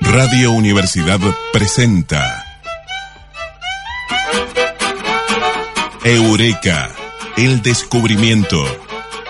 Radio 0.00 0.50
Universidad 0.50 1.20
presenta 1.52 2.44
Eureka, 6.02 6.90
el 7.36 7.62
descubrimiento, 7.62 8.60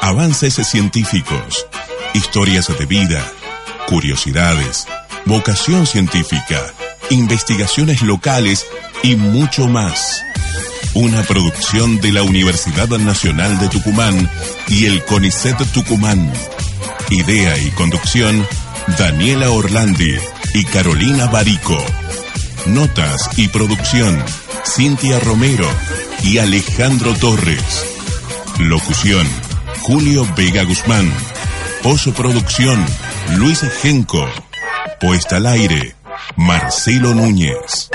avances 0.00 0.54
científicos, 0.54 1.66
historias 2.14 2.66
de 2.78 2.86
vida, 2.86 3.30
curiosidades, 3.88 4.86
vocación 5.26 5.86
científica, 5.86 6.72
investigaciones 7.10 8.00
locales 8.00 8.66
y 9.02 9.16
mucho 9.16 9.68
más. 9.68 10.24
Una 10.94 11.22
producción 11.22 12.00
de 12.02 12.12
la 12.12 12.22
Universidad 12.22 12.88
Nacional 12.88 13.58
de 13.58 13.68
Tucumán 13.68 14.28
y 14.68 14.84
el 14.84 15.02
CONICET 15.04 15.56
Tucumán. 15.72 16.30
Idea 17.08 17.56
y 17.58 17.70
conducción, 17.70 18.46
Daniela 18.98 19.50
Orlandi 19.50 20.16
y 20.52 20.64
Carolina 20.64 21.28
Barico. 21.28 21.82
Notas 22.66 23.30
y 23.38 23.48
producción, 23.48 24.22
Cintia 24.66 25.18
Romero 25.20 25.66
y 26.24 26.38
Alejandro 26.38 27.14
Torres. 27.14 27.86
Locución, 28.58 29.26
Julio 29.80 30.28
Vega 30.36 30.62
Guzmán. 30.64 31.10
Postproducción, 31.82 32.84
Luis 33.36 33.60
Genco. 33.80 34.28
Puesta 35.00 35.36
al 35.36 35.46
aire, 35.46 35.96
Marcelo 36.36 37.14
Núñez. 37.14 37.90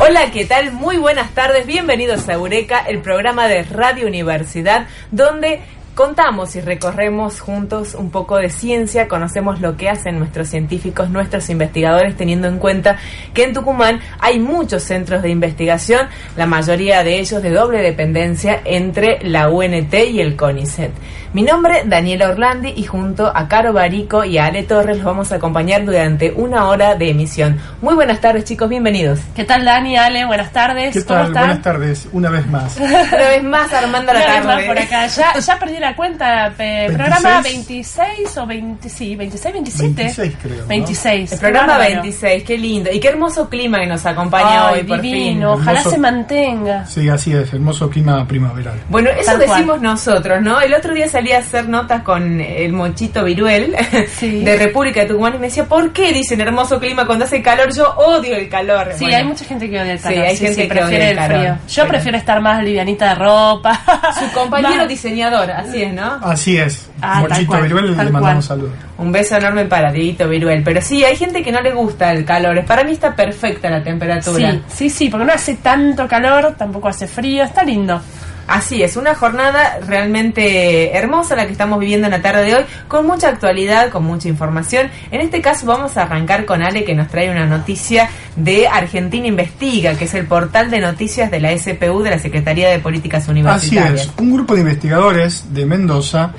Hola, 0.00 0.32
¿qué 0.32 0.44
tal? 0.44 0.72
Muy 0.72 0.96
buenas 0.96 1.30
tardes, 1.30 1.66
bienvenidos 1.66 2.28
a 2.28 2.32
Eureka, 2.32 2.80
el 2.80 3.00
programa 3.00 3.46
de 3.46 3.62
Radio 3.62 4.08
Universidad, 4.08 4.88
donde 5.12 5.60
contamos 5.94 6.56
y 6.56 6.60
recorremos 6.60 7.40
juntos 7.40 7.94
un 7.94 8.10
poco 8.10 8.36
de 8.38 8.50
ciencia, 8.50 9.06
conocemos 9.06 9.60
lo 9.60 9.76
que 9.76 9.88
hacen 9.88 10.18
nuestros 10.18 10.48
científicos, 10.48 11.10
nuestros 11.10 11.48
investigadores, 11.48 12.16
teniendo 12.16 12.48
en 12.48 12.58
cuenta 12.58 12.98
que 13.32 13.44
en 13.44 13.54
Tucumán 13.54 14.00
hay 14.18 14.40
muchos 14.40 14.82
centros 14.82 15.22
de 15.22 15.30
investigación, 15.30 16.08
la 16.36 16.46
mayoría 16.46 17.04
de 17.04 17.20
ellos 17.20 17.40
de 17.40 17.50
doble 17.50 17.78
dependencia 17.78 18.60
entre 18.64 19.20
la 19.22 19.48
UNT 19.48 19.94
y 19.94 20.20
el 20.20 20.34
CONICET. 20.34 20.90
Mi 21.34 21.42
nombre 21.42 21.80
es 21.80 21.88
Daniela 21.90 22.28
Orlandi 22.28 22.74
y 22.76 22.84
junto 22.84 23.26
a 23.26 23.48
Caro 23.48 23.72
Barico 23.72 24.24
y 24.24 24.38
a 24.38 24.44
Ale 24.46 24.62
Torres 24.62 24.98
los 24.98 25.04
vamos 25.04 25.32
a 25.32 25.34
acompañar 25.34 25.84
durante 25.84 26.30
una 26.30 26.68
hora 26.68 26.94
de 26.94 27.10
emisión. 27.10 27.58
Muy 27.82 27.96
buenas 27.96 28.20
tardes 28.20 28.44
chicos, 28.44 28.68
bienvenidos. 28.68 29.18
¿Qué 29.34 29.42
tal 29.42 29.64
Dani, 29.64 29.96
Ale? 29.96 30.26
Buenas 30.26 30.52
tardes. 30.52 30.94
¿Qué 30.94 31.02
tal? 31.02 31.32
Buenas 31.32 31.60
tardes, 31.60 32.06
una 32.12 32.30
vez 32.30 32.46
más. 32.46 32.76
una 32.78 33.16
vez 33.16 33.42
más 33.42 33.72
armando 33.72 34.12
la 34.12 34.20
una 34.20 34.26
tarde. 34.28 34.38
Vez 34.38 34.46
más 34.46 34.62
por 34.62 34.78
acá. 34.78 35.06
Ya, 35.08 35.36
ya 35.40 35.58
perdí 35.58 35.78
la 35.80 35.96
cuenta. 35.96 36.52
Eh, 36.56 36.86
programa 36.96 37.40
26 37.42 38.38
o 38.38 38.46
20, 38.46 38.88
sí, 38.88 39.16
26, 39.16 39.52
27. 39.54 39.92
26 39.94 40.36
creo. 40.40 40.56
¿no? 40.62 40.66
26. 40.68 41.32
El 41.32 41.38
programa 41.40 41.78
26, 41.78 42.44
qué 42.44 42.56
lindo. 42.56 42.92
Y 42.92 43.00
qué 43.00 43.08
hermoso 43.08 43.48
clima 43.48 43.80
que 43.80 43.86
nos 43.88 44.06
acompaña 44.06 44.68
Ay, 44.68 44.74
hoy 44.82 44.84
por 44.84 45.00
divino. 45.00 45.56
fin. 45.56 45.62
Ojalá 45.62 45.78
Hermoso. 45.80 45.90
se 45.90 45.98
mantenga. 45.98 46.86
Sí, 46.86 47.08
así 47.08 47.32
es, 47.32 47.52
hermoso 47.52 47.90
clima 47.90 48.24
primaveral. 48.24 48.78
Bueno, 48.88 49.10
eso 49.10 49.32
Tal 49.32 49.38
cual. 49.38 49.48
decimos 49.50 49.80
nosotros, 49.80 50.40
¿no? 50.40 50.60
El 50.60 50.72
otro 50.74 50.94
día 50.94 51.08
a 51.32 51.38
hacer 51.38 51.68
notas 51.68 52.02
con 52.02 52.40
el 52.40 52.72
Monchito 52.72 53.24
Viruel 53.24 53.74
Sí. 54.16 54.44
de 54.44 54.56
República 54.56 55.00
de 55.00 55.06
Tucumán 55.06 55.34
y 55.34 55.38
me 55.38 55.46
decía, 55.46 55.64
¿por 55.66 55.92
qué 55.92 56.12
dicen 56.12 56.40
hermoso 56.40 56.78
clima 56.78 57.06
cuando 57.06 57.24
hace 57.24 57.42
calor? 57.42 57.74
Yo 57.74 57.88
odio 57.96 58.36
el 58.36 58.48
calor. 58.48 58.88
Sí, 58.94 59.04
Bueno, 59.04 59.16
hay 59.18 59.24
mucha 59.24 59.44
gente 59.44 59.68
que 59.70 59.80
odia 59.80 59.92
el 59.92 59.98
Sí, 59.98 60.04
calor. 60.04 60.24
hay 60.26 60.36
gente 60.36 60.62
que 60.62 60.68
prefiere 60.68 60.96
odia 60.96 61.04
el 61.04 61.10
el 61.10 61.16
calor. 61.16 61.38
frío. 61.40 61.54
Yo 61.68 61.82
Pero- 61.82 61.88
prefiero 61.88 62.18
estar 62.18 62.40
más 62.40 62.62
livianita 62.62 63.08
de 63.10 63.14
ropa. 63.16 63.80
Su 64.18 64.32
compañero 64.38 64.76
Más- 64.76 64.88
diseñador, 64.88 65.50
así 65.50 65.82
es, 65.82 65.92
¿no? 65.94 66.12
Así 66.22 66.56
es. 66.56 66.90
Ah, 67.00 67.20
Mochito 67.20 67.60
Viruel 67.60 67.96
le 67.96 68.10
mandamos 68.10 68.44
saludos. 68.44 68.72
Un 68.96 69.10
beso 69.12 69.36
enorme 69.36 69.64
para 69.64 69.90
Dieguito 69.92 70.28
Viruel. 70.28 70.62
Pero 70.64 70.80
sí, 70.80 71.04
hay 71.04 71.16
gente 71.16 71.42
que 71.42 71.50
no 71.52 71.60
le 71.60 71.72
gusta 71.72 72.12
el 72.12 72.24
calor. 72.24 72.64
Para 72.64 72.84
mí 72.84 72.92
está 72.92 73.14
perfecta 73.14 73.68
la 73.68 73.82
temperatura. 73.82 74.52
Sí, 74.52 74.62
sí, 74.68 74.90
sí, 74.90 75.08
porque 75.08 75.26
no 75.26 75.32
hace 75.32 75.54
tanto 75.56 76.06
calor, 76.06 76.54
tampoco 76.56 76.88
hace 76.88 77.06
frío, 77.06 77.44
está 77.44 77.62
lindo. 77.64 78.00
Así 78.46 78.82
es, 78.82 78.96
una 78.96 79.14
jornada 79.14 79.78
realmente 79.86 80.96
hermosa 80.96 81.34
la 81.34 81.46
que 81.46 81.52
estamos 81.52 81.78
viviendo 81.80 82.06
en 82.06 82.10
la 82.10 82.22
tarde 82.22 82.44
de 82.44 82.54
hoy, 82.56 82.64
con 82.88 83.06
mucha 83.06 83.28
actualidad, 83.28 83.90
con 83.90 84.04
mucha 84.04 84.28
información. 84.28 84.90
En 85.10 85.20
este 85.20 85.40
caso 85.40 85.66
vamos 85.66 85.96
a 85.96 86.02
arrancar 86.02 86.44
con 86.44 86.62
Ale 86.62 86.84
que 86.84 86.94
nos 86.94 87.08
trae 87.08 87.30
una 87.30 87.46
noticia 87.46 88.10
de 88.36 88.68
Argentina 88.68 89.26
Investiga, 89.26 89.94
que 89.94 90.04
es 90.04 90.14
el 90.14 90.26
portal 90.26 90.70
de 90.70 90.80
noticias 90.80 91.30
de 91.30 91.40
la 91.40 91.56
SPU, 91.56 92.02
de 92.02 92.10
la 92.10 92.18
Secretaría 92.18 92.68
de 92.68 92.78
Políticas 92.80 93.22
Así 93.22 93.30
Universitarias. 93.30 94.02
es, 94.02 94.12
un 94.18 94.34
grupo 94.34 94.54
de 94.54 94.60
investigadores 94.60 95.54
de 95.54 95.66
Mendoza 95.66 96.32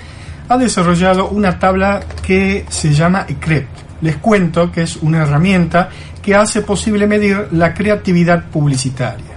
ha 0.47 0.57
desarrollado 0.57 1.29
una 1.29 1.57
tabla 1.57 2.01
que 2.21 2.65
se 2.69 2.93
llama 2.93 3.25
ECREP. 3.27 3.67
Les 4.01 4.17
cuento 4.17 4.71
que 4.71 4.83
es 4.83 4.97
una 4.97 5.23
herramienta 5.23 5.89
que 6.21 6.35
hace 6.35 6.61
posible 6.61 7.07
medir 7.07 7.47
la 7.51 7.73
creatividad 7.73 8.45
publicitaria. 8.45 9.34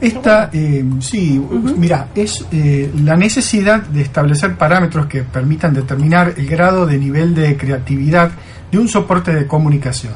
Esta, 0.00 0.50
eh, 0.52 0.84
sí, 1.00 1.42
mira, 1.76 2.08
es 2.14 2.44
eh, 2.52 2.90
la 3.02 3.16
necesidad 3.16 3.80
de 3.82 4.02
establecer 4.02 4.54
parámetros 4.56 5.06
que 5.06 5.22
permitan 5.22 5.72
determinar 5.72 6.34
el 6.36 6.46
grado 6.46 6.86
de 6.86 6.98
nivel 6.98 7.34
de 7.34 7.56
creatividad 7.56 8.30
de 8.70 8.78
un 8.78 8.88
soporte 8.88 9.32
de 9.34 9.46
comunicación. 9.46 10.14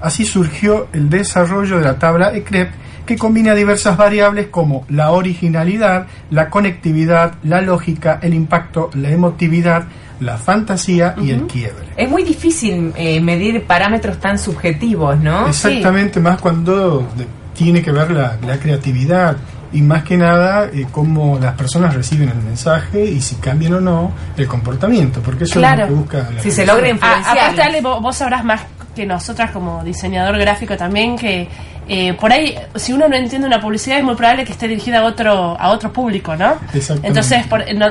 Así 0.00 0.24
surgió 0.24 0.88
el 0.92 1.08
desarrollo 1.08 1.78
de 1.78 1.84
la 1.84 1.98
tabla 1.98 2.34
ECREP 2.34 2.70
que 3.06 3.16
combina 3.16 3.54
diversas 3.54 3.96
variables 3.96 4.48
como 4.48 4.84
la 4.88 5.10
originalidad, 5.12 6.06
la 6.30 6.50
conectividad, 6.50 7.34
la 7.42 7.60
lógica, 7.60 8.18
el 8.22 8.34
impacto, 8.34 8.90
la 8.94 9.10
emotividad, 9.10 9.84
la 10.20 10.36
fantasía 10.36 11.14
y 11.20 11.30
el 11.30 11.42
quiebre. 11.46 11.84
Es 11.96 12.08
muy 12.08 12.22
difícil 12.22 12.92
eh, 12.96 13.20
medir 13.20 13.64
parámetros 13.64 14.18
tan 14.20 14.38
subjetivos, 14.38 15.18
¿no? 15.18 15.48
Exactamente, 15.48 16.20
más 16.20 16.40
cuando 16.40 17.00
de- 17.16 17.26
tiene 17.54 17.82
que 17.82 17.92
ver 17.92 18.10
la, 18.10 18.36
la 18.46 18.56
creatividad 18.58 19.36
y 19.72 19.80
más 19.82 20.02
que 20.04 20.16
nada 20.18 20.66
eh, 20.66 20.86
cómo 20.90 21.38
las 21.38 21.54
personas 21.54 21.94
reciben 21.94 22.28
el 22.28 22.36
mensaje 22.42 23.04
y 23.04 23.20
si 23.22 23.36
cambian 23.36 23.74
o 23.74 23.80
no 23.80 24.12
el 24.36 24.46
comportamiento, 24.46 25.20
porque 25.20 25.44
eso 25.44 25.58
Claro. 25.60 25.84
es 25.84 25.90
lo 25.90 25.94
que 25.96 26.00
busca 26.00 26.30
la 26.34 26.42
Si 26.42 26.50
se 26.50 26.66
logra 26.66 26.86
Ah, 26.86 26.90
influenciar. 26.90 27.38
aparte, 27.38 27.62
Ale, 27.62 27.80
vos, 27.80 28.02
vos 28.02 28.16
sabrás 28.16 28.44
más 28.44 28.60
que 28.94 29.06
nosotras 29.06 29.50
como 29.50 29.82
diseñador 29.82 30.36
gráfico 30.38 30.76
también 30.76 31.16
que 31.16 31.48
eh, 31.88 32.12
por 32.14 32.30
ahí, 32.32 32.54
si 32.76 32.92
uno 32.92 33.08
no 33.08 33.16
entiende 33.16 33.46
una 33.48 33.60
publicidad, 33.60 33.98
es 33.98 34.04
muy 34.04 34.14
probable 34.14 34.44
que 34.44 34.52
esté 34.52 34.68
dirigida 34.68 35.00
a 35.00 35.04
otro 35.04 35.56
a 35.58 35.70
otro 35.70 35.92
público, 35.92 36.36
¿no? 36.36 36.52
Exactamente. 36.72 37.08
Entonces, 37.08 37.46
por, 37.48 37.64
no- 37.74 37.90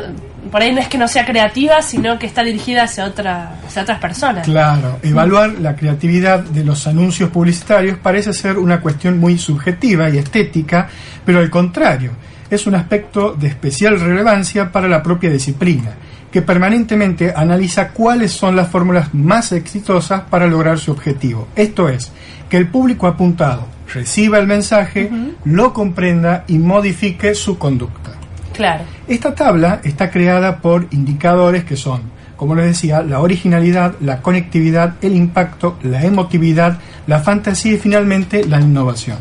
por 0.51 0.61
ahí 0.61 0.73
no 0.73 0.81
es 0.81 0.89
que 0.89 0.97
no 0.97 1.07
sea 1.07 1.25
creativa, 1.25 1.81
sino 1.81 2.19
que 2.19 2.27
está 2.27 2.43
dirigida 2.43 2.83
hacia, 2.83 3.05
otra, 3.05 3.55
hacia 3.65 3.83
otras 3.83 3.99
personas. 3.99 4.45
Claro, 4.45 4.99
evaluar 5.01 5.51
la 5.59 5.75
creatividad 5.75 6.41
de 6.41 6.65
los 6.65 6.85
anuncios 6.87 7.29
publicitarios 7.29 7.97
parece 7.97 8.33
ser 8.33 8.57
una 8.57 8.81
cuestión 8.81 9.17
muy 9.17 9.37
subjetiva 9.37 10.09
y 10.09 10.17
estética, 10.17 10.89
pero 11.25 11.39
al 11.39 11.49
contrario, 11.49 12.11
es 12.49 12.67
un 12.67 12.75
aspecto 12.75 13.33
de 13.33 13.47
especial 13.47 13.97
relevancia 13.99 14.71
para 14.71 14.89
la 14.89 15.01
propia 15.01 15.29
disciplina, 15.29 15.91
que 16.29 16.41
permanentemente 16.41 17.33
analiza 17.33 17.89
cuáles 17.89 18.33
son 18.33 18.57
las 18.57 18.67
fórmulas 18.67 19.13
más 19.13 19.53
exitosas 19.53 20.23
para 20.29 20.47
lograr 20.47 20.77
su 20.79 20.91
objetivo. 20.91 21.47
Esto 21.55 21.87
es, 21.87 22.11
que 22.49 22.57
el 22.57 22.67
público 22.67 23.07
apuntado 23.07 23.67
reciba 23.93 24.37
el 24.37 24.47
mensaje, 24.47 25.09
lo 25.45 25.71
comprenda 25.71 26.43
y 26.47 26.57
modifique 26.57 27.33
su 27.35 27.57
conducta. 27.57 28.20
Claro. 28.53 28.83
Esta 29.07 29.33
tabla 29.33 29.81
está 29.83 30.09
creada 30.11 30.57
por 30.57 30.87
indicadores 30.91 31.63
que 31.63 31.75
son, 31.75 32.01
como 32.35 32.55
les 32.55 32.65
decía, 32.65 33.01
la 33.01 33.19
originalidad, 33.19 33.95
la 34.01 34.21
conectividad, 34.21 34.95
el 35.01 35.15
impacto, 35.15 35.77
la 35.83 36.03
emotividad, 36.03 36.79
la 37.07 37.19
fantasía 37.19 37.73
y 37.73 37.77
finalmente 37.77 38.45
la 38.45 38.59
innovación. 38.59 39.17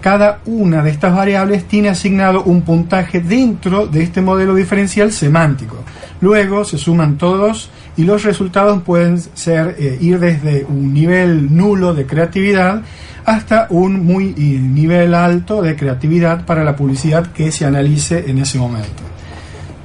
Cada 0.00 0.40
una 0.46 0.82
de 0.82 0.90
estas 0.90 1.14
variables 1.14 1.68
tiene 1.68 1.90
asignado 1.90 2.42
un 2.44 2.62
puntaje 2.62 3.20
dentro 3.20 3.86
de 3.86 4.02
este 4.02 4.22
modelo 4.22 4.54
diferencial 4.54 5.12
semántico. 5.12 5.84
Luego 6.22 6.64
se 6.64 6.78
suman 6.78 7.18
todos 7.18 7.70
y 8.00 8.04
los 8.04 8.22
resultados 8.22 8.82
pueden 8.82 9.20
ser 9.20 9.76
eh, 9.78 9.98
ir 10.00 10.18
desde 10.18 10.64
un 10.64 10.94
nivel 10.94 11.54
nulo 11.54 11.92
de 11.92 12.06
creatividad 12.06 12.80
hasta 13.26 13.66
un 13.68 14.06
muy 14.06 14.28
eh, 14.28 14.58
nivel 14.58 15.14
alto 15.14 15.60
de 15.60 15.76
creatividad 15.76 16.46
para 16.46 16.64
la 16.64 16.74
publicidad 16.74 17.26
que 17.26 17.52
se 17.52 17.66
analice 17.66 18.24
en 18.26 18.38
ese 18.38 18.56
momento. 18.56 19.02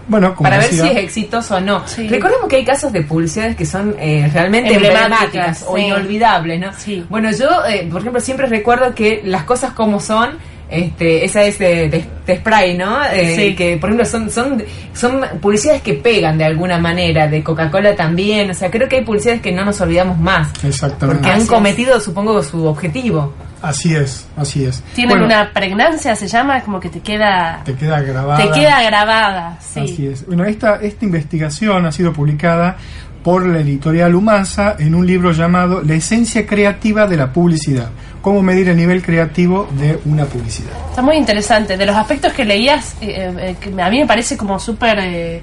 Bueno, 0.08 0.34
como 0.34 0.50
para 0.50 0.60
ver 0.60 0.72
si 0.72 0.88
es 0.88 0.96
exitoso 0.96 1.58
o 1.58 1.60
no. 1.60 1.86
Sí. 1.86 2.08
Recordemos 2.08 2.48
que 2.48 2.56
hay 2.56 2.64
casos 2.64 2.94
de 2.94 3.02
publicidades 3.02 3.58
que 3.58 3.66
son 3.66 3.94
eh, 4.00 4.30
realmente 4.32 4.74
Emblemáticas, 4.74 5.04
emblemáticas 5.12 5.66
o 5.68 5.76
sí. 5.76 5.82
inolvidables, 5.82 6.60
¿no? 6.62 6.72
Sí. 6.78 7.06
Bueno, 7.10 7.32
yo, 7.32 7.66
eh, 7.68 7.86
por 7.92 8.00
ejemplo, 8.00 8.22
siempre 8.22 8.46
recuerdo 8.46 8.96
que 8.96 9.24
las 9.26 9.44
cosas 9.44 9.74
como 9.74 10.00
son 10.00 10.38
Este, 10.70 11.24
esa 11.24 11.44
es 11.44 11.60
de, 11.60 11.90
de, 12.26 12.36
spray, 12.38 12.76
¿no? 12.78 13.04
Eh, 13.06 13.36
Sí. 13.36 13.56
Que, 13.56 13.78
por 13.78 13.90
ejemplo, 13.90 14.06
son, 14.06 14.30
son, 14.32 14.64
son 14.94 15.22
publicidades 15.42 15.82
que 15.84 15.94
pegan 15.94 16.38
de 16.38 16.46
alguna 16.46 16.78
manera, 16.80 17.28
de 17.28 17.44
Coca-Cola 17.44 17.96
también. 17.96 18.50
O 18.50 18.54
sea, 18.54 18.72
creo 18.72 18.90
que 18.90 18.98
hay 18.98 19.04
publicidades 19.04 19.42
que 19.42 19.52
no 19.52 19.64
nos 19.64 19.80
olvidamos 19.82 20.18
más. 20.18 20.50
Exactamente. 20.64 21.16
Porque 21.18 21.28
han 21.30 21.36
Así 21.36 21.44
es. 21.44 21.50
cometido, 21.50 22.00
supongo, 22.00 22.42
su 22.42 22.66
objetivo. 22.66 23.34
Así 23.62 23.96
es, 23.96 24.28
así 24.38 24.66
es. 24.66 24.84
Tienen 24.94 25.12
Bueno, 25.20 25.26
una 25.26 25.52
pregnancia, 25.52 26.16
se 26.16 26.28
llama, 26.28 26.62
como 26.62 26.80
que 26.80 26.90
te 26.90 27.00
queda, 27.00 27.62
Te 27.66 27.74
queda 27.74 28.02
grabada. 28.02 28.44
te 28.44 28.52
queda 28.52 28.82
grabada. 28.84 29.58
Sí. 29.60 29.80
Así 29.80 30.08
es. 30.08 30.26
Bueno, 30.28 30.46
esta, 30.46 30.76
esta 30.82 31.06
investigación 31.06 31.86
ha 31.86 31.92
sido 31.92 32.12
publicada 32.14 32.76
por 33.24 33.44
la 33.48 33.60
editorial 33.62 34.14
Humasa 34.14 34.76
en 34.78 34.94
un 34.94 35.08
libro 35.08 35.32
llamado 35.32 35.82
La 35.82 35.96
esencia 35.96 36.46
creativa 36.46 37.08
de 37.08 37.18
la 37.18 37.34
publicidad. 37.34 37.90
Cómo 38.26 38.42
medir 38.42 38.70
el 38.70 38.78
nivel 38.78 39.04
creativo 39.04 39.68
de 39.74 40.00
una 40.06 40.26
publicidad. 40.26 40.72
Está 40.90 41.04
muy 41.04 41.16
interesante. 41.16 41.78
De 41.78 41.86
los 41.86 41.96
aspectos 41.96 42.34
que 42.34 42.44
leías, 42.44 42.96
eh, 43.00 43.32
eh, 43.40 43.56
que 43.62 43.70
a 43.80 43.88
mí 43.92 44.00
me 44.00 44.08
parece 44.08 44.36
como 44.36 44.58
súper 44.58 44.98
eh, 45.00 45.42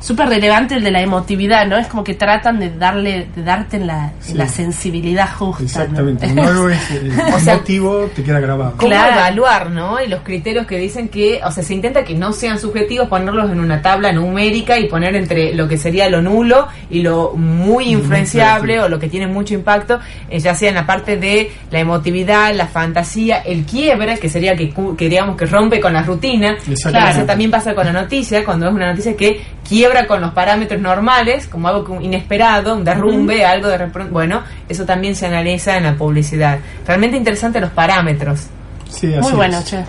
súper 0.00 0.28
relevante 0.28 0.74
el 0.76 0.84
de 0.84 0.90
la 0.90 1.00
emotividad, 1.00 1.66
¿no? 1.66 1.76
Es 1.76 1.86
como 1.88 2.04
que 2.04 2.14
tratan 2.14 2.58
de 2.58 2.70
darle, 2.70 3.28
de 3.34 3.42
darte 3.42 3.78
la, 3.78 4.12
Sí. 4.20 4.34
la 4.34 4.46
sensibilidad 4.48 5.28
justa. 5.34 5.62
¿no? 5.62 5.66
Exactamente. 5.66 6.26
Cuando 6.34 6.42
algo 6.50 6.68
es 6.70 6.90
eh, 6.90 7.10
O 7.34 7.38
sea, 7.40 7.54
emotivo, 7.54 8.10
te 8.14 8.22
queda 8.22 8.40
grabado. 8.40 8.72
¿Cómo 8.76 8.88
Claro. 8.90 9.14
evaluar, 9.16 9.70
no? 9.70 10.00
Y 10.02 10.08
los 10.08 10.20
criterios 10.20 10.66
que 10.66 10.78
dicen 10.78 11.08
que, 11.08 11.40
o 11.44 11.50
sea, 11.50 11.62
se 11.62 11.74
intenta 11.74 12.04
que 12.04 12.14
no 12.14 12.32
sean 12.32 12.58
subjetivos, 12.58 13.08
ponerlos 13.08 13.50
en 13.50 13.60
una 13.60 13.80
tabla 13.82 14.12
numérica 14.12 14.78
y 14.78 14.86
poner 14.88 15.16
entre 15.16 15.54
lo 15.54 15.66
que 15.68 15.76
sería 15.78 16.08
lo 16.10 16.20
nulo 16.22 16.68
y 16.90 17.00
lo 17.02 17.32
muy 17.34 17.86
influenciable 17.90 18.80
o 18.80 18.88
lo 18.88 18.98
que 18.98 19.08
tiene 19.08 19.26
mucho 19.26 19.54
impacto, 19.54 19.98
eh, 20.28 20.38
ya 20.38 20.54
sea 20.54 20.68
en 20.68 20.74
la 20.76 20.86
parte 20.86 21.16
de 21.16 21.50
la 21.70 21.80
emotividad, 21.80 22.54
la 22.54 22.66
fantasía, 22.66 23.38
el 23.38 23.64
quiebre, 23.64 24.18
que 24.18 24.28
sería 24.28 24.54
que, 24.56 24.70
cu- 24.70 24.96
que 24.96 25.08
digamos 25.08 25.36
que 25.36 25.46
rompe 25.46 25.80
con 25.80 25.92
la 25.92 26.02
rutina. 26.02 26.50
Exactamente. 26.52 26.90
Claro, 26.90 27.16
eso 27.16 27.24
también 27.26 27.50
pasa 27.50 27.74
con 27.74 27.86
la 27.86 27.92
noticia, 27.92 28.44
cuando 28.44 28.66
es 28.68 28.72
una 28.74 28.90
noticia 28.90 29.16
que 29.16 29.40
quiebra 29.68 30.06
con 30.06 30.20
los 30.20 30.32
parámetros 30.32 30.80
normales, 30.80 31.46
como 31.46 31.68
algo 31.68 32.00
inesperado, 32.00 32.74
un 32.76 32.84
derrumbe, 32.84 33.44
algo 33.44 33.68
de 33.68 33.78
repro- 33.78 34.08
Bueno, 34.10 34.42
eso 34.68 34.84
también 34.84 35.14
se 35.16 35.26
analiza 35.26 35.76
en 35.76 35.84
la 35.84 35.94
publicidad. 35.94 36.58
Realmente 36.86 37.16
interesante 37.16 37.60
los 37.60 37.70
parámetros. 37.70 38.46
Sí, 38.88 39.12
así 39.12 39.20
Muy 39.20 39.32
bueno, 39.32 39.58
es. 39.58 39.64
che. 39.64 39.84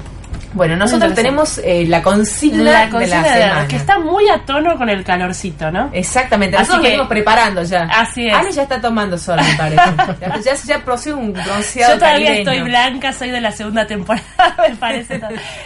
Bueno, 0.57 0.75
nosotros 0.75 1.13
tenemos 1.13 1.59
eh, 1.59 1.85
la 1.87 2.01
consigna, 2.01 2.63
La 2.63 2.89
consigna 2.89 3.17
de 3.21 3.29
la 3.29 3.35
de- 3.35 3.41
semana. 3.43 3.67
que 3.67 3.75
está 3.77 3.99
muy 3.99 4.27
a 4.27 4.39
tono 4.45 4.77
con 4.77 4.89
el 4.89 5.03
calorcito, 5.03 5.71
¿no? 5.71 5.89
Exactamente, 5.93 6.57
Así 6.57 6.63
nosotros 6.63 6.81
que- 6.81 6.87
venimos 6.89 7.07
preparando 7.07 7.63
ya. 7.63 7.83
Así 7.83 8.27
es. 8.27 8.33
Ale 8.33 8.51
ya 8.51 8.63
está 8.63 8.81
tomando 8.81 9.17
sol, 9.17 9.39
me 9.41 9.53
parece. 9.55 9.81
ya, 10.43 10.55
ya, 10.55 11.15
un 11.15 11.31
bronceado 11.33 11.93
Yo 11.93 11.99
todavía 11.99 12.27
caribeño. 12.27 12.51
estoy 12.51 12.61
blanca, 12.67 13.13
soy 13.13 13.29
de 13.29 13.39
la 13.41 13.51
segunda 13.51 13.87
temporada, 13.87 14.55
me 14.69 14.75
parece. 14.75 15.21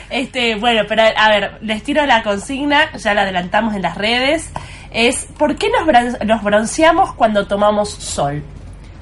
Este, 0.10 0.56
bueno, 0.56 0.84
pero 0.88 1.04
a 1.16 1.30
ver, 1.30 1.58
les 1.62 1.82
tiro 1.84 2.06
la 2.06 2.22
consigna, 2.24 2.92
ya 2.98 3.14
la 3.14 3.22
adelantamos 3.22 3.74
en 3.76 3.82
las 3.82 3.98
redes. 3.98 4.50
Es 4.92 5.26
¿por 5.38 5.56
qué 5.56 5.70
nos, 5.70 6.20
nos 6.26 6.44
bronceamos 6.44 7.14
cuando 7.14 7.48
tomamos 7.48 7.90
sol? 7.92 8.44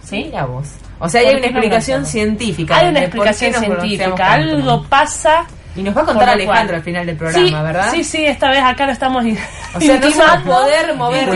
¿Sí? 0.04 0.26
Mira 0.26 0.46
vos. 0.46 0.68
O 1.00 1.08
sea, 1.10 1.22
hay 1.22 1.28
¿Por 1.28 1.38
una 1.38 1.46
explicación 1.48 2.06
científica. 2.06 2.78
Hay 2.78 2.90
una 2.90 3.00
explicación 3.00 3.54
científica, 3.54 4.34
algo 4.34 4.84
pasa. 4.84 5.46
Y 5.80 5.84
nos 5.84 5.96
va 5.98 6.02
a 6.02 6.06
contar 6.06 6.30
Alejandro 6.30 6.66
cual- 6.68 6.76
al 6.76 6.84
final 6.84 7.06
del 7.06 7.16
programa, 7.16 7.48
sí, 7.48 7.54
¿verdad? 7.54 7.92
Sí, 7.92 8.04
sí, 8.04 8.26
esta 8.26 8.50
vez 8.50 8.62
acá 8.64 8.86
lo 8.86 8.92
estamos 8.92 9.24
O 9.76 9.80
sea, 9.80 10.00
no 10.00 10.10
se 10.12 10.20
va 10.20 10.34
a 10.34 10.40
poder 10.44 10.96
mover 10.96 11.30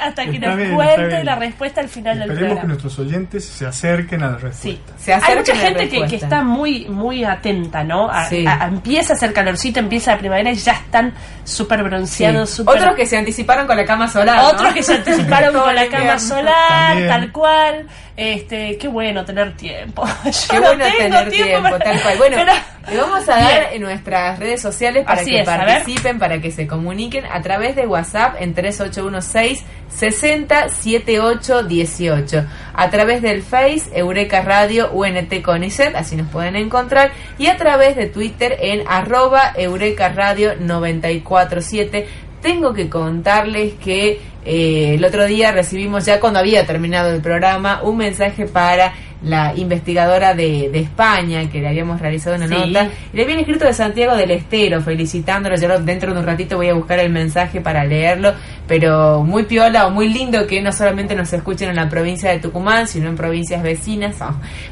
hasta 0.00 0.24
que 0.24 0.30
Está 0.36 0.46
nos 0.48 0.56
bien, 0.56 0.74
cuente 0.74 1.24
la 1.24 1.34
respuesta 1.36 1.80
al 1.80 1.88
final 1.88 2.18
del 2.18 2.30
Esperemos 2.30 2.40
que 2.40 2.46
programa. 2.60 2.68
nuestros 2.68 2.98
oyentes 2.98 3.44
se 3.44 3.66
acerquen 3.66 4.22
a 4.22 4.30
la 4.30 4.38
Sí. 4.38 4.44
respuesta. 4.44 4.92
Se 4.98 5.14
Hay 5.14 5.36
mucha 5.36 5.54
gente 5.56 5.88
que, 5.88 6.16
está 6.16 6.42
muy 6.42 6.86
muy 6.86 7.24
atenta, 7.24 7.84
¿no? 7.84 8.10
A- 8.10 8.28
Sí. 8.28 8.44
a- 8.46 8.64
a- 8.64 8.66
empieza 8.68 9.12
a 9.12 9.16
hacer 9.16 9.32
calorcito, 9.32 9.78
empieza 9.80 10.12
la 10.12 10.18
primavera 10.18 10.50
y 10.50 10.54
ya 10.56 10.72
están 10.72 11.12
súper 11.44 11.82
bronceados, 11.82 12.50
Sí. 12.50 12.56
súper... 12.56 12.76
Otros 12.78 12.96
que 12.96 13.06
se 13.06 13.16
anticiparon 13.18 13.66
con 13.66 13.76
la 13.76 13.84
cama 13.84 14.08
solar. 14.08 14.36
¿no? 14.36 14.48
Otros 14.48 14.72
que 14.72 14.82
se 14.82 14.94
anticiparon 14.94 15.54
con 15.54 15.74
la 15.74 15.86
cama 15.90 16.18
solar, 16.18 16.68
También. 16.88 17.08
tal 17.08 17.32
cual. 17.32 17.86
Este, 18.16 18.78
qué 18.78 18.88
bueno 18.88 19.24
tener 19.26 19.54
tiempo. 19.56 20.06
Yo 20.24 20.30
Qué 20.50 20.56
no 20.56 20.66
bueno 20.68 20.84
tengo 20.86 20.98
tener 20.98 21.28
tiempo, 21.30 21.62
para- 21.62 21.78
tal 21.84 22.00
cual. 22.00 22.16
Bueno, 22.16 22.36
Pero- 22.38 22.52
le 22.94 23.00
vamos 23.02 23.28
a 23.28 23.32
dar. 23.38 23.75
En 23.76 23.82
nuestras 23.82 24.38
redes 24.38 24.60
sociales 24.60 25.04
para 25.04 25.20
Así 25.20 25.30
que 25.30 25.40
es, 25.40 25.46
participen, 25.46 26.18
para 26.18 26.40
que 26.40 26.50
se 26.50 26.66
comuniquen 26.66 27.24
a 27.26 27.40
través 27.42 27.76
de 27.76 27.86
WhatsApp 27.86 28.36
en 28.40 28.54
3816 28.54 29.64
60 29.88 30.68
78 30.68 31.62
18. 31.62 32.44
A 32.74 32.90
través 32.90 33.22
del 33.22 33.42
Face, 33.42 33.90
Eureka 33.94 34.42
Radio, 34.42 34.90
UNT 34.92 35.42
Conicet, 35.42 35.94
así 35.94 36.16
nos 36.16 36.28
pueden 36.28 36.56
encontrar. 36.56 37.12
Y 37.38 37.46
a 37.46 37.56
través 37.56 37.96
de 37.96 38.06
Twitter 38.06 38.56
en 38.60 38.82
arroba 38.86 39.52
Eureka 39.56 40.08
Radio 40.08 40.54
947. 40.58 42.06
Tengo 42.42 42.74
que 42.74 42.88
contarles 42.88 43.74
que 43.74 44.20
eh, 44.46 44.94
el 44.94 45.04
otro 45.04 45.26
día 45.26 45.52
recibimos, 45.52 46.06
ya 46.06 46.20
cuando 46.20 46.38
había 46.38 46.64
terminado 46.66 47.10
el 47.12 47.20
programa, 47.20 47.80
un 47.82 47.96
mensaje 47.98 48.46
para 48.46 48.94
la 49.22 49.54
investigadora 49.56 50.34
de, 50.34 50.68
de 50.70 50.80
España, 50.80 51.48
que 51.50 51.58
le 51.60 51.68
habíamos 51.68 51.98
realizado 52.00 52.36
una 52.36 52.46
Sí. 52.48 52.54
nota. 52.54 52.90
Y 53.12 53.16
le 53.16 53.22
habían 53.24 53.38
escrito 53.40 53.64
de 53.64 53.72
Santiago 53.72 54.14
del 54.14 54.30
Estero, 54.30 54.82
felicitándolo. 54.82 55.56
Yo 55.56 55.80
dentro 55.80 56.12
de 56.12 56.20
un 56.20 56.26
ratito 56.26 56.56
voy 56.56 56.68
a 56.68 56.74
buscar 56.74 56.98
el 56.98 57.10
mensaje 57.10 57.60
para 57.62 57.82
leerlo. 57.84 58.34
Pero 58.68 59.22
muy 59.24 59.44
piola 59.44 59.86
o 59.86 59.90
muy 59.90 60.10
lindo 60.12 60.46
que 60.46 60.60
no 60.60 60.70
solamente 60.70 61.14
nos 61.14 61.32
escuchen 61.32 61.70
en 61.70 61.76
la 61.76 61.88
provincia 61.88 62.30
de 62.30 62.40
Tucumán, 62.40 62.86
sino 62.88 63.08
en 63.08 63.16
provincias 63.16 63.62
vecinas. 63.62 64.16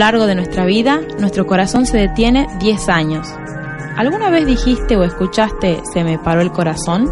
Largo 0.04 0.28
de 0.28 0.36
nuestra 0.36 0.66
vida, 0.66 1.00
nuestro 1.18 1.48
corazón 1.48 1.86
se 1.86 1.98
detiene 1.98 2.50
10 2.60 2.90
años. 2.90 3.26
¿Alguna 3.96 4.30
vez 4.30 4.46
dijiste 4.46 4.98
o 4.98 5.06
escuchaste 5.06 5.82
se 5.94 6.04
me 6.04 6.20
paró 6.20 6.42
el 6.42 6.52
corazón? 6.52 7.10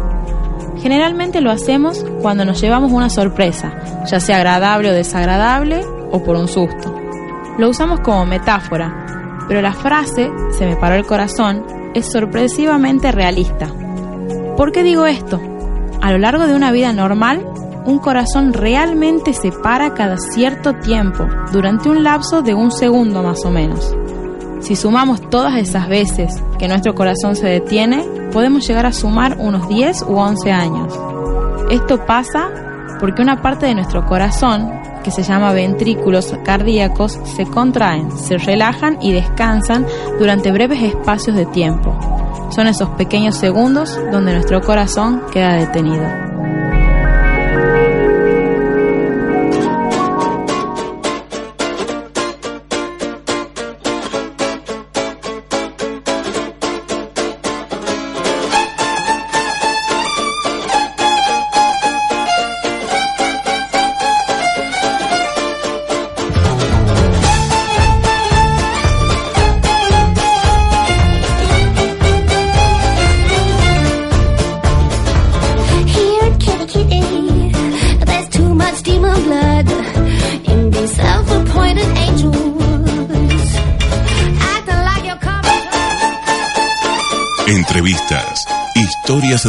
Generalmente 0.76 1.40
lo 1.40 1.50
hacemos 1.50 2.04
cuando 2.20 2.44
nos 2.44 2.60
llevamos 2.60 2.92
una 2.92 3.08
sorpresa, 3.08 3.72
ya 4.10 4.20
sea 4.20 4.36
agradable 4.36 4.90
o 4.90 4.92
desagradable 4.92 5.86
o 6.10 6.22
por 6.22 6.36
un 6.36 6.48
susto. 6.48 6.94
Lo 7.56 7.70
usamos 7.70 8.00
como 8.00 8.26
metáfora, 8.26 9.38
pero 9.48 9.62
la 9.62 9.72
frase 9.72 10.30
se 10.50 10.66
me 10.66 10.76
paró 10.76 10.94
el 10.94 11.06
corazón 11.06 11.64
es 11.94 12.12
sorpresivamente 12.12 13.10
realista. 13.10 13.68
¿Por 14.54 14.70
qué 14.70 14.82
digo 14.82 15.06
esto? 15.06 15.40
A 16.02 16.12
lo 16.12 16.18
largo 16.18 16.46
de 16.46 16.54
una 16.54 16.70
vida 16.72 16.92
normal, 16.92 17.42
un 17.84 17.98
corazón 17.98 18.52
realmente 18.52 19.32
se 19.32 19.50
para 19.50 19.94
cada 19.94 20.16
cierto 20.18 20.74
tiempo, 20.74 21.26
durante 21.52 21.88
un 21.88 22.02
lapso 22.02 22.42
de 22.42 22.54
un 22.54 22.70
segundo 22.70 23.22
más 23.22 23.44
o 23.44 23.50
menos. 23.50 23.94
Si 24.60 24.76
sumamos 24.76 25.20
todas 25.28 25.56
esas 25.56 25.88
veces 25.88 26.40
que 26.58 26.68
nuestro 26.68 26.94
corazón 26.94 27.34
se 27.34 27.48
detiene, 27.48 28.04
podemos 28.32 28.66
llegar 28.66 28.86
a 28.86 28.92
sumar 28.92 29.36
unos 29.38 29.68
10 29.68 30.02
u 30.02 30.16
11 30.16 30.52
años. 30.52 30.98
Esto 31.70 32.06
pasa 32.06 32.50
porque 33.00 33.22
una 33.22 33.42
parte 33.42 33.66
de 33.66 33.74
nuestro 33.74 34.06
corazón, 34.06 34.70
que 35.02 35.10
se 35.10 35.24
llama 35.24 35.52
ventrículos 35.52 36.32
cardíacos, 36.44 37.18
se 37.24 37.44
contraen, 37.44 38.16
se 38.16 38.38
relajan 38.38 38.98
y 39.02 39.12
descansan 39.12 39.84
durante 40.20 40.52
breves 40.52 40.80
espacios 40.80 41.34
de 41.34 41.46
tiempo. 41.46 41.98
Son 42.54 42.68
esos 42.68 42.90
pequeños 42.90 43.36
segundos 43.36 43.98
donde 44.12 44.32
nuestro 44.34 44.60
corazón 44.60 45.22
queda 45.32 45.54
detenido. 45.54 46.31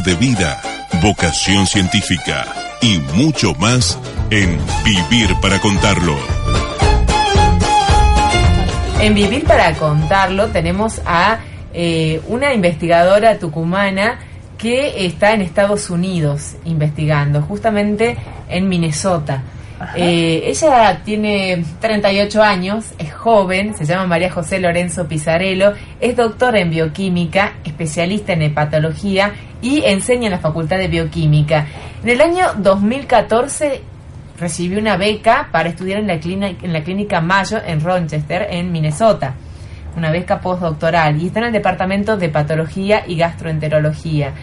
De 0.02 0.16
vida, 0.16 0.60
vocación 1.04 1.68
científica 1.68 2.46
y 2.82 2.98
mucho 3.16 3.54
más 3.56 4.00
en 4.32 4.58
Vivir 4.84 5.36
para 5.40 5.60
Contarlo. 5.60 6.16
En 9.00 9.14
Vivir 9.14 9.44
para 9.44 9.74
Contarlo 9.76 10.48
tenemos 10.48 11.00
a 11.06 11.40
eh, 11.74 12.22
una 12.28 12.54
investigadora 12.54 13.38
tucumana 13.38 14.20
que 14.58 15.06
está 15.06 15.34
en 15.34 15.42
Estados 15.42 15.90
Unidos 15.92 16.56
investigando, 16.66 17.42
justamente 17.44 18.18
en 18.50 18.68
Minnesota. 18.70 19.44
Eh, 19.96 20.44
ella 20.46 21.02
tiene 21.04 21.64
38 21.80 22.42
años, 22.42 22.86
es 22.98 23.14
joven, 23.14 23.76
se 23.76 23.86
llama 23.86 24.08
María 24.08 24.32
José 24.32 24.60
Lorenzo 24.60 25.08
Pizarello, 25.08 25.74
es 26.00 26.16
doctora 26.16 26.60
en 26.60 26.72
bioquímica, 26.72 27.54
especialista 27.64 28.34
en 28.34 28.42
hepatología 28.44 29.34
y 29.62 29.84
enseña 29.86 30.26
en 30.26 30.32
la 30.32 30.40
Facultad 30.40 30.78
de 30.78 30.88
Bioquímica. 30.88 31.68
En 32.02 32.10
el 32.10 32.22
año 32.22 32.48
2014 32.58 33.82
recibió 34.40 34.80
una 34.80 34.98
beca 34.98 35.50
para 35.52 35.70
estudiar 35.70 36.00
en 36.00 36.08
la, 36.08 36.20
clínica, 36.20 36.66
en 36.66 36.74
la 36.74 36.84
clínica 36.84 37.22
Mayo 37.22 37.60
en 37.66 37.80
Rochester, 37.82 38.48
en 38.50 38.72
Minnesota. 38.72 39.36
Una 39.96 40.12
beca 40.12 40.42
postdoctoral 40.42 41.22
y 41.22 41.28
está 41.28 41.40
en 41.40 41.46
el 41.46 41.54
departamento 41.54 42.18
de 42.18 42.30
patología 42.30 43.04
y 43.08 43.16
gastroenterología. 43.16 44.34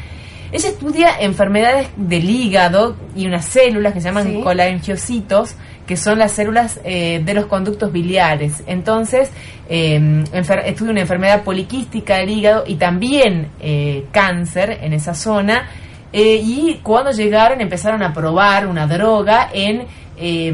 Ella 0.52 0.68
estudia 0.68 1.20
enfermedades 1.20 1.88
del 1.96 2.28
hígado 2.28 2.96
y 3.14 3.26
unas 3.26 3.44
células 3.44 3.92
que 3.92 4.00
se 4.00 4.08
llaman 4.08 4.26
Sí. 4.26 4.40
colangiocitos, 4.42 5.54
que 5.86 5.96
son 5.96 6.18
las 6.18 6.32
células 6.32 6.80
eh, 6.84 7.22
de 7.24 7.34
los 7.34 7.46
conductos 7.46 7.92
biliares. 7.92 8.62
Entonces, 8.66 9.30
eh, 9.68 10.24
estudia 10.32 10.90
una 10.90 11.00
enfermedad 11.00 11.42
poliquística 11.42 12.16
del 12.16 12.30
hígado 12.30 12.64
y 12.66 12.74
también 12.76 13.48
eh, 13.60 14.06
cáncer 14.10 14.78
en 14.82 14.92
esa 14.92 15.14
zona. 15.14 15.68
Eh, 16.12 16.40
y 16.42 16.80
cuando 16.82 17.12
llegaron 17.12 17.60
empezaron 17.60 18.02
a 18.02 18.12
probar 18.12 18.66
una 18.66 18.88
droga 18.88 19.48
en, 19.52 19.84
eh, 20.22 20.52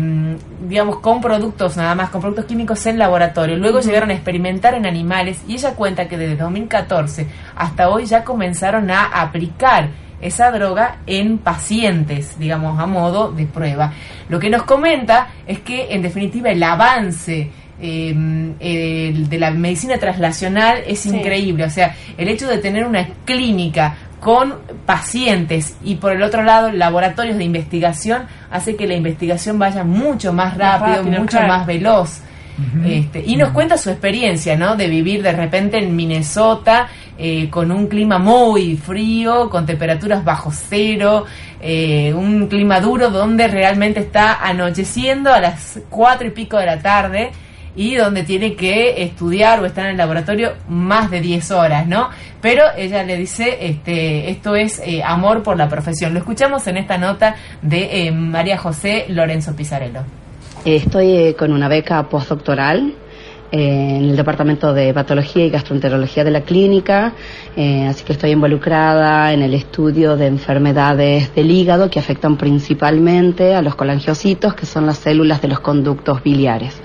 digamos, 0.68 1.00
con 1.00 1.20
productos 1.20 1.76
nada 1.76 1.94
más, 1.96 2.11
con 2.11 2.20
productos 2.20 2.44
químicos 2.46 2.87
en 2.87 2.99
laboratorio. 2.99 3.56
Luego 3.56 3.80
llegaron 3.80 4.11
a 4.11 4.14
experimentar 4.14 4.75
en 4.75 4.87
animales 4.87 5.42
y 5.49 5.54
ella 5.54 5.75
cuenta 5.75 6.06
que 6.08 6.16
desde 6.16 6.37
2014 6.37 7.26
hasta 7.56 7.88
hoy 7.88 8.06
ya 8.06 8.23
comenzaron 8.25 8.90
a 8.90 9.04
aplicar 9.06 9.88
esa 10.20 10.50
droga 10.50 10.99
en 11.06 11.38
pacientes, 11.38 12.38
digamos, 12.38 12.78
a 12.80 12.87
modo 12.87 13.32
de 13.32 13.44
prueba. 13.46 13.92
Lo 14.28 14.38
que 14.38 14.49
nos 14.50 14.62
comenta 14.62 15.28
es 15.46 15.58
que, 15.61 15.92
en 15.92 16.00
definitiva, 16.02 16.49
el 16.50 16.62
avance 16.62 17.50
eh, 17.78 18.54
el 18.58 19.28
de 19.28 19.38
la 19.38 19.50
medicina 19.50 19.99
traslacional 19.99 20.78
es 20.87 21.00
Sí. 21.00 21.11
increíble. 21.14 21.64
O 21.64 21.68
sea, 21.70 21.94
el 22.16 22.28
hecho 22.28 22.49
de 22.49 22.56
tener 22.56 22.87
una 22.87 23.06
clínica 23.26 23.94
con 24.20 24.54
pacientes 24.87 25.76
y 25.85 25.96
por 25.96 26.12
el 26.12 26.23
otro 26.23 26.42
lado 26.42 26.73
laboratorios 26.73 27.37
de 27.37 27.44
investigación 27.44 28.25
hace 28.50 28.76
que 28.76 28.87
la 28.87 28.94
investigación 28.94 29.58
vaya 29.58 29.85
mucho 29.85 30.32
más 30.32 30.56
Más 30.56 30.80
rápido, 30.80 31.04
mucho 31.04 31.38
claro. 31.38 31.49
más 31.49 31.66
veloz. 31.66 32.20
Este, 32.87 33.23
y 33.26 33.37
nos 33.37 33.50
cuenta 33.50 33.76
su 33.76 33.90
experiencia, 33.90 34.56
¿no? 34.56 34.76
De 34.76 34.88
vivir 34.88 35.23
de 35.23 35.32
repente 35.32 35.76
en 35.76 35.94
Minnesota 35.94 36.88
eh, 37.18 37.50
con 37.50 37.70
un 37.70 37.87
clima 37.87 38.18
muy 38.18 38.78
frío, 38.78 39.50
con 39.50 39.66
temperaturas 39.66 40.25
bajo 40.25 40.50
cero, 40.50 41.26
eh, 41.61 42.14
un 42.14 42.46
clima 42.46 42.80
duro 42.80 43.11
donde 43.11 43.49
realmente 43.49 44.00
está 44.00 44.42
anocheciendo 44.42 45.32
a 45.32 45.40
las 45.40 45.80
cuatro 45.90 46.28
y 46.28 46.30
pico 46.30 46.56
de 46.56 46.64
la 46.66 46.78
tarde 46.80 47.30
y 47.76 47.95
donde 47.95 48.25
tiene 48.25 48.54
que 48.54 49.02
estudiar 49.02 49.61
o 49.61 49.66
estar 49.66 49.85
en 49.85 49.92
el 49.92 49.97
laboratorio 49.99 50.54
más 50.68 51.11
de 51.11 51.21
10 51.21 51.50
horas, 51.52 51.87
¿no? 51.87 52.09
Pero 52.40 52.62
ella 52.76 53.02
le 53.02 53.16
dice, 53.16 53.59
este, 53.61 54.30
esto 54.30 54.56
es 54.56 54.80
eh, 54.85 55.02
amor 55.04 55.42
por 55.42 55.56
la 55.56 55.68
profesión. 55.68 56.14
Lo 56.14 56.21
escuchamos 56.21 56.66
en 56.66 56.78
esta 56.78 56.97
nota 56.97 57.37
de 57.61 58.06
eh, 58.06 58.12
María 58.12 58.56
José 58.56 59.04
Lorenzo 59.09 59.54
Pizarello. 59.54 60.00
Estoy 60.64 61.16
eh, 61.16 61.35
con 61.35 61.52
una 61.52 61.68
beca 61.68 62.02
postdoctoral 62.09 62.95
en 63.52 64.04
el 64.11 64.16
departamento 64.16 64.75
de 64.75 64.92
patología 64.92 65.45
y 65.45 65.50
gastroenterología 65.50 66.25
de 66.25 66.33
la 66.33 66.40
clínica, 66.40 67.12
así 67.88 68.04
que 68.04 68.12
estoy 68.12 68.33
involucrada 68.33 69.33
en 69.33 69.40
el 69.40 69.54
estudio 69.54 70.16
de 70.16 70.26
enfermedades 70.26 71.33
del 71.33 71.52
hígado 71.52 71.88
que 71.88 72.00
afectan 72.00 72.37
principalmente 72.37 73.54
a 73.54 73.62
los 73.62 73.76
colangiocitos, 73.76 74.54
que 74.54 74.66
son 74.66 74.85
las 74.85 74.99
células 74.99 75.40
de 75.42 75.49
los 75.49 75.61
conductos 75.61 76.25
biliares, 76.25 76.76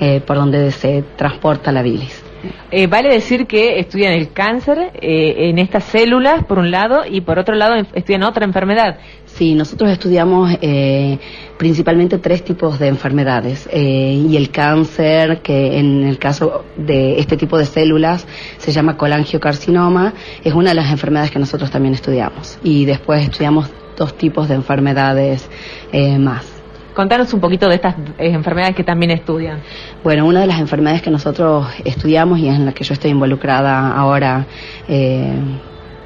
eh, 0.00 0.20
por 0.20 0.36
donde 0.36 0.70
se 0.70 1.04
transporta 1.16 1.72
la 1.72 1.82
bilis. 1.82 2.24
Eh, 2.70 2.86
vale 2.86 3.08
decir 3.10 3.46
que 3.46 3.78
estudian 3.78 4.12
el 4.12 4.32
cáncer 4.32 4.90
eh, 4.94 5.48
en 5.48 5.58
estas 5.58 5.84
células, 5.84 6.44
por 6.44 6.58
un 6.58 6.70
lado, 6.70 7.02
y 7.08 7.20
por 7.20 7.38
otro 7.38 7.54
lado 7.54 7.74
estudian 7.94 8.22
otra 8.22 8.44
enfermedad. 8.44 8.98
Sí, 9.24 9.54
nosotros 9.54 9.90
estudiamos 9.90 10.56
eh, 10.60 11.18
principalmente 11.58 12.18
tres 12.18 12.44
tipos 12.44 12.78
de 12.78 12.88
enfermedades 12.88 13.68
eh, 13.72 14.24
y 14.28 14.36
el 14.36 14.50
cáncer, 14.50 15.40
que 15.40 15.78
en 15.78 16.04
el 16.04 16.18
caso 16.18 16.64
de 16.76 17.18
este 17.18 17.36
tipo 17.36 17.58
de 17.58 17.64
células 17.64 18.26
se 18.58 18.72
llama 18.72 18.96
colangiocarcinoma, 18.96 20.14
es 20.42 20.52
una 20.52 20.70
de 20.70 20.76
las 20.76 20.90
enfermedades 20.90 21.30
que 21.30 21.38
nosotros 21.38 21.70
también 21.70 21.94
estudiamos. 21.94 22.58
Y 22.62 22.84
después 22.84 23.22
estudiamos 23.24 23.70
dos 23.96 24.16
tipos 24.16 24.48
de 24.48 24.54
enfermedades 24.54 25.48
eh, 25.92 26.18
más. 26.18 26.53
Contanos 26.94 27.34
un 27.34 27.40
poquito 27.40 27.68
de 27.68 27.74
estas 27.74 27.96
eh, 28.18 28.30
enfermedades 28.30 28.76
que 28.76 28.84
también 28.84 29.10
estudian. 29.10 29.60
Bueno, 30.02 30.26
una 30.26 30.40
de 30.40 30.46
las 30.46 30.60
enfermedades 30.60 31.02
que 31.02 31.10
nosotros 31.10 31.66
estudiamos 31.84 32.38
y 32.38 32.48
en 32.48 32.64
la 32.64 32.72
que 32.72 32.84
yo 32.84 32.94
estoy 32.94 33.10
involucrada 33.10 33.92
ahora 33.92 34.46
eh, 34.88 35.34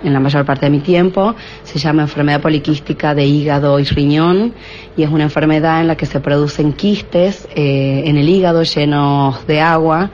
en 0.03 0.13
la 0.13 0.21
mayor 0.21 0.45
parte 0.45 0.67
de 0.67 0.71
mi 0.71 0.81
tiempo 0.81 1.35
se 1.63 1.79
llama 1.79 2.03
enfermedad 2.03 2.41
poliquística 2.41 3.15
de 3.15 3.27
hígado 3.27 3.79
y 3.79 3.85
riñón 3.85 4.55
y 4.97 5.03
es 5.03 5.11
una 5.11 5.25
enfermedad 5.25 5.81
en 5.81 5.89
la 5.89 5.97
que 5.97 6.07
se 6.07 6.21
producen 6.21 6.73
quistes 6.73 7.49
eh, 7.55 8.03
en 8.05 8.17
el 8.17 8.29
hígado 8.29 8.63
llenos 8.63 9.47
de 9.47 9.61
agua 9.61 10.11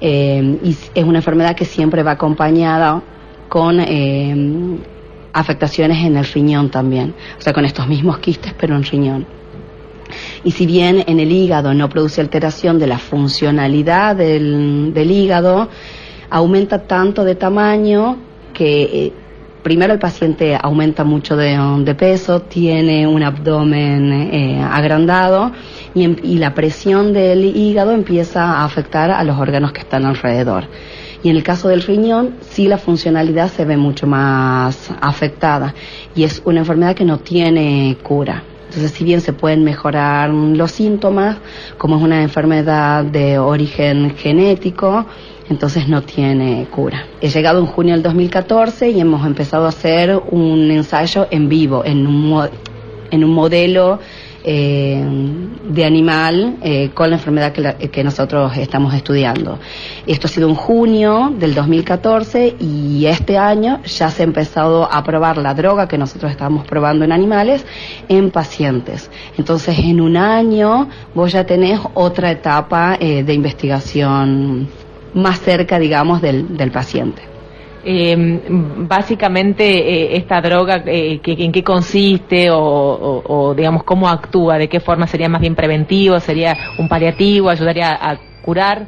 eh, 0.00 0.58
y 0.62 0.76
es 0.94 1.04
una 1.04 1.18
enfermedad 1.18 1.54
que 1.54 1.64
siempre 1.64 2.02
va 2.02 2.12
acompañada 2.12 3.02
con 3.48 3.80
eh, 3.80 4.78
afectaciones 5.32 6.04
en 6.04 6.16
el 6.16 6.24
riñón 6.24 6.70
también, 6.70 7.14
o 7.38 7.40
sea, 7.40 7.52
con 7.52 7.64
estos 7.64 7.86
mismos 7.86 8.18
quistes 8.18 8.54
pero 8.58 8.76
en 8.76 8.82
riñón. 8.82 9.38
Y 10.44 10.52
si 10.52 10.66
bien 10.66 11.04
en 11.06 11.20
el 11.20 11.32
hígado 11.32 11.74
no 11.74 11.88
produce 11.88 12.20
alteración 12.20 12.78
de 12.78 12.86
la 12.86 12.98
funcionalidad 12.98 14.16
del, 14.16 14.92
del 14.94 15.10
hígado, 15.10 15.68
aumenta 16.30 16.78
tanto 16.86 17.24
de 17.24 17.34
tamaño 17.34 18.16
que 18.52 18.82
eh, 18.82 19.12
primero 19.62 19.92
el 19.92 19.98
paciente 19.98 20.56
aumenta 20.60 21.04
mucho 21.04 21.36
de, 21.36 21.94
peso, 21.94 22.40
tiene 22.42 23.06
un 23.06 23.22
abdomen 23.22 24.12
eh, 24.12 24.62
agrandado 24.62 25.52
y, 25.94 26.04
em- 26.04 26.16
y 26.22 26.38
la 26.38 26.54
presión 26.54 27.12
del 27.12 27.44
hígado 27.44 27.92
empieza 27.92 28.44
a 28.44 28.64
afectar 28.64 29.10
a 29.10 29.22
los 29.24 29.38
órganos 29.38 29.72
que 29.72 29.80
están 29.80 30.04
alrededor. 30.06 30.64
Y 31.22 31.30
en 31.30 31.36
el 31.36 31.42
caso 31.42 31.68
del 31.68 31.82
riñón, 31.82 32.36
sí 32.40 32.68
la 32.68 32.78
funcionalidad 32.78 33.48
se 33.50 33.64
ve 33.64 33.76
mucho 33.76 34.06
más 34.06 34.90
afectada 35.00 35.74
y 36.14 36.22
es 36.22 36.40
una 36.44 36.60
enfermedad 36.60 36.94
que 36.94 37.04
no 37.04 37.18
tiene 37.18 37.96
cura. 38.02 38.42
Entonces, 38.68 38.92
si 38.92 39.02
bien 39.02 39.22
se 39.22 39.32
pueden 39.32 39.64
mejorar 39.64 40.28
los 40.28 40.72
síntomas, 40.72 41.38
como 41.78 41.96
es 41.96 42.02
una 42.02 42.22
enfermedad 42.22 43.02
de 43.02 43.38
origen 43.38 44.14
genético, 44.14 45.06
entonces 45.48 45.88
no 45.88 46.02
tiene 46.02 46.66
cura. 46.70 47.06
He 47.22 47.30
llegado 47.30 47.60
en 47.60 47.66
junio 47.66 47.94
del 47.94 48.02
2014 48.02 48.90
y 48.90 49.00
hemos 49.00 49.26
empezado 49.26 49.64
a 49.64 49.70
hacer 49.70 50.20
un 50.30 50.70
ensayo 50.70 51.26
en 51.30 51.48
vivo, 51.48 51.82
en 51.82 52.06
un, 52.06 52.46
en 53.10 53.24
un 53.24 53.30
modelo 53.30 54.00
eh, 54.44 55.04
de 55.68 55.84
animal 55.84 56.56
eh, 56.62 56.90
con 56.94 57.10
la 57.10 57.16
enfermedad 57.16 57.52
que, 57.52 57.60
la- 57.60 57.74
que 57.76 58.04
nosotros 58.04 58.56
estamos 58.56 58.94
estudiando. 58.94 59.58
Esto 60.06 60.26
ha 60.26 60.30
sido 60.30 60.48
en 60.48 60.54
junio 60.54 61.32
del 61.38 61.54
2014 61.54 62.56
y 62.60 63.06
este 63.06 63.36
año 63.38 63.80
ya 63.84 64.10
se 64.10 64.22
ha 64.22 64.24
empezado 64.24 64.90
a 64.90 65.02
probar 65.04 65.36
la 65.38 65.54
droga 65.54 65.88
que 65.88 65.98
nosotros 65.98 66.30
estamos 66.30 66.66
probando 66.66 67.04
en 67.04 67.12
animales 67.12 67.64
en 68.08 68.30
pacientes. 68.30 69.10
Entonces 69.36 69.78
en 69.78 70.00
un 70.00 70.16
año 70.16 70.88
vos 71.14 71.32
ya 71.32 71.44
tenés 71.44 71.80
otra 71.94 72.30
etapa 72.30 72.96
eh, 73.00 73.22
de 73.24 73.34
investigación 73.34 74.68
más 75.14 75.40
cerca, 75.40 75.78
digamos, 75.78 76.20
del, 76.20 76.56
del 76.56 76.70
paciente. 76.70 77.22
Eh, 77.84 78.40
básicamente, 78.88 79.64
eh, 79.64 80.16
esta 80.16 80.40
droga, 80.40 80.82
eh, 80.86 81.20
que- 81.22 81.32
¿en 81.44 81.52
qué 81.52 81.62
consiste 81.62 82.50
o, 82.50 82.58
o- 83.24 83.54
digamos, 83.54 83.84
cómo 83.84 84.08
actúa? 84.08 84.58
¿De 84.58 84.68
qué 84.68 84.80
forma 84.80 85.06
sería 85.06 85.28
más 85.28 85.40
bien 85.40 85.54
preventivo? 85.54 86.18
¿Sería 86.20 86.56
un 86.78 86.88
paliativo? 86.88 87.48
¿Ayudaría 87.50 87.92
a 87.94 88.18
curar? 88.42 88.86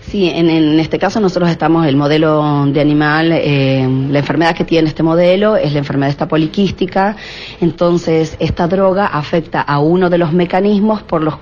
Sí, 0.00 0.28
en, 0.28 0.48
en 0.50 0.80
este 0.80 0.98
caso 0.98 1.20
nosotros 1.20 1.50
estamos, 1.50 1.86
el 1.86 1.96
modelo 1.96 2.66
de 2.66 2.80
animal, 2.80 3.30
eh, 3.32 3.86
la 4.10 4.18
enfermedad 4.20 4.56
que 4.56 4.64
tiene 4.64 4.88
este 4.88 5.02
modelo 5.02 5.56
es 5.56 5.72
la 5.72 5.78
enfermedad 5.78 6.10
esta 6.10 6.26
poliquística, 6.26 7.14
entonces 7.60 8.36
esta 8.40 8.66
droga 8.66 9.06
afecta 9.06 9.60
a 9.60 9.78
uno 9.78 10.10
de 10.10 10.18
los 10.18 10.32
mecanismos 10.32 11.02
por 11.02 11.22
los 11.22 11.34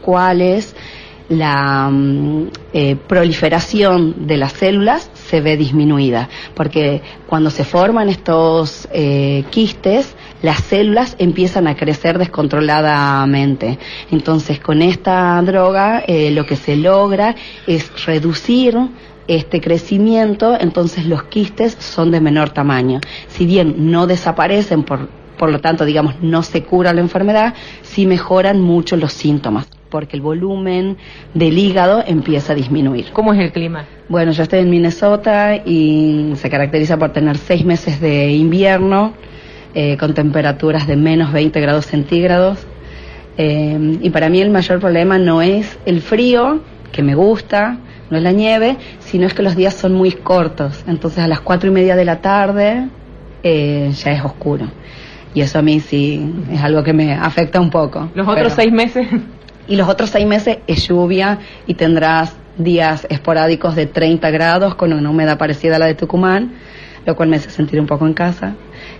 cuales 0.00 0.74
la 1.28 1.88
mm, 1.90 2.48
eh, 2.72 2.96
proliferación 2.96 4.26
de 4.26 4.36
las 4.36 4.52
células 4.52 5.10
se 5.14 5.40
ve 5.40 5.56
disminuida, 5.56 6.28
porque 6.54 7.02
cuando 7.26 7.50
se 7.50 7.64
forman 7.64 8.08
estos 8.08 8.88
eh, 8.92 9.44
quistes, 9.50 10.14
las 10.42 10.58
células 10.60 11.16
empiezan 11.18 11.66
a 11.66 11.76
crecer 11.76 12.18
descontroladamente. 12.18 13.78
Entonces, 14.10 14.60
con 14.60 14.82
esta 14.82 15.40
droga 15.42 16.04
eh, 16.06 16.30
lo 16.30 16.44
que 16.44 16.56
se 16.56 16.76
logra 16.76 17.34
es 17.66 18.04
reducir 18.04 18.76
este 19.26 19.60
crecimiento, 19.60 20.58
entonces 20.60 21.06
los 21.06 21.24
quistes 21.24 21.76
son 21.78 22.10
de 22.10 22.20
menor 22.20 22.50
tamaño. 22.50 23.00
Si 23.28 23.46
bien 23.46 23.90
no 23.90 24.06
desaparecen, 24.06 24.82
por, 24.82 25.08
por 25.38 25.50
lo 25.50 25.60
tanto, 25.60 25.86
digamos, 25.86 26.16
no 26.20 26.42
se 26.42 26.62
cura 26.62 26.92
la 26.92 27.00
enfermedad, 27.00 27.54
sí 27.82 28.06
mejoran 28.06 28.60
mucho 28.60 28.96
los 28.96 29.14
síntomas, 29.14 29.66
porque 29.94 30.16
el 30.16 30.22
volumen 30.22 30.96
del 31.34 31.56
hígado 31.56 32.02
empieza 32.04 32.52
a 32.52 32.56
disminuir. 32.56 33.12
¿Cómo 33.12 33.32
es 33.32 33.38
el 33.38 33.52
clima? 33.52 33.84
Bueno, 34.08 34.32
yo 34.32 34.42
estoy 34.42 34.58
en 34.58 34.68
Minnesota 34.68 35.54
y 35.54 36.32
se 36.34 36.50
caracteriza 36.50 36.96
por 36.96 37.12
tener 37.12 37.38
seis 37.38 37.64
meses 37.64 38.00
de 38.00 38.32
invierno, 38.32 39.12
eh, 39.72 39.96
con 39.96 40.12
temperaturas 40.12 40.88
de 40.88 40.96
menos 40.96 41.32
20 41.32 41.60
grados 41.60 41.86
centígrados. 41.86 42.66
Eh, 43.38 43.98
y 44.02 44.10
para 44.10 44.28
mí 44.30 44.40
el 44.40 44.50
mayor 44.50 44.80
problema 44.80 45.16
no 45.16 45.42
es 45.42 45.78
el 45.86 46.00
frío, 46.00 46.58
que 46.90 47.04
me 47.04 47.14
gusta, 47.14 47.78
no 48.10 48.16
es 48.16 48.22
la 48.24 48.32
nieve, 48.32 48.76
sino 48.98 49.28
es 49.28 49.32
que 49.32 49.44
los 49.44 49.54
días 49.54 49.74
son 49.74 49.94
muy 49.94 50.10
cortos. 50.10 50.82
Entonces 50.88 51.20
a 51.20 51.28
las 51.28 51.38
cuatro 51.38 51.70
y 51.70 51.72
media 51.72 51.94
de 51.94 52.04
la 52.04 52.20
tarde 52.20 52.88
eh, 53.44 53.92
ya 53.94 54.10
es 54.10 54.24
oscuro. 54.24 54.66
Y 55.34 55.40
eso 55.40 55.60
a 55.60 55.62
mí 55.62 55.78
sí 55.78 56.34
es 56.50 56.60
algo 56.64 56.82
que 56.82 56.92
me 56.92 57.12
afecta 57.14 57.60
un 57.60 57.70
poco. 57.70 58.10
¿Los 58.12 58.26
otros 58.26 58.52
Pero- 58.54 58.56
seis 58.56 58.72
meses? 58.72 59.06
Y 59.68 59.76
los 59.76 59.88
otros 59.88 60.10
seis 60.10 60.26
meses 60.26 60.58
es 60.66 60.86
lluvia 60.86 61.38
y 61.66 61.74
tendrás 61.74 62.36
días 62.56 63.06
esporádicos 63.10 63.74
de 63.74 63.86
30 63.86 64.30
grados 64.30 64.74
con 64.74 64.92
una 64.92 65.10
humedad 65.10 65.38
parecida 65.38 65.76
a 65.76 65.78
la 65.78 65.86
de 65.86 65.94
Tucumán, 65.94 66.52
lo 67.04 67.16
cual 67.16 67.28
me 67.28 67.36
hace 67.36 67.50
sentir 67.50 67.80
un 67.80 67.86
poco 67.86 68.06
en 68.06 68.14
casa, 68.14 68.54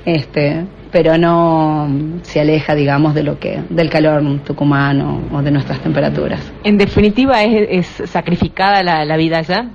este, 0.05 0.65
pero 0.91 1.17
no 1.17 1.89
se 2.23 2.41
aleja, 2.41 2.75
digamos, 2.75 3.15
de 3.15 3.23
lo 3.23 3.39
que, 3.39 3.63
del 3.71 3.89
calor 3.91 4.23
tucumano 4.45 5.23
o 5.33 5.43
de 5.43 5.51
nuestras 5.51 5.81
temperaturas. 5.81 6.41
En 6.65 6.77
definitiva, 6.79 7.43
¿es, 7.43 7.89
es 8.01 8.11
sacrificada 8.11 8.83
la, 8.83 9.05
la 9.05 9.17
vida 9.17 9.39
allá? 9.39 9.67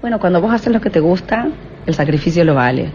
Bueno, 0.00 0.18
cuando 0.18 0.40
vos 0.40 0.52
haces 0.52 0.72
lo 0.72 0.80
que 0.80 0.90
te 0.90 1.00
gusta, 1.00 1.48
el 1.86 1.94
sacrificio 1.94 2.44
lo 2.44 2.54
vale. 2.54 2.90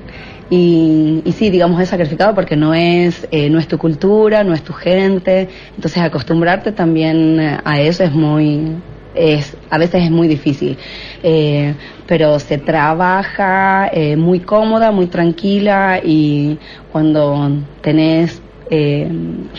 Y, 0.51 1.21
y 1.23 1.31
sí, 1.31 1.49
digamos, 1.49 1.81
es 1.81 1.87
sacrificado 1.87 2.35
porque 2.35 2.57
no 2.57 2.73
es, 2.73 3.25
eh, 3.31 3.49
no 3.49 3.57
es 3.57 3.69
tu 3.69 3.77
cultura, 3.77 4.43
no 4.43 4.53
es 4.53 4.61
tu 4.63 4.73
gente. 4.73 5.47
Entonces, 5.75 6.03
acostumbrarte 6.03 6.73
también 6.73 7.39
eh, 7.39 7.57
a 7.63 7.79
eso 7.79 8.03
es 8.03 8.11
muy, 8.11 8.75
es, 9.15 9.55
a 9.69 9.77
veces 9.77 10.03
es 10.03 10.11
muy 10.11 10.27
difícil. 10.27 10.77
Eh, 11.23 11.73
pero 12.05 12.37
se 12.39 12.57
trabaja 12.57 13.89
eh, 13.93 14.17
muy 14.17 14.41
cómoda, 14.41 14.91
muy 14.91 15.07
tranquila 15.07 16.01
y 16.03 16.59
cuando 16.91 17.49
tenés 17.81 18.41
eh, 18.69 19.09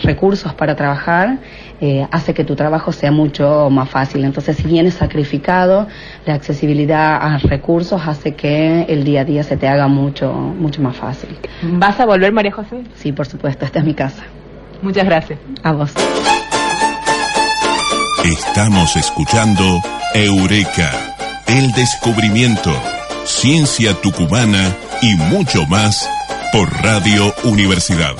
recursos 0.03 0.53
para 0.53 0.75
trabajar, 0.75 1.39
eh, 1.85 2.07
hace 2.11 2.33
que 2.33 2.45
tu 2.45 2.55
trabajo 2.55 2.93
sea 2.93 3.11
mucho 3.11 3.69
más 3.69 3.89
fácil. 3.89 4.23
Entonces, 4.23 4.55
si 4.55 4.63
bien 4.63 4.85
es 4.85 4.93
sacrificado, 4.93 5.85
la 6.25 6.33
accesibilidad 6.33 7.17
a 7.21 7.37
recursos 7.39 8.01
hace 8.07 8.35
que 8.35 8.83
el 8.83 9.03
día 9.03 9.21
a 9.21 9.25
día 9.25 9.43
se 9.43 9.57
te 9.57 9.67
haga 9.67 9.89
mucho, 9.89 10.31
mucho 10.31 10.81
más 10.81 10.95
fácil. 10.95 11.37
¿Vas 11.61 11.99
a 11.99 12.05
volver, 12.05 12.31
María 12.31 12.53
José? 12.53 12.83
Sí, 12.95 13.11
por 13.11 13.27
supuesto, 13.27 13.65
esta 13.65 13.79
es 13.79 13.85
mi 13.85 13.93
casa. 13.93 14.23
Muchas 14.81 15.03
gracias. 15.03 15.39
A 15.61 15.73
vos. 15.73 15.91
Estamos 18.23 18.95
escuchando 18.95 19.81
Eureka, 20.13 20.89
el 21.47 21.69
descubrimiento, 21.73 22.71
ciencia 23.25 23.93
tucumana 23.95 24.73
y 25.01 25.15
mucho 25.15 25.65
más 25.65 26.09
por 26.53 26.71
Radio 26.81 27.33
Universidad. 27.43 28.15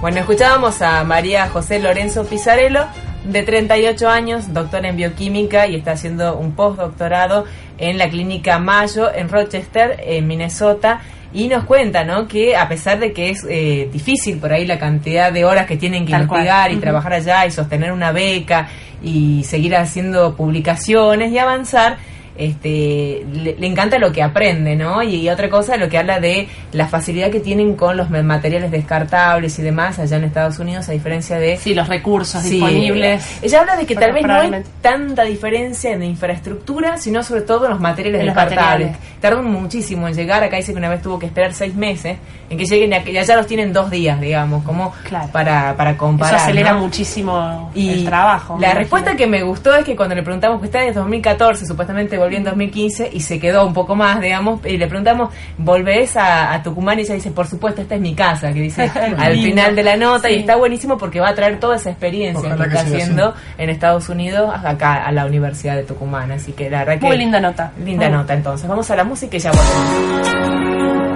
Bueno, 0.00 0.20
escuchábamos 0.20 0.80
a 0.80 1.04
María 1.04 1.46
José 1.48 1.78
Lorenzo 1.78 2.24
Pizarello, 2.24 2.86
de 3.24 3.42
38 3.42 4.08
años, 4.08 4.54
doctora 4.54 4.88
en 4.88 4.96
bioquímica 4.96 5.66
y 5.66 5.76
está 5.76 5.92
haciendo 5.92 6.38
un 6.38 6.52
postdoctorado 6.52 7.44
en 7.76 7.98
la 7.98 8.08
clínica 8.08 8.58
Mayo 8.58 9.12
en 9.14 9.28
Rochester, 9.28 10.00
en 10.02 10.26
Minnesota. 10.26 11.02
Y 11.34 11.48
nos 11.48 11.64
cuenta, 11.64 12.02
¿no? 12.02 12.26
Que 12.26 12.56
a 12.56 12.66
pesar 12.66 12.98
de 12.98 13.12
que 13.12 13.28
es 13.28 13.46
eh, 13.48 13.90
difícil 13.92 14.38
por 14.38 14.54
ahí 14.54 14.66
la 14.66 14.78
cantidad 14.78 15.30
de 15.30 15.44
horas 15.44 15.66
que 15.66 15.76
tienen 15.76 16.06
que 16.06 16.12
Tal 16.12 16.26
cual. 16.26 16.40
investigar 16.40 16.72
y 16.72 16.76
trabajar 16.76 17.12
allá 17.12 17.44
y 17.44 17.50
sostener 17.50 17.92
una 17.92 18.10
beca 18.10 18.68
y 19.02 19.44
seguir 19.44 19.76
haciendo 19.76 20.34
publicaciones 20.34 21.30
y 21.30 21.38
avanzar, 21.38 21.98
este, 22.40 23.24
le, 23.32 23.54
le 23.58 23.66
encanta 23.66 23.98
lo 23.98 24.10
que 24.12 24.22
aprende, 24.22 24.74
¿no? 24.76 25.02
Y, 25.02 25.28
otra 25.28 25.48
cosa, 25.50 25.76
lo 25.76 25.88
que 25.88 25.98
habla 25.98 26.20
de 26.20 26.48
la 26.72 26.88
facilidad 26.88 27.30
que 27.30 27.40
tienen 27.40 27.74
con 27.76 27.96
los 27.96 28.10
ma- 28.10 28.22
materiales 28.22 28.70
descartables 28.70 29.58
y 29.58 29.62
demás 29.62 29.98
allá 29.98 30.16
en 30.16 30.24
Estados 30.24 30.58
Unidos, 30.58 30.88
a 30.88 30.92
diferencia 30.92 31.38
de... 31.38 31.56
Sí, 31.56 31.74
los 31.74 31.88
recursos 31.88 32.42
Sí, 32.42 32.52
disponibles. 32.52 33.24
Ella 33.42 33.60
habla 33.60 33.76
de 33.76 33.86
que 33.86 33.94
tal 33.94 34.12
vez 34.12 34.24
no 34.26 34.34
hay 34.34 34.50
tanta 34.80 35.22
diferencia 35.24 35.92
en 35.92 36.00
la 36.00 36.04
infraestructura, 36.06 36.96
sino 36.96 37.22
sobre 37.22 37.42
todo 37.42 37.66
en 37.66 37.72
los 37.72 37.80
materiales 37.80 38.20
En 38.20 38.26
los 38.26 38.34
descartables. 38.34 38.88
materiales. 38.90 39.20
Tardan 39.20 39.44
muchísimo 39.44 40.08
en 40.08 40.14
llegar. 40.14 40.42
Acá 40.42 40.56
dice 40.56 40.72
que 40.72 40.78
una 40.78 40.88
vez 40.88 41.02
tuvo 41.02 41.18
que 41.18 41.26
esperar 41.26 41.52
seis 41.52 41.74
meses 41.74 42.16
en 42.48 42.56
que 42.58 42.64
lleguen 42.64 42.92
y 43.06 43.16
allá 43.18 43.36
los 43.36 43.46
tienen 43.46 43.72
dos 43.72 43.90
días, 43.90 44.20
digamos, 44.20 44.64
como 44.64 44.92
Claro. 45.04 45.28
para, 45.32 45.76
para 45.76 45.90
Eso 45.90 45.98
comparar. 45.98 46.34
acelera 46.36 46.72
¿no? 46.72 46.80
muchísimo 46.80 47.70
Y 47.74 47.90
el 47.90 48.04
trabajo. 48.04 48.56
La 48.60 48.72
respuesta 48.74 49.14
que 49.14 49.26
me 49.26 49.42
gustó 49.42 49.74
es 49.76 49.84
que 49.84 49.94
cuando 49.94 50.14
le 50.14 50.22
preguntamos 50.22 50.60
que 50.60 50.66
está 50.66 50.82
en 50.84 50.94
2014, 50.94 51.66
supuestamente 51.66 52.16
volvió 52.18 52.29
en 52.36 52.44
2015 52.44 53.10
y 53.12 53.20
se 53.20 53.38
quedó 53.38 53.66
un 53.66 53.74
poco 53.74 53.94
más, 53.94 54.20
digamos, 54.20 54.64
y 54.64 54.76
le 54.76 54.86
preguntamos, 54.86 55.30
¿volvés 55.58 56.16
a, 56.16 56.54
a 56.54 56.62
Tucumán? 56.62 56.98
Y 56.98 57.02
ella 57.02 57.14
dice, 57.14 57.30
por 57.30 57.46
supuesto, 57.46 57.82
esta 57.82 57.94
es 57.94 58.00
mi 58.00 58.14
casa, 58.14 58.52
que 58.52 58.60
dice 58.60 58.90
al 59.18 59.34
final 59.34 59.76
de 59.76 59.82
la 59.82 59.96
nota 59.96 60.30
y 60.30 60.36
está 60.36 60.56
buenísimo 60.56 60.98
porque 60.98 61.20
va 61.20 61.30
a 61.30 61.34
traer 61.34 61.60
toda 61.60 61.76
esa 61.76 61.90
experiencia 61.90 62.38
Ojalá 62.38 62.64
que 62.64 62.70
que 62.70 62.76
está 62.76 62.88
haciendo 62.88 63.34
en 63.58 63.70
Estados 63.70 64.08
Unidos 64.08 64.52
acá 64.64 65.04
a 65.04 65.12
la 65.12 65.26
Universidad 65.26 65.76
de 65.76 65.84
Tucumán. 65.84 66.30
Así 66.32 66.52
que 66.52 66.70
la 66.70 66.80
verdad 66.80 67.00
que... 67.00 67.06
Muy 67.06 67.18
linda 67.18 67.40
nota. 67.40 67.72
Linda 67.84 68.08
nota, 68.08 68.34
entonces. 68.34 68.68
Vamos 68.68 68.90
a 68.90 68.96
la 68.96 69.04
música 69.04 69.36
y 69.36 69.40
ya 69.40 69.50
volvemos. 69.50 71.09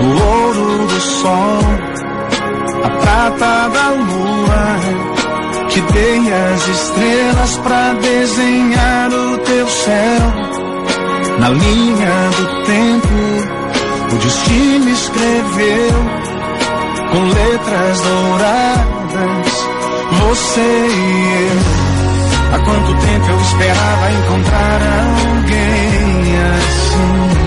O 0.00 0.22
ouro 0.22 0.86
do 0.86 1.00
sol, 1.00 1.60
a 2.84 2.90
prata 2.90 3.68
da 3.68 3.90
lua. 3.90 4.46
Te 5.68 5.80
dei 5.80 6.32
as 6.32 6.68
estrelas 6.68 7.56
pra 7.58 7.92
desenhar 7.94 9.12
o 9.12 9.38
teu 9.38 9.68
céu. 9.68 10.20
Na 11.38 11.48
linha 11.50 12.30
do 12.36 12.64
tempo, 12.64 14.14
o 14.14 14.18
destino 14.18 14.90
escreveu 14.90 16.26
com 17.10 17.22
letras 17.24 18.00
douradas. 18.00 19.66
Você 20.20 20.60
e 20.60 21.48
eu. 21.48 21.86
Há 22.54 22.58
quanto 22.60 22.94
tempo 23.06 23.30
eu 23.30 23.40
esperava 23.40 24.12
encontrar 24.12 24.80
alguém 25.28 26.36
assim 26.54 27.45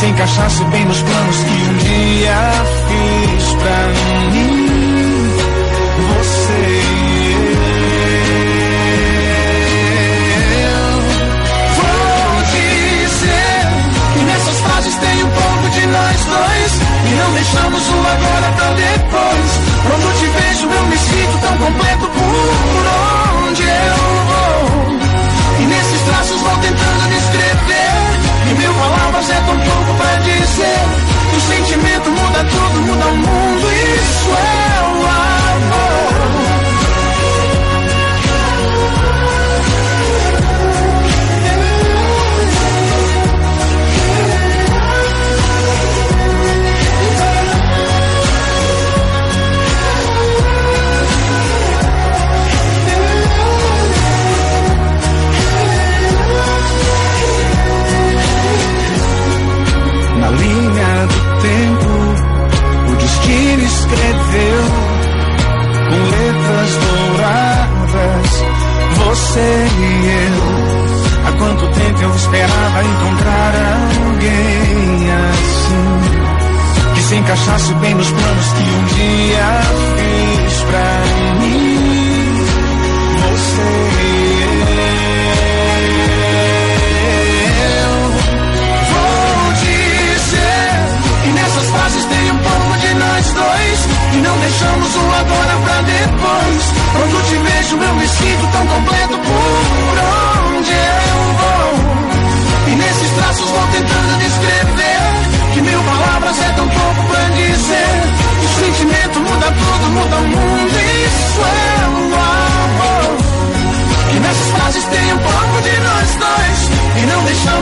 se 0.00 0.06
encaixasse 0.06 0.64
bem 0.64 0.84
nos 0.86 1.02
planos 1.02 1.36
que 1.36 1.50
um 1.50 1.76
dia 1.76 2.34
fiz 2.88 3.54
pra 3.56 4.32
mim. 4.32 4.99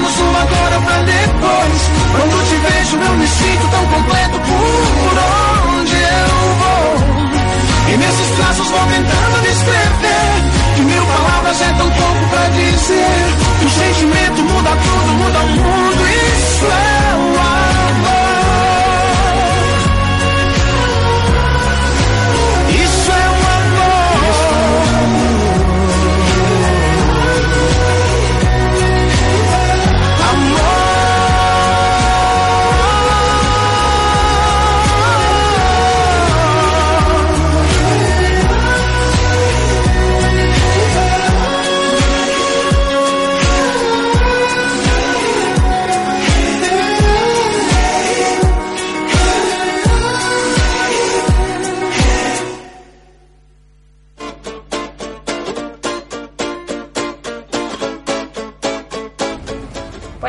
Deixamos 0.09 0.21
o 0.21 0.37
agora 0.37 0.81
pra 0.81 1.03
depois. 1.03 1.91
Quando 2.13 2.49
te 2.49 2.57
vejo 2.57 2.97
eu 2.97 3.17
me 3.17 3.27
sinto 3.27 3.69
tão 3.69 3.87
completo 3.87 4.41
por 4.41 5.79
onde 5.79 5.97
eu 5.97 6.29
vou. 6.59 7.93
E 7.93 7.97
nesses 7.97 8.37
traços 8.37 8.69
vou 8.69 8.81
tentando 8.81 9.43
descrever 9.43 10.75
Que 10.75 10.83
mil 10.83 11.07
palavras 11.07 11.61
é 11.63 11.73
tão 11.73 11.91
pouco 11.91 12.29
pra 12.31 12.49
dizer. 12.49 13.37
Que 13.59 13.65
o 13.65 13.71
sentimento 13.71 14.43
muda 14.43 14.71
tudo, 14.71 15.13
muda 15.15 15.39
o 15.39 15.49
mundo 15.49 16.07
Isso 16.07 16.67
é 16.67 16.98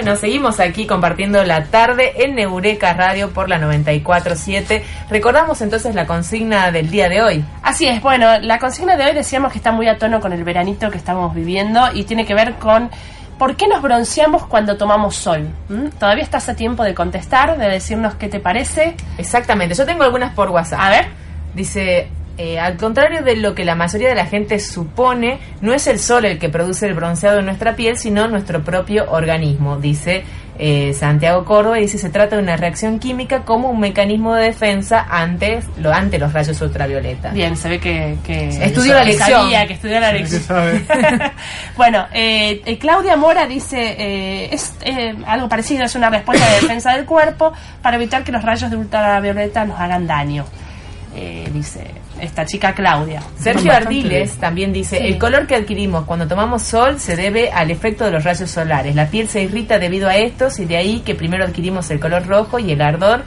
Bueno, 0.09 0.21
seguimos 0.21 0.59
aquí 0.59 0.87
compartiendo 0.87 1.43
la 1.43 1.65
tarde 1.65 2.23
en 2.25 2.39
Eureka 2.39 2.93
Radio 2.93 3.29
por 3.29 3.47
la 3.47 3.59
947. 3.59 4.83
Recordamos 5.07 5.61
entonces 5.61 5.93
la 5.93 6.07
consigna 6.07 6.71
del 6.71 6.89
día 6.89 7.09
de 7.09 7.21
hoy. 7.21 7.45
Así 7.61 7.85
es, 7.85 8.01
bueno, 8.01 8.39
la 8.39 8.57
consigna 8.57 8.97
de 8.97 9.05
hoy 9.05 9.13
decíamos 9.13 9.51
que 9.51 9.59
está 9.59 9.71
muy 9.71 9.87
a 9.87 9.99
tono 9.99 10.19
con 10.19 10.33
el 10.33 10.43
veranito 10.43 10.89
que 10.89 10.97
estamos 10.97 11.35
viviendo 11.35 11.93
y 11.93 12.05
tiene 12.05 12.25
que 12.25 12.33
ver 12.33 12.55
con 12.55 12.89
por 13.37 13.55
qué 13.55 13.67
nos 13.67 13.83
bronceamos 13.83 14.47
cuando 14.47 14.77
tomamos 14.77 15.15
sol. 15.15 15.47
¿Mm? 15.67 15.89
Todavía 15.99 16.23
estás 16.23 16.49
a 16.49 16.55
tiempo 16.55 16.83
de 16.83 16.95
contestar, 16.95 17.59
de 17.59 17.69
decirnos 17.69 18.15
qué 18.15 18.29
te 18.29 18.39
parece. 18.39 18.95
Exactamente, 19.19 19.75
yo 19.75 19.85
tengo 19.85 20.01
algunas 20.01 20.33
por 20.33 20.49
WhatsApp. 20.49 20.79
A 20.81 20.89
ver. 20.89 21.05
Dice, 21.53 22.07
eh, 22.39 22.57
al 22.57 22.77
contrario 22.77 23.21
de 23.21 23.35
lo 23.35 23.53
que 23.53 23.65
la 23.65 23.75
mayoría 23.75 24.07
de 24.07 24.15
la 24.15 24.25
gente 24.25 24.59
supone, 24.59 25.39
no 25.59 25.73
es 25.73 25.87
el 25.87 25.99
sol 25.99 26.23
el 26.23 26.39
que 26.39 26.47
produce 26.47 26.87
el 26.87 26.93
bronceado 26.93 27.39
en 27.39 27.45
nuestra 27.45 27.75
piel, 27.75 27.97
sino 27.97 28.29
nuestro 28.29 28.63
propio 28.63 29.11
organismo, 29.11 29.77
dice 29.77 30.23
eh, 30.57 30.93
Santiago 30.93 31.43
Córdoba, 31.43 31.79
y 31.79 31.81
dice 31.81 31.97
se 31.97 32.09
trata 32.09 32.37
de 32.37 32.41
una 32.41 32.55
reacción 32.55 32.99
química 32.99 33.43
como 33.43 33.69
un 33.69 33.81
mecanismo 33.81 34.35
de 34.35 34.45
defensa 34.45 35.05
ante, 35.09 35.59
lo, 35.81 35.91
ante 35.91 36.17
los 36.17 36.31
rayos 36.31 36.61
ultravioleta. 36.61 37.31
Bien, 37.31 37.57
se 37.57 37.67
ve 37.67 37.79
que, 37.79 38.15
que 38.25 38.47
Estudió 38.47 38.93
la 38.93 39.03
lección. 39.03 39.41
sabía, 39.41 39.67
que 39.67 39.73
estudió 39.73 39.99
la 39.99 40.13
lección. 40.13 40.85
bueno, 41.75 42.05
eh, 42.13 42.61
eh, 42.65 42.77
Claudia 42.77 43.17
Mora 43.17 43.47
dice, 43.47 43.95
eh, 43.99 44.49
es 44.53 44.75
eh, 44.85 45.13
algo 45.25 45.49
parecido, 45.49 45.83
es 45.83 45.95
una 45.95 46.09
respuesta 46.09 46.45
de 46.45 46.61
defensa 46.61 46.95
del 46.95 47.03
cuerpo 47.03 47.51
para 47.81 47.97
evitar 47.97 48.23
que 48.23 48.31
los 48.31 48.43
rayos 48.43 48.71
de 48.71 48.77
ultravioleta 48.77 49.65
nos 49.65 49.77
hagan 49.77 50.07
daño. 50.07 50.45
Eh, 51.15 51.49
dice 51.51 51.85
esta 52.21 52.45
chica 52.45 52.73
Claudia. 52.73 53.21
Sergio 53.37 53.71
Ardiles 53.71 54.37
también 54.37 54.71
dice, 54.73 54.97
Sí. 54.97 55.07
el 55.07 55.17
color 55.17 55.47
que 55.47 55.55
adquirimos 55.55 56.05
cuando 56.05 56.27
tomamos 56.27 56.63
sol 56.63 56.99
se 56.99 57.15
debe 57.15 57.51
al 57.51 57.71
efecto 57.71 58.05
de 58.05 58.11
los 58.11 58.23
rayos 58.23 58.49
solares. 58.49 58.95
La 58.95 59.07
piel 59.07 59.27
se 59.27 59.41
irrita 59.43 59.79
debido 59.79 60.07
a 60.09 60.15
estos 60.17 60.59
y 60.59 60.65
de 60.65 60.77
ahí 60.77 60.99
que 61.01 61.15
primero 61.15 61.43
adquirimos 61.45 61.89
el 61.91 61.99
color 61.99 62.27
rojo 62.27 62.59
y 62.59 62.71
el 62.71 62.81
ardor 62.81 63.23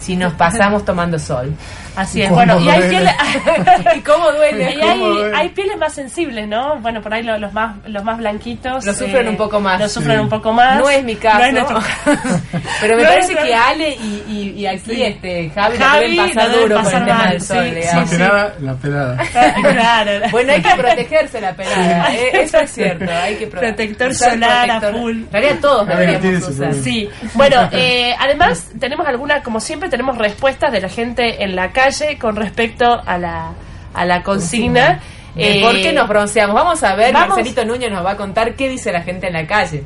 si 0.00 0.16
nos 0.16 0.32
pasamos 0.34 0.84
tomando 0.84 1.18
sol. 1.18 1.52
Así 1.96 2.20
es, 2.20 2.28
¿Cómo 2.28 2.36
bueno, 2.44 2.60
y 2.60 2.68
hay 2.68 2.90
pieles, 2.90 3.14
¿Y 3.96 4.00
cómo 4.00 4.30
duele? 4.30 4.74
y 4.74 4.80
¿Cómo 4.80 5.06
hay, 5.18 5.32
hay 5.34 5.48
pieles 5.48 5.78
más 5.78 5.94
sensibles, 5.94 6.46
¿no? 6.46 6.78
Bueno, 6.80 7.00
por 7.00 7.14
ahí 7.14 7.22
lo- 7.22 7.38
los 7.38 7.54
más 7.54 7.76
los 7.86 8.04
más 8.04 8.18
blanquitos 8.18 8.84
Lo 8.84 8.92
sufren 8.92 9.28
un 9.28 9.36
poco 9.38 9.60
más. 9.60 9.80
Lo 9.80 9.88
sufren 9.88 10.16
Sí. 10.18 10.22
un 10.22 10.28
poco 10.28 10.52
más. 10.52 10.78
No 10.78 10.90
es 10.90 11.02
mi 11.02 11.16
caso. 11.16 11.38
No 11.38 11.44
es 11.46 11.52
nuestro 11.54 11.78
caso. 12.04 12.40
Pero 12.82 12.96
me 12.98 13.02
No 13.02 13.08
parece 13.08 13.34
que 13.34 13.54
Ale 13.54 13.90
y, 13.96 14.24
y, 14.28 14.60
y 14.60 14.66
aquí 14.66 15.02
este 15.02 15.50
Javi, 15.54 15.78
Javi 15.78 16.16
deben 16.16 16.34
pasar 16.34 16.50
deben 16.50 16.62
duro 16.62 16.74
con 16.76 16.84
pasar 16.84 17.00
el 17.00 17.06
tema 17.06 17.18
mal, 17.18 17.30
del 17.30 17.40
sol. 17.40 17.64
sí, 17.64 17.74
digamos. 17.74 18.10
La 18.12 18.18
pelada, 18.18 18.54
la 18.60 18.74
pelada. 18.74 19.16
claro. 19.72 20.10
Bueno, 20.30 20.52
hay 20.52 20.62
que 20.62 20.74
protegerse 20.76 21.40
la 21.40 21.52
pelada, 21.54 22.14
eh, 22.14 22.30
eso 22.42 22.58
es 22.58 22.70
cierto. 22.72 23.10
Hay 23.10 23.36
que 23.36 23.46
pro- 23.46 23.60
Protector 23.60 24.14
solar 24.14 24.70
a 24.70 24.80
full. 24.92 25.12
En 25.22 25.32
realidad 25.32 25.56
todos 25.62 25.88
deberíamos 25.88 26.48
usar. 26.48 26.66
por 26.72 26.82
Sí, 26.82 27.08
bueno, 27.32 27.68
eh, 27.72 28.14
además 28.18 28.66
tenemos 28.78 29.06
alguna, 29.06 29.42
como 29.42 29.60
siempre, 29.60 29.85
tenemos 29.88 30.18
respuestas 30.18 30.72
de 30.72 30.80
la 30.80 30.88
gente 30.88 31.42
en 31.44 31.56
la 31.56 31.72
calle 31.72 32.18
con 32.18 32.36
respecto 32.36 32.84
a 33.04 33.18
la, 33.18 33.52
a 33.94 34.04
la 34.04 34.22
consigna. 34.22 35.00
Eh, 35.36 35.58
Eh, 35.58 35.60
¿Por 35.62 35.74
qué 35.74 35.92
nos 35.92 36.08
bronceamos? 36.08 36.54
Vamos 36.54 36.82
a 36.82 36.94
ver, 36.94 37.12
vamos. 37.12 37.36
Marcelito 37.36 37.64
Núñez 37.66 37.90
nos 37.90 38.04
va 38.04 38.12
a 38.12 38.16
contar 38.16 38.54
qué 38.54 38.68
dice 38.70 38.90
la 38.90 39.02
gente 39.02 39.26
en 39.26 39.34
la 39.34 39.46
calle. 39.46 39.84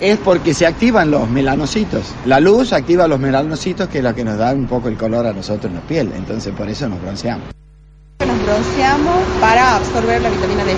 Es 0.00 0.18
porque 0.18 0.52
se 0.52 0.66
activan 0.66 1.10
los 1.10 1.28
melanocitos. 1.28 2.14
La 2.26 2.40
luz 2.40 2.72
activa 2.74 3.08
los 3.08 3.18
melanocitos, 3.18 3.88
que 3.88 3.98
es 3.98 4.04
la 4.04 4.14
que 4.14 4.24
nos 4.24 4.36
da 4.36 4.52
un 4.52 4.66
poco 4.66 4.88
el 4.88 4.96
color 4.96 5.26
a 5.26 5.32
nosotros 5.32 5.66
en 5.70 5.76
la 5.76 5.80
piel. 5.80 6.12
Entonces, 6.14 6.52
por 6.54 6.68
eso 6.68 6.86
nos 6.88 7.00
bronceamos. 7.00 7.44
Nos 8.26 8.42
bronceamos 8.44 9.18
para 9.40 9.76
absorber 9.76 10.20
la 10.20 10.28
vitamina 10.28 10.64
D. 10.64 10.74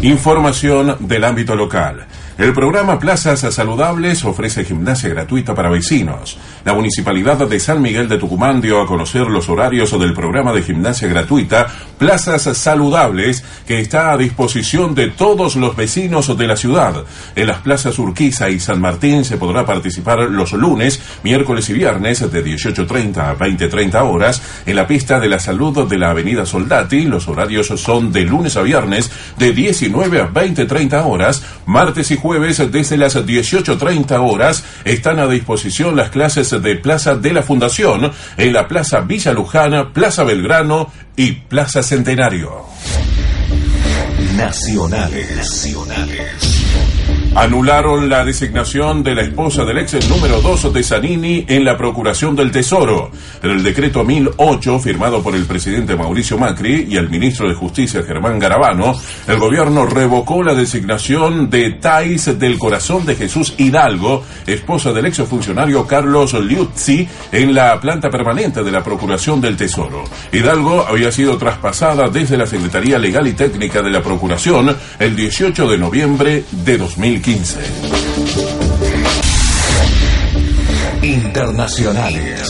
Información 0.03 0.97
del 1.01 1.25
ámbito 1.25 1.57
local. 1.57 2.07
El 2.39 2.53
programa 2.53 3.01
Plazas 3.01 3.41
Saludables 3.53 4.25
ofrece 4.25 4.65
gimnasia 4.65 5.09
gratuita 5.09 5.57
para 5.57 5.71
vecinos. 5.71 6.39
La 6.65 6.73
Municipalidad 6.73 7.49
de 7.49 7.59
San 7.59 7.83
Miguel 7.83 8.09
de 8.09 8.17
Tucumán 8.17 8.61
dio 8.61 8.81
a 8.81 8.87
conocer 8.87 9.27
los 9.27 9.49
horarios 9.49 9.99
del 9.99 10.15
programa 10.15 10.53
de 10.53 10.63
gimnasia 10.63 11.09
gratuita 11.09 11.67
Plazas 11.99 12.43
Saludables 12.57 13.43
que 13.67 13.81
está 13.81 14.13
a 14.13 14.17
disposición 14.17 14.95
de 14.95 15.09
todos 15.09 15.57
los 15.57 15.75
vecinos 15.75 16.39
de 16.39 16.47
la 16.47 16.57
ciudad. 16.57 17.03
En 17.35 17.49
las 17.49 17.59
plazas 17.59 17.99
Urquiza 17.99 18.49
y 18.51 18.61
San 18.61 18.81
Martín 18.81 19.25
se 19.25 19.37
podrá 19.37 19.67
participar 19.67 20.21
los 20.31 20.53
lunes, 20.53 21.03
miércoles 21.25 21.69
y 21.71 21.73
viernes 21.73 22.21
de 22.21 22.45
18.30 22.45 23.17
a 23.17 23.37
20.30 23.37 24.01
horas 24.09 24.43
en 24.65 24.77
la 24.77 24.87
pista 24.87 25.19
de 25.19 25.29
la 25.29 25.41
salud 25.41 25.89
de 25.89 25.99
la 25.99 26.11
Avenida 26.11 26.47
Soldati. 26.47 27.03
Los 27.03 27.27
horarios 27.27 27.67
son 27.67 28.13
de 28.13 28.25
lunes 28.25 28.57
a 28.57 28.63
viernes 28.63 29.11
de 29.37 29.51
19 29.51 30.21
a 30.21 30.29
20.30 30.33 31.05
horas, 31.05 31.45
martes 31.67 32.13
y 32.13 32.17
jueves 32.17 32.28
desde 32.35 32.97
las 32.97 33.17
18.30 33.17 34.19
horas. 34.21 34.65
Están 34.85 35.19
a 35.19 35.27
disposición 35.27 35.97
las 35.97 36.11
clases 36.11 36.51
de 36.51 36.77
Plaza 36.77 37.15
de 37.15 37.33
la 37.33 37.43
Fundación 37.43 38.13
en 38.37 38.53
la 38.53 38.69
Plaza 38.69 39.01
Villa 39.01 39.33
Lujana, 39.33 39.93
Plaza 39.93 40.25
Belgrano 40.25 40.93
y 41.17 41.33
Plaza 41.33 41.83
Centenario. 41.83 42.67
Nacionales. 44.37 45.37
Nacionales. 45.37 46.48
Anularon 47.39 48.09
la 48.09 48.25
designación 48.25 49.05
de 49.05 49.15
la 49.15 49.23
esposa 49.23 49.65
del 49.65 49.79
ex 49.79 50.09
número 50.09 50.41
2 50.41 50.73
de 50.73 50.83
Zanini 50.83 51.45
en 51.47 51.65
la 51.65 51.77
Procuración 51.77 52.35
del 52.35 52.51
Tesoro. 52.51 53.13
En 53.41 53.53
el 53.53 53.63
decreto 53.63 54.03
1008, 54.03 54.81
firmado 54.81 55.23
por 55.23 55.37
el 55.37 55.45
presidente 55.45 55.95
Mauricio 55.95 56.37
Macri 56.37 56.89
y 56.91 56.97
el 56.97 57.09
ministro 57.09 57.49
de 57.49 57.55
Justicia 57.55 58.03
Germán 58.03 58.41
Garabano, 58.41 58.93
el 59.29 59.39
gobierno 59.39 59.87
revocó 59.87 60.43
la 60.43 60.53
designación 60.53 61.49
de 61.49 61.75
Tais 61.75 62.37
del 62.41 62.59
Corazón 62.59 63.07
de 63.07 63.15
Jesús 63.15 63.55
Hidalgo, 63.57 64.25
esposa 64.45 64.93
del 64.93 65.07
ex 65.07 65.19
funcionario 65.19 65.87
Carlos 65.87 66.35
Liuzzi, 66.35 67.07
en 67.31 67.55
la 67.55 67.81
planta 67.81 68.11
permanente 68.11 68.65
de 68.65 68.73
la 68.73 68.83
Procuración 68.83 69.41
del 69.41 69.57
Tesoro. 69.57 70.03
Hidalgo 70.33 70.85
había 70.89 71.13
sido 71.13 71.39
traspasada 71.39 72.09
desde 72.09 72.37
la 72.37 72.47
Secretaría 72.47 72.99
Legal 72.99 73.29
y 73.29 73.35
Técnica 73.35 73.81
de 73.81 73.91
la 73.91 74.03
Procuración 74.03 74.77
el 74.99 75.15
18 75.15 75.71
de 75.71 75.79
noviembre 75.79 76.43
de 76.51 76.79
2015. 76.79 77.28
Internacionales. 81.03 82.41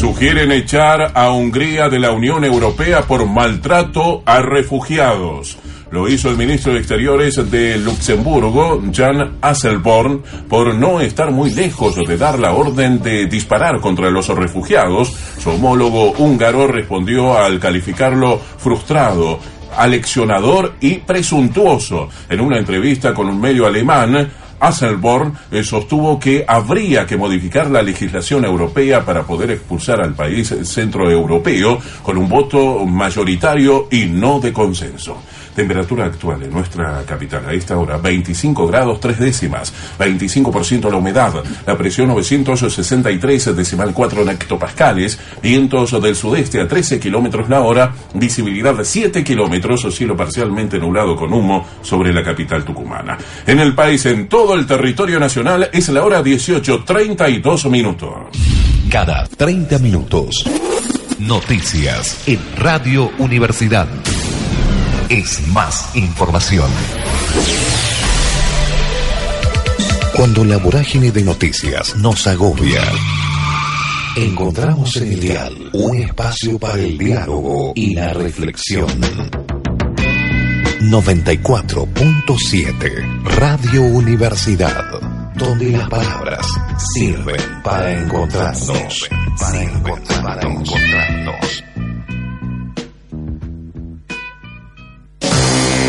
Sugieren 0.00 0.50
echar 0.52 1.12
a 1.14 1.30
Hungría 1.30 1.90
de 1.90 1.98
la 1.98 2.12
Unión 2.12 2.42
Europea 2.44 3.02
por 3.02 3.26
maltrato 3.26 4.22
a 4.24 4.40
refugiados. 4.40 5.58
Lo 5.90 6.08
hizo 6.08 6.30
el 6.30 6.38
ministro 6.38 6.72
de 6.72 6.78
Exteriores 6.78 7.50
de 7.50 7.76
Luxemburgo, 7.76 8.82
Jan 8.92 9.36
Asselborn, 9.42 10.22
por 10.48 10.74
no 10.74 11.00
estar 11.00 11.30
muy 11.30 11.50
lejos 11.50 11.96
de 11.96 12.16
dar 12.16 12.38
la 12.38 12.54
orden 12.54 13.02
de 13.02 13.26
disparar 13.26 13.80
contra 13.80 14.10
los 14.10 14.28
refugiados. 14.28 15.14
Su 15.38 15.50
homólogo 15.50 16.12
húngaro 16.12 16.66
respondió 16.66 17.38
al 17.38 17.60
calificarlo 17.60 18.38
frustrado, 18.38 19.38
aleccionador 19.76 20.74
y 20.80 20.94
presuntuoso. 20.96 22.08
En 22.28 22.40
una 22.40 22.58
entrevista 22.58 23.14
con 23.14 23.28
un 23.28 23.40
medio 23.40 23.66
alemán, 23.66 24.30
Asselborn 24.58 25.34
eh, 25.50 25.62
sostuvo 25.62 26.18
que 26.18 26.44
habría 26.46 27.06
que 27.06 27.16
modificar 27.16 27.70
la 27.70 27.82
legislación 27.82 28.44
europea 28.44 29.04
para 29.04 29.22
poder 29.22 29.50
expulsar 29.50 30.00
al 30.00 30.14
país 30.14 30.54
centroeuropeo 30.64 31.78
con 32.02 32.16
un 32.16 32.28
voto 32.28 32.84
mayoritario 32.86 33.88
y 33.90 34.06
no 34.06 34.40
de 34.40 34.52
consenso. 34.52 35.18
Temperatura 35.56 36.04
actual 36.04 36.42
en 36.42 36.50
nuestra 36.50 37.02
capital 37.06 37.48
a 37.48 37.54
esta 37.54 37.78
hora 37.78 37.96
25 37.96 38.66
grados 38.66 39.00
3 39.00 39.18
décimas, 39.18 39.72
25% 39.98 40.90
la 40.90 40.98
humedad, 40.98 41.42
la 41.66 41.78
presión 41.78 42.08
963 42.08 43.56
decimal 43.56 43.94
4 43.94 44.30
hectopascales, 44.30 45.18
vientos 45.42 46.00
del 46.02 46.14
sudeste 46.14 46.60
a 46.60 46.68
13 46.68 47.00
kilómetros 47.00 47.48
la 47.48 47.62
hora, 47.62 47.94
visibilidad 48.12 48.74
de 48.74 48.84
7 48.84 49.24
kilómetros, 49.24 49.86
cielo 49.94 50.14
parcialmente 50.14 50.78
nublado 50.78 51.16
con 51.16 51.32
humo 51.32 51.66
sobre 51.80 52.12
la 52.12 52.22
capital 52.22 52.62
tucumana. 52.62 53.16
En 53.46 53.58
el 53.58 53.74
país, 53.74 54.04
en 54.04 54.28
todo 54.28 54.54
el 54.54 54.66
territorio 54.66 55.18
nacional, 55.18 55.70
es 55.72 55.88
la 55.88 56.04
hora 56.04 56.22
18.32 56.22 57.70
minutos. 57.70 58.12
Cada 58.90 59.26
30 59.26 59.78
minutos. 59.78 60.44
Noticias 61.18 62.28
en 62.28 62.40
Radio 62.58 63.10
Universidad. 63.18 63.88
Es 65.08 65.46
más 65.48 65.88
información. 65.94 66.68
Cuando 70.16 70.44
la 70.44 70.56
vorágine 70.56 71.12
de 71.12 71.22
noticias 71.22 71.94
nos 71.96 72.26
agobia, 72.26 72.82
encontramos 74.16 74.96
en 74.96 75.12
el 75.12 75.20
dial 75.20 75.70
un 75.74 75.98
espacio 75.98 76.58
para 76.58 76.80
el 76.80 76.98
diálogo 76.98 77.72
y 77.76 77.94
la 77.94 78.12
reflexión. 78.14 78.88
94.7 80.80 83.22
Radio 83.36 83.82
Universidad, 83.82 84.84
donde 85.36 85.70
las 85.70 85.88
palabras 85.88 86.48
sirven 86.94 87.62
para 87.62 87.92
encontrarnos. 87.92 89.08
para 89.38 89.62
encontrarnos. 89.62 90.74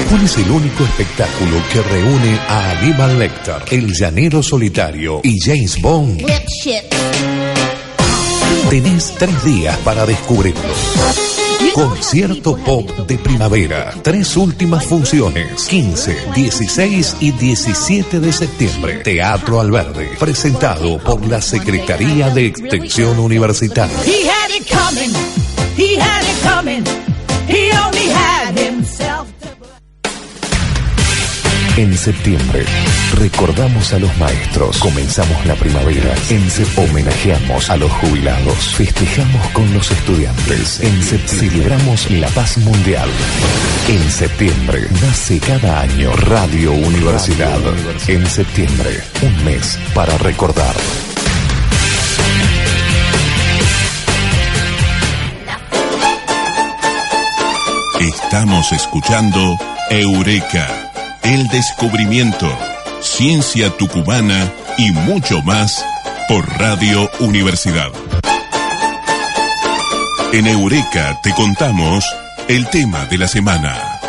¿Cuál 0.10 0.24
es 0.24 0.38
el 0.38 0.50
único 0.50 0.86
espectáculo 0.86 1.62
que 1.72 1.82
reúne 1.82 2.39
a 2.48 2.72
Aníbal 2.72 3.20
Lecter, 3.20 3.62
El 3.72 3.91
Llanero 3.93 4.41
Solitario 4.41 5.20
y 5.22 5.38
James 5.39 5.82
Bond? 5.82 6.26
Tenés 8.70 9.13
tres 9.17 9.43
días 9.43 9.78
para 9.80 10.06
descubrirlo. 10.06 10.62
Concierto 11.74 12.56
Pop 12.58 12.89
de 13.06 13.17
Primavera. 13.17 13.93
Tres 14.02 14.38
últimas 14.38 14.86
funciones. 14.86 15.65
15, 15.67 16.17
16 16.34 17.17
y 17.20 17.32
17 17.32 18.20
de 18.22 18.32
septiembre. 18.32 19.00
Teatro 19.00 19.60
Alverde. 19.60 20.12
Presentado 20.17 21.00
por 21.00 21.26
la 21.28 21.41
Secretaría 21.41 22.30
de 22.30 22.46
Extensión 22.46 23.20
Universitaria. 23.20 23.98
En 31.77 31.95
septiembre, 31.95 32.65
recordamos 33.13 33.93
a 33.93 33.99
los 33.99 34.15
maestros, 34.17 34.79
comenzamos 34.79 35.45
la 35.45 35.53
primavera, 35.55 36.11
en 36.31 36.49
sep- 36.49 36.75
homenajeamos 36.89 37.69
a 37.69 37.77
los 37.77 37.91
jubilados, 37.91 38.55
festejamos 38.75 39.47
con 39.51 39.71
los 39.75 39.91
estudiantes, 39.91 40.79
en 40.81 40.99
sep- 41.03 41.27
celebramos 41.27 42.09
la 42.09 42.27
paz 42.29 42.57
mundial. 42.57 43.07
En 43.87 44.11
septiembre, 44.11 44.87
nace 45.03 45.39
cada 45.39 45.81
año 45.81 46.11
Radio 46.13 46.71
Universidad. 46.73 47.59
En 48.07 48.25
septiembre, 48.25 49.03
un 49.21 49.45
mes 49.45 49.77
para 49.93 50.17
recordar. 50.17 50.73
Estamos 57.99 58.71
escuchando 58.71 59.57
Eureka, 59.89 60.87
el 61.27 61.49
descubrimiento, 61.49 62.47
ciencia 63.01 63.69
tucumana 63.71 64.49
y 64.77 64.91
mucho 64.91 65.41
más 65.41 65.85
por 66.29 66.47
Radio 66.57 67.09
Universidad. 67.19 67.91
En 70.31 70.47
Eureka 70.47 71.19
te 71.21 71.33
contamos 71.33 72.05
el 72.47 72.69
tema 72.69 73.05
de 73.07 73.17
la 73.17 73.27
semana. 73.27 73.99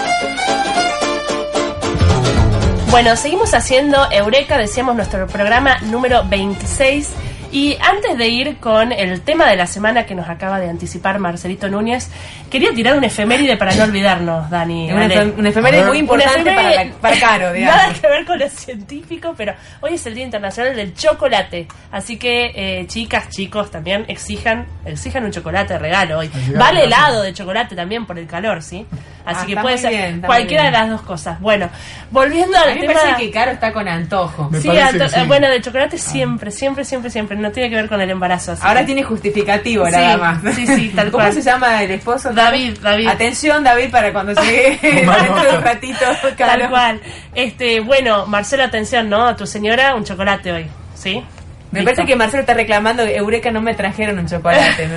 Bueno, 2.92 3.16
seguimos 3.16 3.52
haciendo 3.52 3.98
Eureka, 4.12 4.56
decíamos 4.56 4.94
nuestro 4.94 5.26
programa 5.26 5.78
número 5.80 6.22
26. 6.24 7.08
Y 7.50 7.76
antes 7.80 8.18
de 8.18 8.28
ir 8.28 8.56
con 8.58 8.92
el 8.92 9.22
tema 9.22 9.46
de 9.48 9.56
la 9.56 9.66
semana 9.66 10.04
que 10.04 10.14
nos 10.14 10.28
acaba 10.28 10.60
de 10.60 10.68
anticipar 10.68 11.18
Marcelito 11.18 11.68
Núñez, 11.68 12.10
quería 12.50 12.72
tirar 12.74 12.96
un 12.96 13.04
efeméride 13.04 13.56
para 13.56 13.74
no 13.74 13.84
olvidarnos, 13.84 14.50
Dani. 14.50 14.92
Una 14.92 15.06
efeméride 15.48 15.84
muy 15.86 15.98
importante 15.98 16.44
para 16.54 16.84
la- 16.84 16.92
para 17.00 17.18
Caro, 17.20 17.52
digamos. 17.54 17.76
Nada 17.82 17.94
que 17.94 18.06
ver 18.08 18.24
con 18.26 18.38
lo 18.38 18.48
científico, 18.48 19.34
pero 19.36 19.54
hoy 19.80 19.94
es 19.94 20.06
el 20.06 20.14
Día 20.14 20.24
Internacional 20.24 20.76
del 20.76 20.94
Chocolate. 20.94 21.66
Así 21.90 22.18
que, 22.18 22.52
eh, 22.54 22.86
chicas, 22.86 23.28
chicos, 23.30 23.70
también 23.70 24.04
exijan, 24.08 24.66
exijan 24.84 25.24
un 25.24 25.30
chocolate 25.30 25.72
de 25.74 25.78
regalo 25.78 26.18
hoy. 26.18 26.30
Así 26.32 26.52
que, 26.52 26.58
Vale 26.58 26.84
helado 26.84 27.22
de 27.22 27.32
chocolate 27.32 27.74
también 27.74 28.04
por 28.06 28.18
el 28.18 28.26
calor, 28.26 28.62
¿sí? 28.62 28.86
Así 29.24 29.40
Ah, 29.42 29.46
que 29.46 29.52
está 29.52 29.62
puede 29.62 29.78
ser 29.78 29.90
bien, 29.90 30.20
cualquiera 30.22 30.64
de 30.64 30.70
las 30.70 30.88
dos 30.88 31.02
cosas. 31.02 31.38
Bueno, 31.40 31.68
volviendo 32.10 32.56
A 32.56 32.62
al 32.62 32.74
mí 32.74 32.80
me 32.80 32.86
tema... 32.88 33.00
parece 33.00 33.20
que 33.22 33.30
Caro 33.30 33.50
está 33.52 33.72
con 33.72 33.86
antojo. 33.86 34.50
Sí, 34.60 34.70
anto- 34.70 35.04
bueno, 35.26 35.48
de 35.50 35.60
chocolate 35.60 35.98
siempre, 35.98 36.50
siempre, 36.50 36.84
siempre, 36.84 37.10
siempre. 37.10 37.37
No 37.38 37.50
tiene 37.52 37.70
que 37.70 37.76
ver 37.76 37.88
con 37.88 38.00
el 38.00 38.10
embarazo. 38.10 38.52
así 38.52 38.62
Ahora 38.64 38.80
que- 38.80 38.86
tiene 38.86 39.02
justificativo 39.04 39.86
Sí, 39.86 39.92
nada 39.92 40.16
más. 40.16 40.54
Sí, 40.54 40.66
sí, 40.66 40.92
tal 40.94 41.06
¿Cómo 41.10 41.22
cual. 41.24 41.32
se 41.32 41.42
llama 41.42 41.82
el 41.82 41.90
esposo? 41.92 42.32
David, 42.32 42.78
David. 42.82 43.08
Atención, 43.08 43.62
David, 43.64 43.90
para 43.90 44.12
cuando 44.12 44.32
llegue 44.42 44.78
dentro 44.82 45.42
de 45.42 45.56
un 45.56 45.62
ratito. 45.62 46.04
Tal 46.36 46.68
cual. 46.68 47.00
Este, 47.34 47.80
bueno, 47.80 48.26
Marcelo, 48.26 48.64
atención, 48.64 49.08
¿no? 49.08 49.26
A 49.26 49.36
tu 49.36 49.46
señora 49.46 49.94
un 49.94 50.04
chocolate 50.04 50.52
hoy, 50.52 50.66
¿sí? 50.94 51.24
Me 51.70 51.82
parece 51.82 52.06
que 52.06 52.16
Marcelo 52.16 52.40
está 52.40 52.54
reclamando 52.54 53.04
que 53.04 53.16
Eureka 53.16 53.50
no 53.50 53.60
me 53.60 53.74
trajeron 53.74 54.18
un 54.18 54.26
chocolate. 54.26 54.88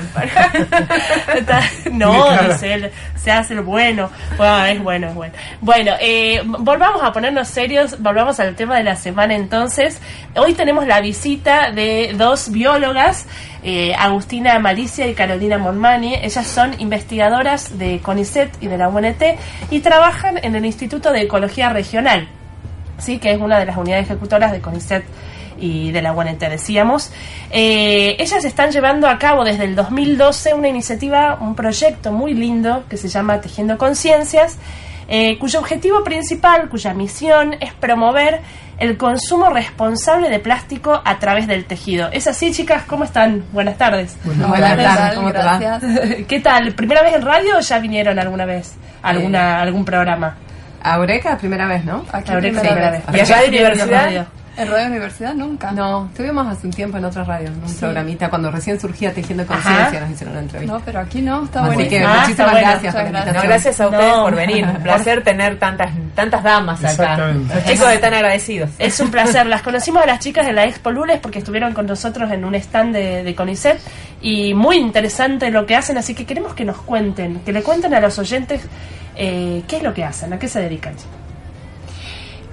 no, 1.91 2.31
dice 2.47 2.73
él, 2.73 2.91
se 3.15 3.31
hace 3.31 3.53
el 3.55 3.61
bueno. 3.61 4.09
Bueno, 4.37 4.65
es 4.65 4.81
bueno, 4.81 5.07
es 5.07 5.15
bueno. 5.15 5.33
Bueno, 5.59 5.93
eh, 5.99 6.41
volvamos 6.45 7.03
a 7.03 7.11
ponernos 7.11 7.49
serios, 7.49 8.01
volvamos 8.01 8.39
al 8.39 8.55
tema 8.55 8.77
de 8.77 8.83
la 8.83 8.95
semana 8.95 9.35
entonces. 9.35 9.99
Hoy 10.35 10.53
tenemos 10.53 10.87
la 10.87 11.01
visita 11.01 11.71
de 11.71 12.13
dos 12.17 12.51
biólogas, 12.51 13.25
eh, 13.63 13.93
Agustina 13.97 14.57
Malicia 14.59 15.07
y 15.07 15.13
Carolina 15.13 15.57
Monmani. 15.57 16.15
Ellas 16.15 16.47
son 16.47 16.79
investigadoras 16.79 17.77
de 17.77 17.99
CONICET 17.99 18.63
y 18.63 18.67
de 18.67 18.77
la 18.77 18.87
UNT 18.87 19.21
y 19.69 19.79
trabajan 19.81 20.39
en 20.41 20.55
el 20.55 20.65
Instituto 20.65 21.11
de 21.11 21.23
Ecología 21.23 21.69
Regional, 21.69 22.29
sí, 22.97 23.19
que 23.19 23.31
es 23.31 23.41
una 23.41 23.59
de 23.59 23.65
las 23.65 23.75
unidades 23.75 24.05
ejecutoras 24.05 24.53
de 24.53 24.61
CONICET 24.61 25.03
y 25.61 25.91
de 25.91 26.01
la 26.01 26.11
UNT, 26.11 26.39
decíamos. 26.39 27.11
Eh, 27.51 28.15
ellas 28.19 28.43
están 28.43 28.71
llevando 28.71 29.07
a 29.07 29.17
cabo 29.17 29.43
desde 29.45 29.63
el 29.65 29.75
2012 29.75 30.53
una 30.53 30.67
iniciativa, 30.67 31.37
un 31.39 31.55
proyecto 31.55 32.11
muy 32.11 32.33
lindo 32.33 32.83
que 32.89 32.97
se 32.97 33.07
llama 33.07 33.39
Tejiendo 33.39 33.77
Conciencias, 33.77 34.57
eh, 35.07 35.37
cuyo 35.39 35.59
objetivo 35.59 36.03
principal, 36.03 36.69
cuya 36.69 36.93
misión 36.93 37.55
es 37.59 37.73
promover 37.73 38.41
el 38.79 38.97
consumo 38.97 39.49
responsable 39.49 40.29
de 40.29 40.39
plástico 40.39 41.01
a 41.05 41.19
través 41.19 41.45
del 41.45 41.65
tejido. 41.65 42.09
¿Es 42.11 42.27
así, 42.27 42.51
chicas? 42.51 42.83
¿Cómo 42.87 43.03
están? 43.03 43.43
Buenas 43.51 43.77
tardes. 43.77 44.17
Buenas 44.23 44.49
Buenas 44.49 44.69
tardes, 44.69 44.85
tardes, 44.87 45.15
¿cómo 45.15 45.31
te 45.31 45.37
va? 45.37 45.59
¿Qué 46.27 46.39
tal? 46.39 46.73
¿Primera 46.73 47.03
vez 47.03 47.13
en 47.13 47.21
radio 47.21 47.57
o 47.57 47.59
ya 47.59 47.77
vinieron 47.77 48.17
alguna 48.17 48.45
vez 48.45 48.73
a 49.03 49.09
alguna, 49.09 49.59
Eh, 49.59 49.61
algún 49.61 49.85
programa? 49.85 50.35
A 50.81 50.95
Eureka, 50.95 51.37
primera 51.37 51.67
vez, 51.67 51.85
¿no? 51.85 52.03
Aquí 52.11 52.31
Eureka, 52.31 52.61
primera 52.61 52.89
vez. 52.89 53.03
¿Y 53.13 53.17
¿Y 53.17 53.19
allá 53.19 53.41
de 53.41 53.47
universidad? 53.49 54.27
¿En 54.57 54.69
Radio 54.69 54.87
Universidad 54.87 55.33
nunca? 55.33 55.71
No, 55.71 56.07
estuvimos 56.07 56.45
hace 56.45 56.67
un 56.67 56.73
tiempo 56.73 56.97
en 56.97 57.05
otra 57.05 57.23
radio, 57.23 57.47
en 57.47 57.53
un 57.63 57.69
Sí. 57.69 57.77
programita, 57.79 58.29
cuando 58.29 58.51
recién 58.51 58.79
surgía 58.79 59.13
Tejiendo. 59.13 59.45
Conciencia, 59.47 60.01
nos 60.01 60.09
hicieron 60.11 60.33
una 60.33 60.41
entrevista. 60.43 60.73
No, 60.73 60.81
pero 60.83 60.99
aquí 60.99 61.21
no, 61.21 61.45
está 61.45 61.61
Así 61.65 61.73
buenísimo. 61.75 61.99
que 61.99 62.05
Ah, 62.05 62.09
muchísimas 62.09 62.29
está 62.31 62.43
bueno. 62.51 62.67
gracias 62.67 62.93
por 62.93 63.03
la 63.03 63.09
Muchas 63.09 63.21
invitación. 63.27 63.43
No, 63.43 63.49
gracias 63.49 63.79
a 63.81 63.85
ustedes 63.87 64.07
No, 64.15 64.23
por 64.23 64.35
venir. 64.35 64.65
Un 64.67 64.83
placer 64.83 65.23
tener 65.23 65.57
tantas 65.59 65.91
tantas 66.15 66.43
damas 66.43 66.79
acá. 66.79 66.91
Exactamente. 66.91 67.55
Los 67.55 67.63
chicos 67.65 67.91
están 67.91 68.13
agradecidos. 68.13 68.69
Es 68.77 68.99
un 68.99 69.09
placer. 69.09 69.45
Las 69.47 69.61
conocimos 69.61 70.03
a 70.03 70.05
las 70.05 70.19
chicas 70.19 70.45
de 70.45 70.51
la 70.53 70.65
Expo 70.65 70.91
Lules 70.91 71.19
porque 71.21 71.39
estuvieron 71.39 71.73
con 71.73 71.85
nosotros 71.87 72.29
en 72.31 72.43
un 72.43 72.53
stand 72.55 72.93
de, 72.93 73.23
de 73.23 73.35
CONICET 73.35 73.79
y 74.21 74.53
muy 74.53 74.75
interesante 74.77 75.49
lo 75.49 75.65
que 75.65 75.75
hacen, 75.77 75.97
así 75.97 76.13
que 76.13 76.25
queremos 76.25 76.53
que 76.53 76.65
nos 76.65 76.77
cuenten, 76.77 77.39
que 77.39 77.53
le 77.53 77.63
cuenten 77.63 77.93
a 77.93 77.99
los 78.01 78.19
oyentes 78.19 78.61
eh, 79.15 79.63
qué 79.67 79.77
es 79.77 79.83
lo 79.83 79.93
que 79.93 80.03
hacen, 80.03 80.33
a 80.33 80.37
qué 80.39 80.47
se 80.47 80.59
dedican. 80.59 80.93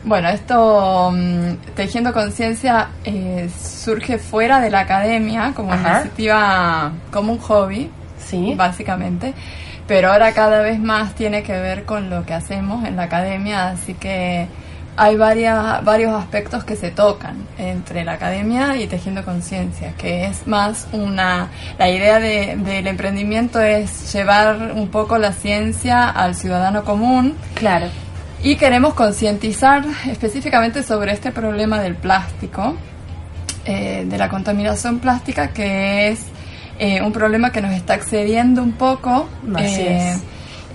Bueno, 0.05 0.29
esto, 0.29 1.11
mm, 1.13 1.75
Tejiendo 1.75 2.13
Conciencia, 2.13 2.89
eh, 3.05 3.49
surge 3.63 4.19
fuera 4.19 4.61
de 4.61 4.71
la 4.71 4.81
academia 4.81 5.53
como 5.55 5.73
Ajá. 5.73 5.95
iniciativa, 6.01 6.93
como 7.11 7.33
un 7.33 7.39
hobby, 7.41 7.91
sí. 8.19 8.55
básicamente. 8.57 9.35
Pero 9.87 10.13
ahora 10.13 10.33
cada 10.33 10.61
vez 10.63 10.79
más 10.79 11.15
tiene 11.15 11.43
que 11.43 11.53
ver 11.53 11.85
con 11.85 12.11
lo 12.11 12.25
que 12.25 12.35
hacemos 12.35 12.87
en 12.87 12.97
la 12.97 13.05
academia, 13.05 13.69
así 13.71 13.95
que 13.95 14.47
hay 15.01 15.17
varias, 15.17 15.83
varios 15.85 16.13
aspectos 16.13 16.65
que 16.65 16.75
se 16.77 16.91
tocan 16.91 17.37
entre 17.57 18.05
la 18.05 18.13
academia 18.13 18.77
y 18.77 18.87
Tejiendo 18.87 19.25
Conciencia, 19.25 19.93
que 19.97 20.27
es 20.27 20.47
más 20.47 20.89
una... 20.93 21.49
La 21.79 21.89
idea 21.89 22.19
de- 22.19 22.57
del 22.57 22.87
emprendimiento 22.87 23.61
es 23.61 24.13
llevar 24.13 24.73
un 24.75 24.89
poco 24.89 25.17
la 25.19 25.33
ciencia 25.33 26.09
al 26.09 26.35
ciudadano 26.35 26.85
común. 26.85 27.35
Claro. 27.55 27.87
Y 28.43 28.57
queremos 28.57 28.95
concientizar 28.95 29.85
específicamente 30.09 30.83
sobre 30.83 31.13
este 31.13 31.33
problema 31.33 31.81
del 31.81 31.97
plástico, 31.97 32.77
eh, 33.65 34.05
de 34.09 34.19
la 34.19 34.29
contaminación 34.29 35.01
plástica, 35.01 35.49
que 35.49 36.09
es 36.09 36.21
eh, 36.79 37.03
un 37.03 37.13
problema 37.13 37.51
que 37.51 37.61
nos 37.61 37.73
está 37.73 37.97
excediendo 37.97 38.63
un 38.63 38.73
poco. 38.73 39.29
Así 39.55 39.81
eh, 39.83 40.13
es. 40.13 40.23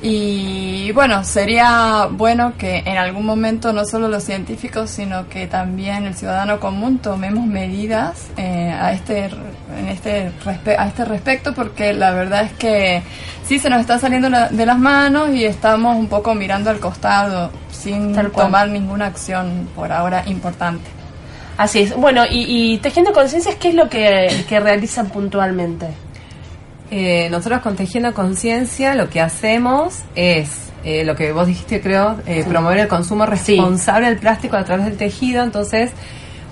Y 0.06 0.92
bueno, 0.92 1.24
sería 1.24 2.10
bueno 2.12 2.54
que 2.58 2.80
en 2.86 2.98
algún 2.98 3.26
momento 3.26 3.72
no 3.72 3.86
solo 3.86 4.10
los 4.10 4.24
científicos, 4.26 4.90
sino 4.90 5.30
que 5.30 5.48
también 5.48 6.06
el 6.06 6.14
ciudadano 6.14 6.60
común 6.60 6.98
tomemos 6.98 7.46
medidas 7.48 8.28
eh, 8.36 8.70
a 8.78 8.92
este 8.92 9.30
en 9.78 9.88
este 9.88 10.30
respe- 10.44 10.76
a 10.78 10.88
este 10.88 11.06
respecto, 11.06 11.54
porque 11.54 11.94
la 11.94 12.12
verdad 12.12 12.44
es 12.44 12.52
que 12.52 13.02
sí 13.46 13.60
se 13.60 13.70
nos 13.70 13.80
está 13.80 13.98
saliendo 13.98 14.30
la- 14.30 14.50
de 14.50 14.66
las 14.66 14.78
manos 14.78 15.30
y 15.30 15.46
estamos 15.46 15.96
un 15.96 16.08
poco 16.08 16.36
mirando 16.36 16.70
al 16.70 16.80
costado 16.82 17.50
sin 17.72 18.14
tomar 18.44 18.68
ninguna 18.68 19.06
acción 19.06 19.70
por 19.74 19.90
ahora 19.94 20.24
importante. 20.28 20.84
Así 21.58 21.80
es. 21.80 21.96
Bueno, 21.96 22.26
y, 22.30 22.74
y 22.74 22.78
Tejiendo 22.80 23.14
Conciencias, 23.14 23.56
¿qué 23.56 23.70
es 23.70 23.76
lo 23.76 23.88
que, 23.88 24.28
que 24.50 24.60
realizan 24.60 25.08
puntualmente? 25.08 25.88
Eh, 26.96 27.28
nosotros 27.32 27.62
con 27.62 27.76
Tejiendo 27.76 28.14
Conciencia 28.14 28.94
lo 28.94 29.10
que 29.10 29.20
hacemos 29.20 30.04
es 30.14 30.70
eh, 30.84 31.04
lo 31.04 31.16
que 31.16 31.32
vos 31.32 31.48
dijiste, 31.48 31.82
creo, 31.82 32.18
eh, 32.28 32.44
Sí. 32.44 32.50
promover 32.50 32.78
el 32.78 32.88
consumo 32.88 33.26
responsable 33.26 34.10
del 34.10 34.20
plástico 34.20 34.58
a 34.58 34.64
través 34.64 34.86
del 34.86 34.96
tejido. 34.98 35.42
Entonces, 35.42 35.90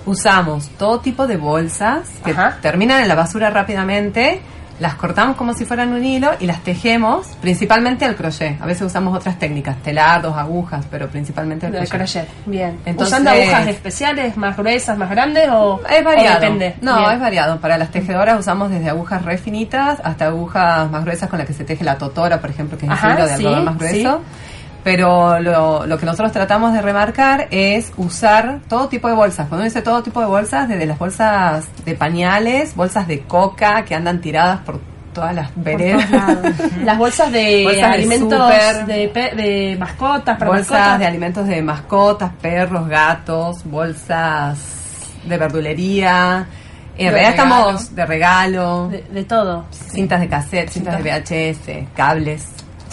usamos 0.04 0.68
todo 0.78 0.98
tipo 0.98 1.28
de 1.28 1.36
bolsas 1.36 2.08
que 2.24 2.34
terminan 2.60 3.02
en 3.02 3.08
la 3.08 3.14
basura 3.14 3.50
rápidamente, 3.50 4.40
las 4.82 4.96
cortamos 4.96 5.36
como 5.36 5.54
si 5.54 5.64
fueran 5.64 5.92
un 5.92 6.04
hilo 6.04 6.32
y 6.40 6.46
las 6.46 6.60
tejemos 6.64 7.28
principalmente 7.40 8.04
al 8.04 8.16
crochet. 8.16 8.60
A 8.60 8.66
veces 8.66 8.82
usamos 8.82 9.16
otras 9.16 9.38
técnicas, 9.38 9.76
telar, 9.82 10.20
dos 10.20 10.36
agujas, 10.36 10.84
pero 10.90 11.08
principalmente 11.08 11.66
al 11.66 11.72
crochet. 11.72 11.90
crochet. 11.90 12.28
Bien. 12.46 12.78
Entonces- 12.84 13.14
¿Usando 13.14 13.30
agujas 13.30 13.66
especiales, 13.68 14.36
más 14.36 14.56
gruesas, 14.56 14.98
más 14.98 15.08
grandes 15.08 15.48
o 15.50 15.80
Es 15.88 16.04
variado. 16.04 16.36
o 16.36 16.40
depende? 16.40 16.74
No, 16.82 16.98
Bien. 16.98 17.10
es 17.12 17.20
variado. 17.20 17.60
Para 17.60 17.78
las 17.78 17.90
tejedoras 17.90 18.38
usamos 18.38 18.70
desde 18.70 18.90
agujas 18.90 19.24
re 19.24 19.38
finitas 19.38 20.00
hasta 20.02 20.26
agujas 20.26 20.90
más 20.90 21.04
gruesas 21.04 21.30
con 21.30 21.38
las 21.38 21.46
que 21.46 21.54
se 21.54 21.64
teje 21.64 21.84
la 21.84 21.96
totora, 21.96 22.40
por 22.40 22.50
ejemplo, 22.50 22.76
que 22.76 22.86
es 22.86 22.92
el 22.92 22.98
hilo 23.12 23.26
de 23.26 23.36
sí, 23.36 23.46
algodón 23.46 23.64
más 23.64 23.78
grueso. 23.78 24.20
Pero 24.84 25.38
lo, 25.38 25.86
lo 25.86 25.96
que 25.98 26.06
nosotros 26.06 26.32
tratamos 26.32 26.72
de 26.72 26.82
remarcar 26.82 27.46
es 27.52 27.92
usar 27.96 28.58
todo 28.68 28.88
tipo 28.88 29.06
de 29.08 29.14
bolsas. 29.14 29.46
Cuando 29.48 29.56
uno 29.58 29.64
dice 29.64 29.80
todo 29.82 30.02
tipo 30.02 30.20
de 30.20 30.26
bolsas, 30.26 30.68
desde 30.68 30.86
las 30.86 30.98
bolsas 30.98 31.66
de 31.84 31.94
pañales, 31.94 32.74
bolsas 32.74 33.06
de 33.06 33.20
coca 33.20 33.84
que 33.84 33.94
andan 33.94 34.20
tiradas 34.20 34.60
por 34.60 34.80
todas 35.14 35.34
las 35.34 35.50
veredas. 35.54 36.08
Las 36.84 36.96
bolsas 36.96 37.30
de 37.30 37.64
Bolsas 37.64 37.84
alimentos 37.92 38.48
de, 38.86 39.08
pe- 39.12 39.34
de 39.36 39.76
mascotas, 39.78 40.38
para 40.38 40.50
bolsas 40.50 40.70
mascotas. 40.70 40.98
de 41.00 41.06
alimentos 41.06 41.46
de 41.46 41.62
mascotas, 41.62 42.30
perros, 42.40 42.88
gatos, 42.88 43.62
bolsas 43.64 44.58
de 45.24 45.36
verdulería. 45.36 46.46
En 46.96 47.06
De 47.06 47.10
realidad 47.12 47.30
regalo. 47.32 47.54
estamos 47.70 47.94
de 47.94 48.06
regalo. 48.06 48.88
De, 48.88 49.02
de 49.02 49.24
todo. 49.24 49.66
Cintas 49.70 50.18
de 50.20 50.28
cassette, 50.28 50.70
cintas 50.70 51.02
de 51.02 51.10
VHS, 51.10 51.88
cables, 51.94 52.48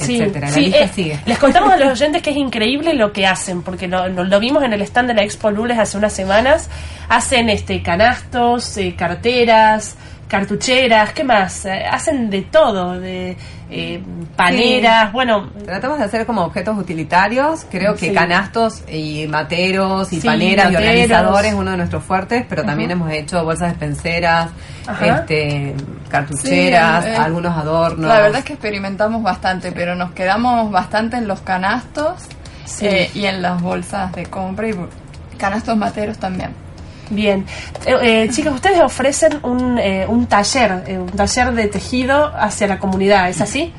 Sí, 0.06 0.18
etcétera. 0.20 0.47
La 0.47 0.54
sí, 0.54 0.62
lista 0.62 0.80
eh, 0.84 0.89
sigue. 0.93 1.20
Les 1.26 1.38
contamos 1.38 1.72
a 1.72 1.78
los 1.78 1.89
oyentes 1.91 2.22
que 2.22 2.30
es 2.32 2.38
increíble 2.38 2.93
lo 2.93 3.12
que 3.14 3.26
hacen, 3.28 3.62
porque 3.62 3.88
lo, 3.88 4.08
lo- 4.10 4.24
lo 4.24 4.39
vimos 4.39 4.64
en 4.64 4.74
el 4.74 4.82
stand 4.82 5.08
de 5.10 5.14
la 5.16 5.24
Expo 5.24 5.52
Lules 5.52 5.78
hace 5.80 5.97
unas 5.97 6.14
semanas. 6.14 6.70
Hacen 7.10 7.50
este 7.50 7.82
canastos, 7.84 8.78
eh, 8.78 8.95
carteras, 8.97 9.95
cartucheras, 10.30 11.12
¿qué 11.12 11.24
más? 11.26 11.66
Eh, 11.66 11.84
hacen 11.92 12.30
de 12.30 12.44
todo, 12.44 13.00
de 13.00 13.36
eh, 13.72 14.02
paneras, 14.36 15.08
Sí. 15.08 15.10
bueno. 15.14 15.50
Tratamos 15.66 15.98
de 15.98 16.06
hacer 16.06 16.26
como 16.26 16.44
objetos 16.44 16.78
utilitarios. 16.78 17.66
Creo 17.70 17.94
que 17.96 18.08
Sí. 18.10 18.14
canastos 18.14 18.84
y 18.90 19.28
materos 19.28 20.14
y 20.14 20.22
Sí, 20.22 20.28
paneras 20.28 20.72
y 20.72 20.76
organizadores 20.76 21.52
es 21.52 21.58
uno 21.58 21.72
de 21.72 21.78
nuestros 21.78 22.04
fuertes, 22.04 22.46
pero 22.48 22.64
también 22.64 22.92
hemos 22.92 23.12
hecho 23.12 23.44
bolsas 23.44 23.70
despenseras, 23.72 24.50
Ajá. 24.88 25.06
este, 25.20 25.76
cartucheras, 26.10 27.04
Sí, 27.06 27.12
eh, 27.12 27.16
algunos 27.18 27.58
adornos. 27.58 28.08
La 28.08 28.22
verdad 28.22 28.40
es 28.40 28.46
que 28.46 28.54
experimentamos 28.54 29.22
bastante, 29.24 29.72
pero 29.72 29.96
nos 29.96 30.12
quedamos 30.12 30.72
bastante 30.72 31.18
en 31.18 31.28
los 31.28 31.42
canastos 31.42 32.22
Sí. 32.66 32.86
eh, 32.88 33.12
y 33.16 33.26
en 33.26 33.42
las 33.42 33.62
bolsas 33.62 34.12
de 34.14 34.28
compra 34.28 34.70
y 34.70 34.76
canastos 35.38 35.76
materos 35.76 36.18
también. 36.20 36.52
Bien. 37.10 37.45
Eh, 37.86 38.24
eh, 38.24 38.30
chicas, 38.30 38.53
ustedes 38.53 38.82
ofrecen 38.82 39.39
un, 39.43 39.80
eh, 39.80 40.05
un 40.07 40.28
taller, 40.28 40.84
eh, 40.88 40.99
un 40.99 41.10
taller 41.10 41.53
de 41.53 41.68
tejido 41.68 42.32
hacia 42.36 42.68
la 42.68 42.80
comunidad, 42.80 43.30
¿es 43.30 43.41
así? 43.41 43.74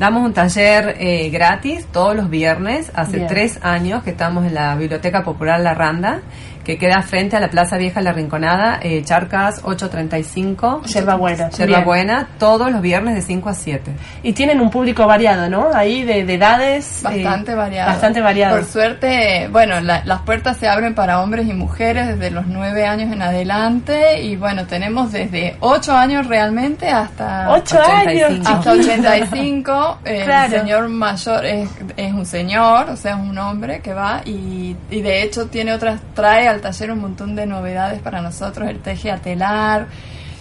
Damos 0.00 0.24
un 0.24 0.32
taller 0.32 0.96
eh, 0.98 1.28
gratis 1.28 1.84
todos 1.92 2.16
los 2.16 2.30
viernes, 2.30 2.90
hace 2.94 3.20
tres 3.28 3.58
años 3.60 4.02
que 4.02 4.08
estamos 4.08 4.46
en 4.46 4.54
la 4.54 4.74
Biblioteca 4.74 5.22
Popular 5.22 5.60
La 5.60 5.74
Randa, 5.74 6.22
que 6.64 6.78
queda 6.78 7.02
frente 7.02 7.36
a 7.36 7.40
la 7.40 7.48
Plaza 7.48 7.76
Vieja 7.76 8.00
La 8.00 8.12
Rinconada, 8.12 8.78
eh, 8.82 9.02
Charcas 9.04 9.60
835. 9.64 10.82
Yerba 10.84 11.16
Buena. 11.16 11.50
Yerba 11.50 11.80
Buena, 11.80 12.28
todos 12.38 12.70
los 12.70 12.80
viernes 12.80 13.14
de 13.14 13.22
5 13.22 13.48
a 13.48 13.54
7. 13.54 13.92
Y 14.22 14.32
tienen 14.32 14.60
un 14.60 14.70
público 14.70 15.06
variado, 15.06 15.48
¿no? 15.48 15.70
Ahí 15.74 16.04
de, 16.04 16.24
de 16.24 16.34
edades. 16.34 17.00
Eh, 17.00 17.24
bastante 17.24 17.52
eh, 17.52 17.54
variado. 17.54 17.90
Bastante 17.90 18.20
variado. 18.20 18.56
Por 18.56 18.66
suerte, 18.66 19.48
bueno, 19.50 19.80
la, 19.80 20.04
las 20.04 20.20
puertas 20.20 20.58
se 20.58 20.68
abren 20.68 20.94
para 20.94 21.20
hombres 21.20 21.48
y 21.48 21.54
mujeres 21.54 22.06
desde 22.08 22.30
los 22.30 22.46
9 22.46 22.86
años 22.86 23.12
en 23.12 23.22
adelante 23.22 24.22
y 24.22 24.36
bueno, 24.36 24.66
tenemos 24.66 25.12
desde 25.12 25.56
8 25.60 25.92
años 25.92 26.26
realmente 26.26 26.88
hasta... 26.88 27.50
8 27.50 27.78
85. 27.80 28.26
años. 28.26 28.46
Hasta 28.46 28.72
85. 28.72 29.89
El 30.04 30.50
señor 30.50 30.88
mayor 30.88 31.44
es, 31.44 31.68
un 32.12 32.26
señor, 32.26 32.90
o 32.90 32.96
sea, 32.96 33.12
es 33.12 33.18
un 33.18 33.36
hombre 33.38 33.80
que 33.80 33.94
va 33.94 34.22
y, 34.24 34.76
de 34.90 35.22
hecho 35.22 35.46
tiene 35.46 35.72
otras, 35.72 36.00
trae 36.14 36.48
al 36.48 36.60
taller 36.60 36.92
un 36.92 37.00
montón 37.00 37.34
de 37.34 37.46
novedades 37.46 38.00
para 38.00 38.20
nosotros, 38.20 38.68
el 38.68 38.80
teje 38.80 39.10
a 39.10 39.18
telar. 39.18 39.86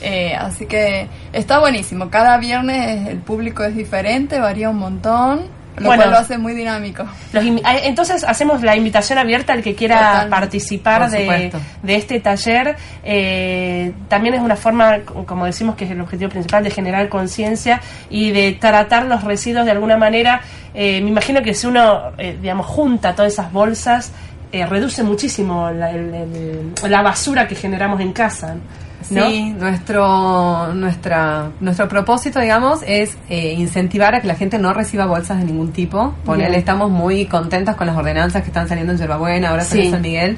Eh, 0.02 0.34
así 0.34 0.66
que 0.66 1.10
está 1.34 1.60
buenísimo. 1.60 2.10
Cada 2.10 2.38
viernes 2.38 3.08
el 3.08 3.20
público 3.20 3.64
es 3.64 3.76
diferente, 3.76 4.40
varía 4.40 4.70
un 4.70 4.78
montón 4.78 5.59
lo 5.80 5.88
Bueno. 5.88 6.04
cual 6.04 6.12
lo 6.12 6.18
hace 6.20 6.38
muy 6.38 6.54
dinámico. 6.54 7.06
Los 7.34 7.44
ah, 7.64 7.78
Entonces 7.84 8.24
hacemos 8.24 8.62
la 8.62 8.76
invitación 8.76 9.18
abierta 9.20 9.54
al 9.54 9.62
que 9.64 9.76
quiera 9.76 10.28
participar 10.30 11.10
de, 11.10 11.52
este 11.88 12.20
taller. 12.20 12.76
Eh, 13.04 13.94
también 14.08 14.36
es 14.36 14.42
una 14.42 14.56
forma, 14.56 15.00
como 15.26 15.46
decimos, 15.46 15.76
que 15.76 15.86
es 15.86 15.92
el 15.92 16.02
objetivo 16.02 16.30
principal 16.30 16.64
de 16.64 16.70
generar 16.72 17.10
conciencia 17.10 17.82
y 18.10 18.32
de 18.32 18.54
tratar 18.54 19.06
los 19.06 19.24
residuos 19.24 19.66
de 19.66 19.72
alguna 19.72 19.98
manera. 19.98 20.42
Eh, 20.74 21.02
me 21.02 21.10
imagino 21.10 21.42
que 21.42 21.54
si 21.54 21.68
uno, 21.68 22.12
eh, 22.18 22.38
digamos, 22.42 22.66
junta 22.66 23.16
todas 23.16 23.34
esas 23.34 23.52
bolsas, 23.52 24.12
eh, 24.52 24.66
reduce 24.66 25.04
muchísimo 25.04 25.70
la, 25.72 25.92
el- 25.92 26.14
el- 26.14 26.74
la 26.92 27.02
basura 27.02 27.48
que 27.48 27.56
generamos 27.56 28.00
en 28.02 28.14
casa. 28.14 28.56
¿No? 29.12 29.28
Sí, 29.30 29.52
nuestro, 29.58 30.74
nuestra, 30.74 31.52
nuestro 31.60 31.88
propósito, 31.88 32.40
digamos, 32.40 32.82
es 32.86 33.18
eh, 33.30 33.54
incentivar 33.58 34.16
a 34.16 34.22
que 34.22 34.28
la 34.28 34.36
gente 34.36 34.58
no 34.60 34.74
reciba 34.74 35.06
bolsas 35.06 35.40
de 35.40 35.46
ningún 35.46 35.72
tipo. 35.72 36.14
Ponele, 36.26 36.58
estamos 36.58 36.90
muy 36.90 37.26
contentas 37.26 37.76
con 37.76 37.88
las 37.88 37.96
ordenanzas 37.98 38.42
que 38.42 38.48
están 38.50 38.68
saliendo 38.68 38.94
en 38.94 39.00
Yerbabuena, 39.00 39.50
ahora 39.50 39.64
Sí. 39.64 39.86
en 39.86 39.92
San 39.92 40.02
Miguel, 40.02 40.38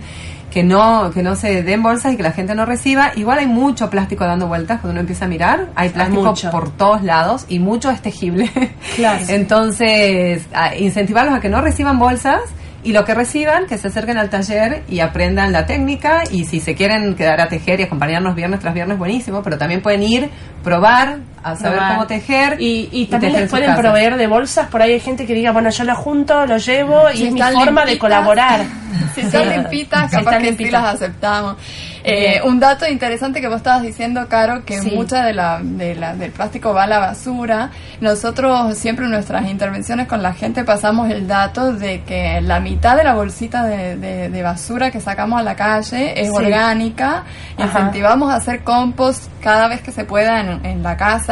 que 0.49 0.63
no, 0.63 1.11
que 1.13 1.23
no 1.23 1.35
se 1.35 1.63
den 1.63 1.81
bolsas 1.81 2.13
y 2.13 2.17
que 2.17 2.23
la 2.23 2.31
gente 2.33 2.55
no 2.55 2.65
reciba. 2.65 3.11
Igual 3.15 3.39
hay 3.39 3.47
mucho 3.47 3.89
plástico 3.89 4.25
dando 4.25 4.47
vueltas 4.47 4.79
cuando 4.81 4.91
uno 4.91 4.99
empieza 5.01 5.25
a 5.25 5.27
mirar. 5.29 5.69
Hay 5.75 5.89
plástico 5.89 6.33
por 6.51 6.71
todos 6.71 7.03
lados 7.03 7.45
y 7.47 7.59
mucho 7.59 7.89
es 7.89 8.01
tejible. 8.01 8.49
Claro. 8.97 9.23
Entonces, 9.29 10.45
a- 10.53 10.75
incentivarlos 10.75 11.33
a 11.35 11.39
que 11.39 11.49
no 11.49 11.61
reciban 11.61 11.99
bolsas 11.99 12.41
y 12.83 12.93
lo 12.93 13.05
que 13.05 13.13
reciban, 13.13 13.67
que 13.67 13.77
se 13.77 13.87
acerquen 13.89 14.17
al 14.17 14.29
taller 14.29 14.83
y 14.89 14.99
aprendan 14.99 15.51
la 15.51 15.65
técnica. 15.65 16.23
Y 16.31 16.45
si 16.45 16.59
se 16.59 16.75
quieren 16.75 17.15
quedar 17.15 17.39
a 17.41 17.47
tejer 17.47 17.79
y 17.79 17.83
acompañarnos 17.83 18.35
viernes 18.35 18.59
tras 18.59 18.73
viernes, 18.73 18.97
buenísimo, 18.97 19.43
pero 19.43 19.57
también 19.57 19.81
pueden 19.81 20.03
ir, 20.03 20.29
probar, 20.63 21.19
a 21.43 21.55
saber 21.55 21.79
cómo 21.89 22.07
tejer 22.07 22.57
Y, 22.61 22.89
y 22.91 23.05
también 23.07 23.33
tejer 23.33 23.41
les 23.43 23.49
pueden 23.51 23.75
proveer 23.75 24.17
de 24.17 24.27
bolsas. 24.27 24.67
Por 24.67 24.81
ahí 24.81 24.93
hay 24.93 24.99
gente 24.99 25.25
que 25.25 25.33
diga, 25.33 25.51
bueno, 25.51 25.69
yo 25.69 25.83
lo 25.83 25.95
junto, 25.95 26.45
lo 26.45 26.57
llevo 26.57 27.03
y 27.13 27.27
es 27.27 27.33
mi 27.33 27.41
forma 27.41 27.85
de 27.85 27.97
colaborar. 27.97 28.61
Si 29.15 29.21
están 29.21 29.43
Sí. 29.43 29.49
limpitas, 29.49 30.09
Si 30.09 30.15
capaz 30.17 30.31
están 30.31 30.41
que 30.41 30.49
sí 30.51 30.57
limpitas. 30.57 30.83
las 30.83 30.93
aceptamos. 30.95 31.55
Eh, 32.03 32.39
un 32.45 32.59
dato 32.61 32.87
interesante 32.87 33.41
que 33.41 33.47
vos 33.47 33.57
estabas 33.57 33.81
diciendo, 33.81 34.25
Caro, 34.29 34.63
que 34.65 34.79
Sí. 34.79 34.91
mucha 34.91 35.23
de 35.25 35.33
la, 35.33 35.59
de 35.61 35.95
la- 35.95 36.13
del 36.15 36.31
plástico 36.31 36.73
va 36.73 36.83
a 36.83 36.87
la 36.87 36.99
basura. 36.99 37.71
Nosotros 37.99 38.77
siempre 38.77 39.05
en 39.05 39.11
nuestras 39.11 39.47
intervenciones 39.49 40.07
con 40.07 40.21
la 40.23 40.33
gente 40.33 40.63
pasamos 40.63 41.09
el 41.09 41.27
dato 41.27 41.73
de 41.73 42.01
que 42.03 42.41
la 42.41 42.59
mitad 42.59 42.95
de 42.97 43.03
la 43.03 43.13
bolsita 43.13 43.63
de, 43.63 43.95
de- 43.97 44.29
de 44.29 44.43
basura 44.43 44.91
que 44.91 44.99
sacamos 45.01 45.39
a 45.39 45.43
la 45.43 45.55
calle 45.55 46.19
es 46.19 46.27
Sí. 46.27 46.33
orgánica. 46.35 47.23
Ajá. 47.57 47.65
Incentivamos 47.65 48.31
a 48.31 48.35
hacer 48.35 48.63
compost 48.63 49.23
cada 49.41 49.67
vez 49.67 49.81
que 49.81 49.91
se 49.91 50.03
pueda 50.05 50.39
en, 50.41 50.65
en 50.65 50.83
la 50.83 50.95
casa. 50.97 51.30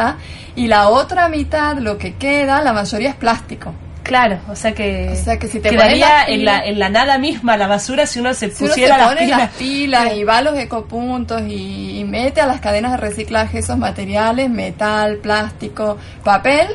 Y 0.56 0.68
la 0.68 0.90
otra 0.90 1.30
mitad, 1.30 1.78
lo 1.78 1.98
que 1.98 2.16
queda, 2.16 2.62
la 2.62 2.74
mayoría 2.74 3.10
es 3.10 3.16
plástico. 3.16 3.74
Claro, 4.04 4.40
o 4.50 4.56
sea 4.56 4.74
que, 4.74 5.10
O 5.14 5.16
sea 5.24 5.38
que 5.38 5.48
si 5.48 5.60
te 5.60 5.70
quedaría 5.70 6.24
en 6.26 6.44
la, 6.44 6.66
en 6.66 6.80
la 6.80 6.90
nada 6.90 7.20
misma 7.20 7.58
la 7.58 7.68
basura 7.68 8.08
si 8.08 8.20
uno 8.20 8.34
se 8.34 8.50
Si 8.50 8.64
uno 8.64 8.74
se 8.74 8.82
pusiera 8.82 8.98
las 8.98 9.08
pone 9.10 9.22
pilas. 9.26 9.38
las 9.40 9.50
pilas 9.52 10.14
y 10.16 10.24
va 10.24 10.38
a 10.38 10.42
los 10.42 10.58
ecopuntos 10.58 11.44
y, 11.48 12.00
y 12.00 12.04
mete 12.06 12.42
a 12.42 12.48
las 12.48 12.60
cadenas 12.60 12.92
de 12.94 12.98
reciclaje 12.98 13.60
esos 13.60 13.78
materiales, 13.78 14.50
metal, 14.50 15.18
plástico, 15.18 15.98
papel, 16.24 16.70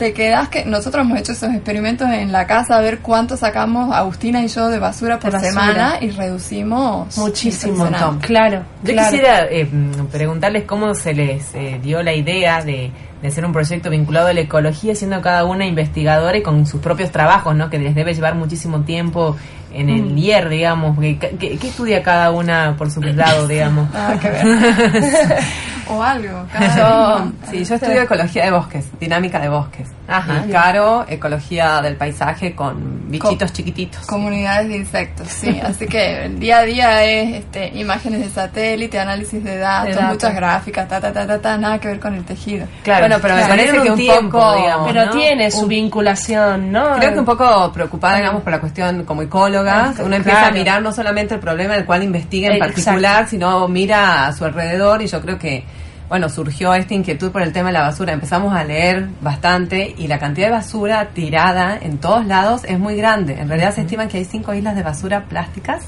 te 0.00 0.14
quedas 0.14 0.48
que 0.48 0.64
nosotros 0.64 1.04
hemos 1.04 1.20
hecho 1.20 1.32
esos 1.32 1.52
experimentos 1.52 2.08
en 2.08 2.32
la 2.32 2.46
casa 2.46 2.78
a 2.78 2.80
ver 2.80 3.00
cuánto 3.00 3.36
sacamos 3.36 3.94
Agustina 3.94 4.42
y 4.42 4.48
yo 4.48 4.68
de 4.68 4.78
basura 4.78 5.18
por 5.18 5.30
basura. 5.30 5.50
semana 5.50 5.98
y 6.00 6.08
reducimos 6.08 7.18
Muchísimo, 7.18 7.86
claro. 8.22 8.64
Yo 8.82 8.94
claro. 8.94 9.10
quisiera 9.10 9.44
eh, 9.44 9.68
preguntarles 10.10 10.64
cómo 10.64 10.94
se 10.94 11.12
les 11.12 11.54
eh, 11.54 11.78
dio 11.82 12.02
la 12.02 12.14
idea 12.14 12.64
de, 12.64 12.90
de 13.20 13.28
hacer 13.28 13.44
un 13.44 13.52
proyecto 13.52 13.90
vinculado 13.90 14.28
a 14.28 14.32
la 14.32 14.40
ecología, 14.40 14.94
siendo 14.94 15.20
cada 15.20 15.44
una 15.44 15.66
investigadora 15.66 16.38
y 16.38 16.42
con 16.42 16.64
sus 16.64 16.80
propios 16.80 17.10
trabajos, 17.10 17.54
¿no? 17.54 17.68
Que 17.68 17.78
les 17.78 17.94
debe 17.94 18.14
llevar 18.14 18.36
muchísimo 18.36 18.80
tiempo 18.80 19.36
en 19.72 19.88
el 19.90 20.02
Mm. 20.02 20.18
IER, 20.18 20.48
digamos. 20.48 20.98
¿Qué, 20.98 21.18
qué- 21.18 21.56
qué 21.58 21.68
estudia 21.68 22.02
cada 22.02 22.30
una 22.30 22.74
por 22.76 22.90
su 22.90 23.00
lado, 23.02 23.46
digamos? 23.48 23.88
Que 24.20 24.30
ver. 24.30 24.44
o 25.88 26.02
algo. 26.02 26.46
Yo, 26.76 27.32
sí, 27.50 27.64
yo 27.64 27.74
estudio 27.74 28.02
ecología 28.02 28.44
de 28.44 28.50
bosques, 28.52 28.86
dinámica 29.00 29.38
de 29.40 29.48
bosques. 29.48 29.88
Ajá. 30.06 30.44
Y 30.46 30.50
Caro, 30.50 31.04
ecología 31.08 31.80
del 31.82 31.94
paisaje 31.96 32.54
con 32.54 33.08
bichitos 33.10 33.50
Co- 33.50 33.56
chiquititos. 33.56 34.06
Comunidades 34.06 34.68
de 34.68 34.76
insectos, 34.78 35.28
sí. 35.28 35.60
Así 35.64 35.86
que 35.86 36.24
el 36.24 36.40
día 36.40 36.58
a 36.58 36.62
día 36.62 37.04
es 37.04 37.34
este, 37.36 37.68
imágenes 37.78 38.20
de 38.20 38.28
satélite, 38.30 38.98
análisis 38.98 39.42
de 39.44 39.58
datos, 39.58 39.88
De 39.90 39.94
datos. 39.94 40.12
muchas 40.14 40.34
gráficas, 40.34 40.88
ta, 40.88 41.00
ta, 41.00 41.12
ta, 41.12 41.26
ta, 41.28 41.40
ta, 41.40 41.56
nada 41.58 41.78
que 41.78 41.86
ver 41.88 42.00
con 42.00 42.14
el 42.14 42.24
tejido. 42.24 42.66
Claro, 42.82 43.02
bueno, 43.06 43.16
pero 43.22 43.34
me 43.34 43.40
Claro. 43.42 43.54
parece 43.56 43.82
que 43.82 43.90
un 43.90 43.96
tiempo, 43.98 44.38
poco, 44.38 44.56
digamos, 44.56 44.88
Pero 44.92 45.06
¿no? 45.06 45.12
tiene 45.12 45.50
su 45.52 45.60
Un- 45.62 45.68
vinculación, 45.68 46.72
¿no? 46.72 46.96
Creo 46.96 47.12
que 47.12 47.18
un 47.20 47.24
poco 47.24 47.70
preocupada, 47.72 48.16
digamos, 48.16 48.42
por 48.42 48.52
la 48.52 48.58
cuestión 48.60 49.04
como 49.04 49.22
ecóloga. 49.22 49.59
Ah, 49.68 49.94
Uno 50.04 50.16
empieza 50.16 50.46
a 50.46 50.50
mirar 50.50 50.82
no 50.82 50.92
solamente 50.92 51.34
el 51.34 51.40
problema 51.40 51.74
del 51.74 51.84
cual 51.84 52.02
investiga 52.02 52.48
en 52.48 52.54
Exacto. 52.54 52.74
particular, 52.74 53.28
sino 53.28 53.68
mira 53.68 54.26
a 54.26 54.32
su 54.32 54.44
alrededor 54.44 55.02
y 55.02 55.06
yo 55.06 55.20
creo 55.20 55.38
que, 55.38 55.64
bueno, 56.08 56.28
surgió 56.28 56.74
esta 56.74 56.94
inquietud 56.94 57.30
por 57.30 57.42
el 57.42 57.52
tema 57.52 57.68
de 57.68 57.74
la 57.74 57.82
basura. 57.82 58.12
Empezamos 58.12 58.54
a 58.54 58.64
leer 58.64 59.08
bastante 59.20 59.94
y 59.96 60.08
la 60.08 60.18
cantidad 60.18 60.48
de 60.48 60.52
basura 60.52 61.08
tirada 61.14 61.78
en 61.80 61.98
todos 61.98 62.26
lados 62.26 62.62
es 62.64 62.78
muy 62.78 62.96
grande. 62.96 63.40
En 63.40 63.48
realidad 63.48 63.74
se 63.74 63.82
estiman 63.82 64.08
que 64.08 64.18
hay 64.18 64.24
cinco 64.24 64.54
islas 64.54 64.74
de 64.76 64.82
basura 64.82 65.24
plásticas 65.24 65.82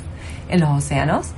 en 0.49 0.61
los 0.61 0.71
océanos. 0.71 1.29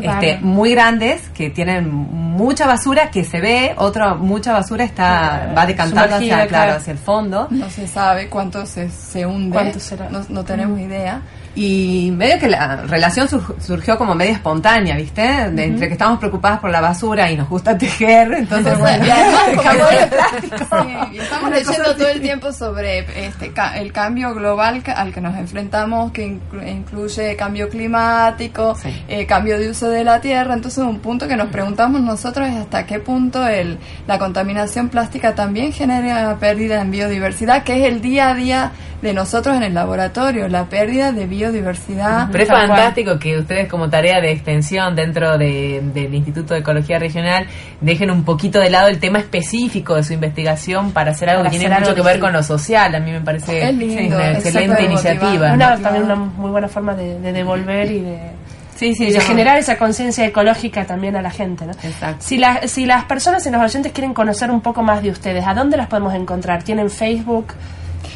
Este, 0.00 0.38
muy 0.40 0.70
grandes 0.70 1.28
que 1.30 1.50
tienen 1.50 1.90
mucha 1.92 2.66
basura 2.66 3.10
que 3.10 3.24
se 3.24 3.40
ve, 3.40 3.74
otra 3.76 4.14
mucha 4.14 4.52
basura 4.52 4.84
está 4.84 5.52
va 5.56 5.66
decantando 5.66 6.16
hacia, 6.16 6.46
claro, 6.46 6.74
hacia 6.74 6.92
el 6.92 6.98
fondo. 6.98 7.48
No 7.50 7.68
se 7.68 7.86
sabe 7.86 8.28
cuánto 8.28 8.64
se, 8.64 8.88
se 8.88 9.26
hunde. 9.26 9.52
¿Cuánto 9.52 9.80
será? 9.80 10.08
No, 10.08 10.24
no 10.28 10.44
tenemos 10.44 10.78
idea. 10.80 11.20
Y 11.54 12.12
medio 12.16 12.38
que 12.38 12.48
la 12.48 12.76
relación 12.86 13.28
sur- 13.28 13.56
surgió 13.60 13.98
como 13.98 14.14
media 14.14 14.32
espontánea, 14.34 14.94
¿viste? 14.96 15.22
De 15.50 15.64
Entre 15.64 15.88
que 15.88 15.94
estamos 15.94 16.20
preocupadas 16.20 16.60
por 16.60 16.70
la 16.70 16.80
basura 16.80 17.28
y 17.30 17.36
nos 17.36 17.48
gusta 17.48 17.76
tejer, 17.76 18.32
entonces 18.34 18.78
bueno, 18.78 19.04
Y 19.04 19.10
además, 19.10 19.42
como 19.56 19.60
plástico. 20.08 20.82
Sí, 20.82 21.16
y 21.16 21.18
estamos 21.18 21.50
leyendo 21.50 21.96
todo 21.96 22.08
el 22.08 22.20
tiempo 22.20 22.52
sobre 22.52 23.00
este 23.26 23.52
ca- 23.52 23.76
el 23.78 23.92
cambio 23.92 24.32
global 24.32 24.80
al 24.94 25.12
que 25.12 25.20
nos 25.20 25.36
enfrentamos, 25.36 26.12
que 26.12 26.28
inclu- 26.28 26.66
incluye 26.70 27.34
cambio 27.34 27.68
climático, 27.68 28.76
eh, 29.08 29.26
cambio 29.26 29.58
de 29.58 29.70
uso 29.70 29.88
de 29.88 30.04
la 30.04 30.20
tierra. 30.20 30.54
Entonces, 30.54 30.84
un 30.84 31.00
punto 31.00 31.26
que 31.26 31.36
nos 31.36 31.48
preguntamos 31.48 32.00
nosotros 32.00 32.48
es 32.48 32.54
hasta 32.56 32.86
qué 32.86 33.00
punto 33.00 33.46
el, 33.48 33.76
la 34.06 34.18
contaminación 34.20 34.88
plástica 34.88 35.34
también 35.34 35.72
genera 35.72 36.36
pérdida 36.38 36.80
en 36.80 36.92
biodiversidad, 36.92 37.64
que 37.64 37.80
es 37.84 37.92
el 37.92 38.00
día 38.00 38.28
a 38.30 38.34
día 38.34 38.72
de 39.02 39.14
nosotros 39.14 39.56
en 39.56 39.62
el 39.62 39.74
laboratorio, 39.74 40.46
la 40.48 40.66
pérdida 40.66 41.10
de 41.10 41.26
biodiversidad. 41.26 41.39
Pero 42.30 42.44
es 42.44 42.50
fantástico 42.68 43.18
que 43.18 43.38
ustedes 43.38 43.68
como 43.68 43.88
tarea 43.88 44.20
de 44.20 44.32
extensión 44.32 44.94
dentro 44.94 45.38
de- 45.38 45.80
del 45.94 46.14
Instituto 46.14 46.54
de 46.54 46.60
Ecología 46.60 46.98
Regional 46.98 47.46
dejen 47.80 48.10
un 48.10 48.24
poquito 48.24 48.58
de 48.60 48.70
lado 48.70 48.88
el 48.88 48.98
tema 48.98 49.18
específico 49.18 49.94
de 49.94 50.04
su 50.04 50.12
investigación 50.12 50.92
para 50.92 51.12
hacer 51.12 51.30
algo 51.30 51.42
Para 51.42 51.50
que 51.52 51.58
tiene 51.58 51.74
mucho 51.74 51.90
algo 51.90 52.02
que 52.02 52.08
ver 52.08 52.20
con 52.20 52.32
lo 52.32 52.42
social. 52.42 52.94
A 52.94 53.00
mí 53.00 53.10
me 53.12 53.20
parece 53.20 53.68
Es 53.68 53.74
lindo, 53.74 54.16
una 54.16 54.32
excelente 54.32 54.84
iniciativa. 54.84 55.52
Una, 55.52 55.76
también 55.78 56.04
una 56.04 56.14
muy 56.16 56.50
buena 56.50 56.68
forma 56.68 56.94
de, 56.94 57.18
de 57.20 57.32
devolver 57.32 57.90
y 57.90 58.00
de, 58.00 58.18
Sí, 58.76 58.94
sí, 58.94 59.04
y 59.04 59.06
de 59.12 59.18
yo- 59.18 59.20
generar 59.20 59.58
esa 59.58 59.76
conciencia 59.76 60.24
ecológica 60.24 60.86
también 60.86 61.14
a 61.14 61.20
la 61.20 61.30
gente. 61.30 61.66
¿no? 61.66 61.72
Si, 62.18 62.38
la- 62.38 62.66
si 62.66 62.86
las 62.86 63.04
personas 63.04 63.44
y 63.46 63.50
los 63.50 63.60
oyentes 63.62 63.92
quieren 63.92 64.14
conocer 64.14 64.50
un 64.50 64.62
poco 64.62 64.82
más 64.82 65.02
de 65.02 65.10
ustedes, 65.10 65.46
¿a 65.46 65.52
dónde 65.52 65.76
las 65.76 65.86
podemos 65.88 66.14
encontrar? 66.14 66.62
¿Tienen 66.62 66.88
Facebook? 66.88 67.52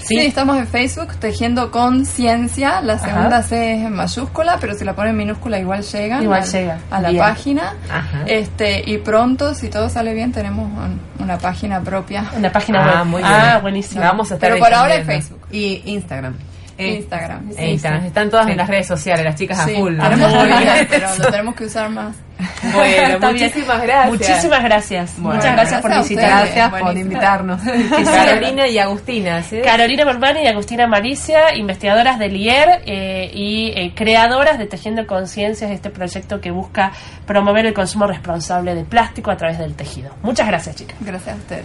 Sí, 0.07 0.18
estamos 0.18 0.57
en 0.59 0.66
Facebook 0.66 1.14
tejiendo 1.18 1.70
conciencia. 1.70 2.80
La 2.80 2.94
Ajá. 2.94 3.05
segunda 3.07 3.42
C 3.42 3.74
es 3.74 3.82
en 3.86 3.92
mayúscula, 3.94 4.59
pero 4.61 4.74
si 4.74 4.84
la 4.84 4.94
ponen 4.94 5.11
en 5.12 5.16
minúscula 5.16 5.59
igual 5.59 5.82
llegan. 5.82 6.22
Igual 6.22 6.42
a, 6.42 6.46
llegan. 6.46 6.78
a 6.90 7.00
la 7.00 7.11
Bien. 7.11 7.22
página. 7.22 7.74
Ajá. 7.90 8.22
Este 8.26 8.82
y 8.90 8.98
pronto, 8.98 9.55
si 9.55 9.68
todo 9.70 9.88
sale 9.88 10.12
bien, 10.14 10.32
tenemos 10.32 10.66
un- 10.66 11.00
una 11.22 11.38
página 11.38 11.80
propia. 11.80 12.24
Una 12.36 12.52
página 12.52 12.84
Ah, 12.84 12.98
web. 12.98 13.07
muy 13.07 13.22
ah, 13.24 13.48
bien. 13.52 13.62
buenísimo. 13.62 14.00
La 14.00 14.09
vamos 14.09 14.30
a 14.30 14.34
estar 14.34 14.50
Pero 14.50 14.62
por 14.62 14.74
ahora 14.74 14.96
en. 14.96 15.07
Facebook. 15.07 15.40
Y 15.50 15.82
Instagram. 15.86 16.34
Instagram. 16.79 17.51
Eh, 17.57 17.70
Instagram. 17.72 18.05
Están 18.07 18.31
todas 18.31 18.49
en 18.49 18.57
las 18.57 18.68
redes 18.68 18.87
sociales, 18.87 19.25
las 19.25 19.37
chicas 19.37 19.64
Sí, 19.64 19.75
a 19.75 19.79
full. 19.79 19.97
tenemos 19.99 20.35
Muy 20.35 20.49
Twitter, 20.49 20.75
bien. 20.75 20.87
pero 20.91 21.09
lo 21.18 21.31
tenemos 21.31 21.55
que 21.55 21.64
usar 21.64 21.91
más. 21.91 22.16
Bueno, 22.75 23.20
muchísimas 23.31 23.83
gracias. 23.83 24.07
Muchísimas 24.09 24.64
gracias. 24.64 25.14
Bueno, 25.18 25.37
Muchas 25.37 25.53
gracias 25.53 25.81
por 25.81 25.91
gracias 25.91 26.09
visitarnos. 26.09 26.55
Gracias 26.55 26.81
por 26.83 26.97
invitarnos. 26.97 27.61
Carolina 28.05 28.68
y 28.68 28.79
Agustina, 28.79 29.43
¿sí? 29.43 29.61
Carolina 29.62 30.05
Borbani 30.05 30.43
y 30.43 30.47
Agustina 30.49 30.87
Malicia, 30.89 31.55
investigadoras 31.55 32.18
del 32.18 32.37
IER 32.37 32.83
eh, 32.87 33.31
y 33.33 33.72
eh, 33.77 33.93
creadoras 33.95 34.59
de 34.59 34.66
Tejiendo 34.66 35.07
Conciencias, 35.07 35.70
este 35.70 35.91
proyecto 35.91 36.41
que 36.41 36.51
busca 36.51 36.91
promover 37.27 37.66
el 37.66 37.75
consumo 37.75 38.07
responsable 38.07 38.75
de 38.75 38.85
plástico 38.85 39.31
a 39.31 39.37
través 39.37 39.59
del 39.59 39.75
tejido. 39.75 40.11
Muchas 40.22 40.47
gracias, 40.49 40.75
chicas. 40.77 40.97
Gracias 41.01 41.35
a 41.35 41.39
ustedes. 41.39 41.64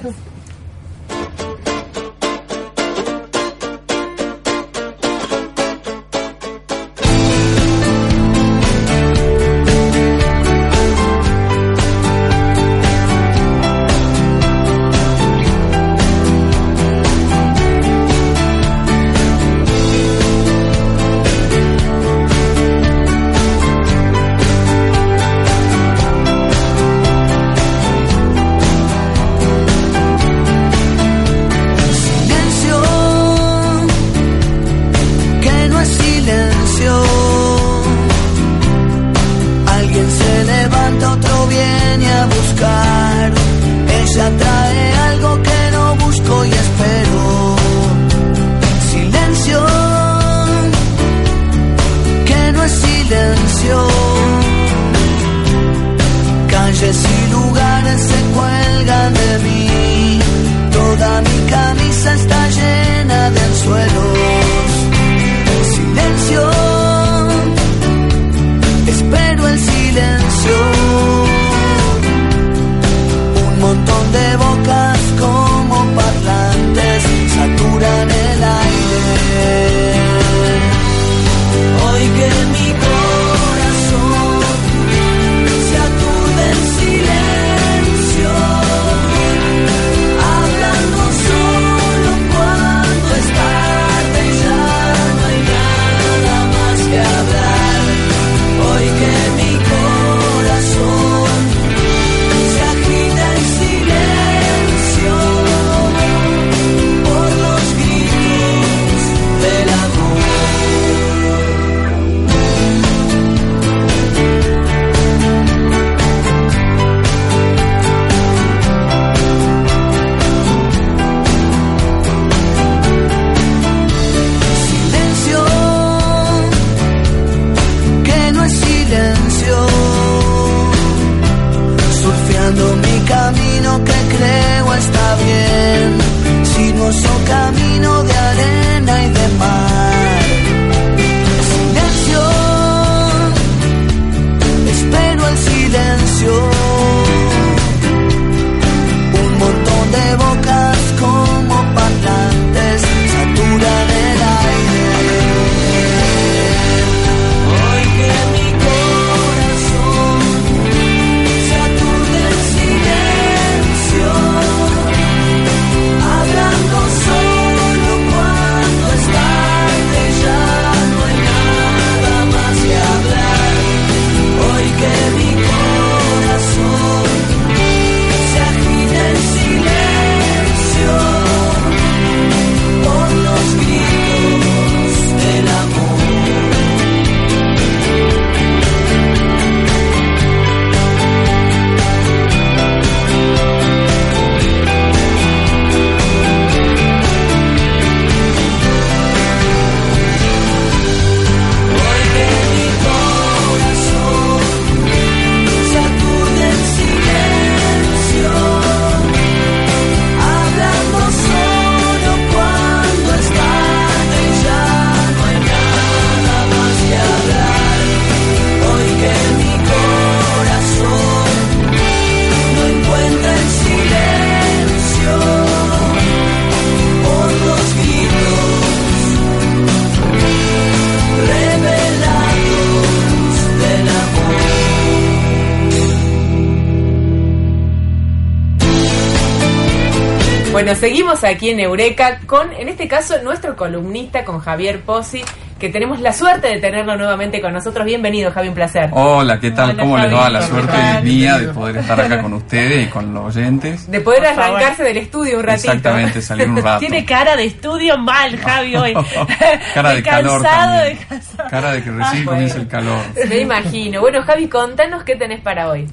Bueno, 240.69 240.81
seguimos 240.81 241.23
aquí 241.23 241.49
en 241.49 241.59
Eureka 241.61 242.19
con, 242.27 242.53
en 242.53 242.69
este 242.69 242.87
caso, 242.87 243.15
nuestro 243.23 243.55
columnista, 243.55 244.23
con 244.23 244.39
Javier 244.39 244.81
Pozzi, 244.81 245.23
que 245.57 245.69
tenemos 245.69 245.99
la 245.99 246.13
suerte 246.13 246.47
de 246.47 246.59
tenerlo 246.59 246.95
nuevamente 246.95 247.41
con 247.41 247.53
nosotros. 247.53 247.87
Bienvenido, 247.87 248.29
Javi, 248.29 248.49
un 248.49 248.53
placer. 248.53 248.87
Hola, 248.91 249.39
¿qué 249.39 249.49
tal? 249.49 249.71
Hola, 249.71 249.81
¿Cómo 249.81 249.97
les 249.97 250.13
va? 250.13 250.19
Javi. 250.19 250.33
La 250.33 250.39
¿Qué 250.41 250.45
suerte 250.45 250.77
es 250.77 251.03
mía 251.03 251.37
de 251.39 251.47
poder 251.47 251.77
estar 251.77 251.99
acá 251.99 252.21
con 252.21 252.33
ustedes 252.33 252.85
y 252.85 252.89
con 252.91 253.11
los 253.11 253.35
oyentes. 253.35 253.89
De 253.89 253.99
poder 253.99 254.19
Por 254.19 254.35
favor. 254.35 254.43
arrancarse 254.43 254.83
del 254.83 254.97
estudio 254.97 255.39
un 255.39 255.43
ratito. 255.43 255.71
Exactamente, 255.71 256.21
salir 256.21 256.47
un 256.47 256.57
rato. 256.61 256.79
Tiene 256.81 257.03
cara 257.03 257.35
de 257.35 257.45
estudio 257.45 257.97
mal, 257.97 258.37
Javi, 258.37 258.75
hoy. 258.75 258.93
Cara 259.73 259.93
de 259.95 260.03
calor 260.03 260.43
cansado, 260.43 260.83
de 260.83 260.97
cansado. 260.97 261.49
Cara 261.49 261.71
de 261.71 261.83
que 261.83 261.89
recién 261.89 262.25
comienza 262.25 262.57
el 262.59 262.67
calor. 262.67 262.99
Me 263.27 263.39
imagino. 263.39 264.01
Bueno, 264.01 264.21
Javi, 264.21 264.47
contanos 264.47 265.01
qué 265.03 265.15
tenés 265.15 265.41
para 265.41 265.67
hoy. 265.67 265.87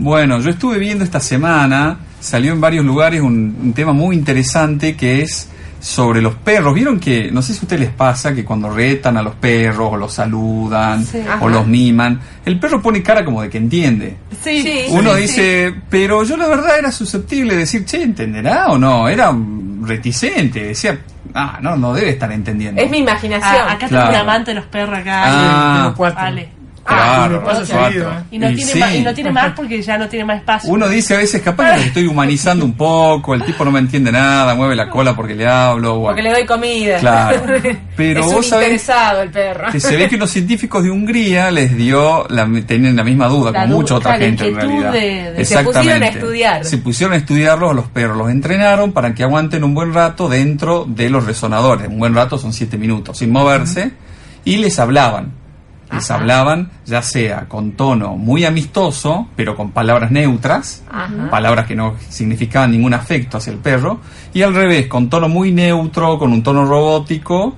Bueno, 0.00 0.40
yo 0.40 0.50
estuve 0.50 0.78
viendo 0.78 1.04
esta 1.04 1.20
semana, 1.20 2.00
salió 2.20 2.52
en 2.52 2.60
varios 2.60 2.84
lugares 2.84 3.20
un, 3.20 3.56
un 3.62 3.72
tema 3.72 3.92
muy 3.92 4.16
interesante 4.16 4.96
que 4.96 5.22
es 5.22 5.50
sobre 5.78 6.20
los 6.20 6.34
perros. 6.34 6.74
¿Vieron 6.74 6.98
que, 6.98 7.30
no 7.30 7.42
sé 7.42 7.52
si 7.52 7.60
a 7.60 7.62
ustedes 7.62 7.80
les 7.80 7.90
pasa, 7.90 8.34
que 8.34 8.44
cuando 8.44 8.68
retan 8.70 9.16
a 9.18 9.22
los 9.22 9.34
perros 9.36 9.90
o 9.92 9.96
los 9.96 10.12
saludan 10.12 11.04
Sí. 11.04 11.18
o 11.18 11.30
Ajá. 11.30 11.46
los 11.48 11.66
miman, 11.66 12.18
el 12.44 12.58
perro 12.58 12.82
pone 12.82 13.02
cara 13.02 13.24
como 13.24 13.42
de 13.42 13.50
que 13.50 13.58
entiende? 13.58 14.16
Sí, 14.42 14.86
Uno 14.88 15.14
sí, 15.14 15.20
dice, 15.22 15.74
pero 15.88 16.24
yo 16.24 16.36
la 16.36 16.48
verdad 16.48 16.78
era 16.78 16.90
susceptible 16.90 17.52
de 17.54 17.60
decir, 17.60 17.84
che, 17.84 18.02
¿entenderá 18.02 18.68
o 18.68 18.78
no? 18.78 19.08
Era 19.08 19.32
reticente, 19.82 20.64
decía, 20.68 20.98
ah, 21.34 21.58
no, 21.60 21.76
no 21.76 21.92
debe 21.94 22.10
estar 22.10 22.32
entendiendo. 22.32 22.80
Es 22.80 22.90
mi 22.90 22.98
imaginación. 22.98 23.62
Ah, 23.68 23.72
acá 23.72 23.86
Claro. 23.86 24.06
tengo 24.10 24.22
un 24.24 24.28
amante 24.28 24.50
de 24.52 24.54
los 24.56 24.66
perros 24.66 24.98
acá. 24.98 25.22
Ah. 25.26 25.76
Tengo 25.82 25.94
cuatro. 25.96 26.20
Vale. 26.20 26.48
Claro, 26.86 27.42
Ah, 27.46 27.62
cuatro. 27.66 28.12
Y 28.30 28.38
no, 28.38 28.50
Y 28.50 28.54
tiene 28.54 28.72
sí. 28.72 28.78
más, 28.78 28.94
y 28.94 29.02
no 29.02 29.12
tiene 29.14 29.32
más 29.32 29.52
porque 29.56 29.82
ya 29.82 29.98
no 29.98 30.08
tiene 30.08 30.24
más 30.24 30.38
espacio. 30.38 30.72
Uno 30.72 30.88
dice 30.88 31.14
a 31.14 31.18
veces, 31.18 31.42
capaz 31.42 31.72
que 31.72 31.76
lo 31.78 31.82
estoy 31.82 32.06
humanizando 32.06 32.64
un 32.64 32.74
poco, 32.74 33.34
el 33.34 33.44
tipo 33.44 33.64
no 33.64 33.70
me 33.72 33.80
entiende 33.80 34.12
nada, 34.12 34.54
mueve 34.54 34.76
la 34.76 34.88
cola 34.88 35.14
porque 35.16 35.34
le 35.34 35.46
hablo. 35.46 35.94
bueno. 35.98 36.06
Porque 36.08 36.22
le 36.22 36.30
doy 36.32 36.46
comida. 36.46 36.98
Claro. 36.98 37.42
Pero 37.96 38.20
es 38.20 38.26
un 38.26 38.34
vos 38.34 38.46
sabés 38.48 38.68
interesado 38.68 39.22
el 39.22 39.30
perro. 39.30 39.72
que 39.72 39.80
se 39.80 39.96
ve 39.96 40.08
que 40.08 40.16
los 40.16 40.30
científicos 40.30 40.82
de 40.84 40.90
Hungría 40.90 41.50
les 41.50 41.76
dio, 41.76 42.26
la, 42.28 42.48
tenían 42.66 42.94
la 42.96 43.04
misma 43.04 43.26
duda, 43.28 43.50
La 43.50 43.62
como 43.62 43.74
du- 43.74 43.80
mucha 43.80 43.94
otra 43.96 44.16
claro, 44.16 44.24
gente 44.24 44.48
en 44.48 44.54
realidad. 44.54 44.92
de- 44.92 45.32
de- 45.32 45.44
Se 45.44 45.58
pusieron 45.64 46.02
a 46.02 46.06
estudiar. 46.06 46.64
Se 46.64 46.78
pusieron 46.78 47.14
a 47.14 47.16
estudiarlos 47.16 47.70
a 47.70 47.74
los 47.74 47.86
perros, 47.88 48.16
los 48.16 48.30
entrenaron 48.30 48.92
para 48.92 49.14
que 49.14 49.22
aguanten 49.24 49.64
un 49.64 49.74
buen 49.74 49.92
rato 49.92 50.28
dentro 50.28 50.84
de 50.88 51.10
los 51.10 51.26
resonadores. 51.26 51.88
Un 51.88 51.98
buen 51.98 52.14
rato 52.14 52.38
son 52.38 52.52
siete 52.52 52.76
minutos, 52.78 53.18
sin 53.18 53.32
moverse, 53.32 53.90
y 54.44 54.56
les 54.58 54.78
hablaban. 54.78 55.32
Les 55.92 56.10
hablaban 56.10 56.70
ya 56.84 57.00
sea 57.02 57.46
con 57.48 57.72
tono 57.72 58.16
muy 58.16 58.44
amistoso, 58.44 59.28
pero 59.36 59.54
con 59.56 59.70
palabras 59.70 60.10
neutras, 60.10 60.82
Ajá. 60.90 61.30
palabras 61.30 61.66
que 61.66 61.76
no 61.76 61.94
significaban 62.08 62.72
ningún 62.72 62.94
afecto 62.94 63.38
hacia 63.38 63.52
el 63.52 63.58
perro, 63.58 64.00
y 64.34 64.42
al 64.42 64.54
revés, 64.54 64.88
con 64.88 65.08
tono 65.08 65.28
muy 65.28 65.52
neutro, 65.52 66.18
con 66.18 66.32
un 66.32 66.42
tono 66.42 66.64
robótico, 66.64 67.54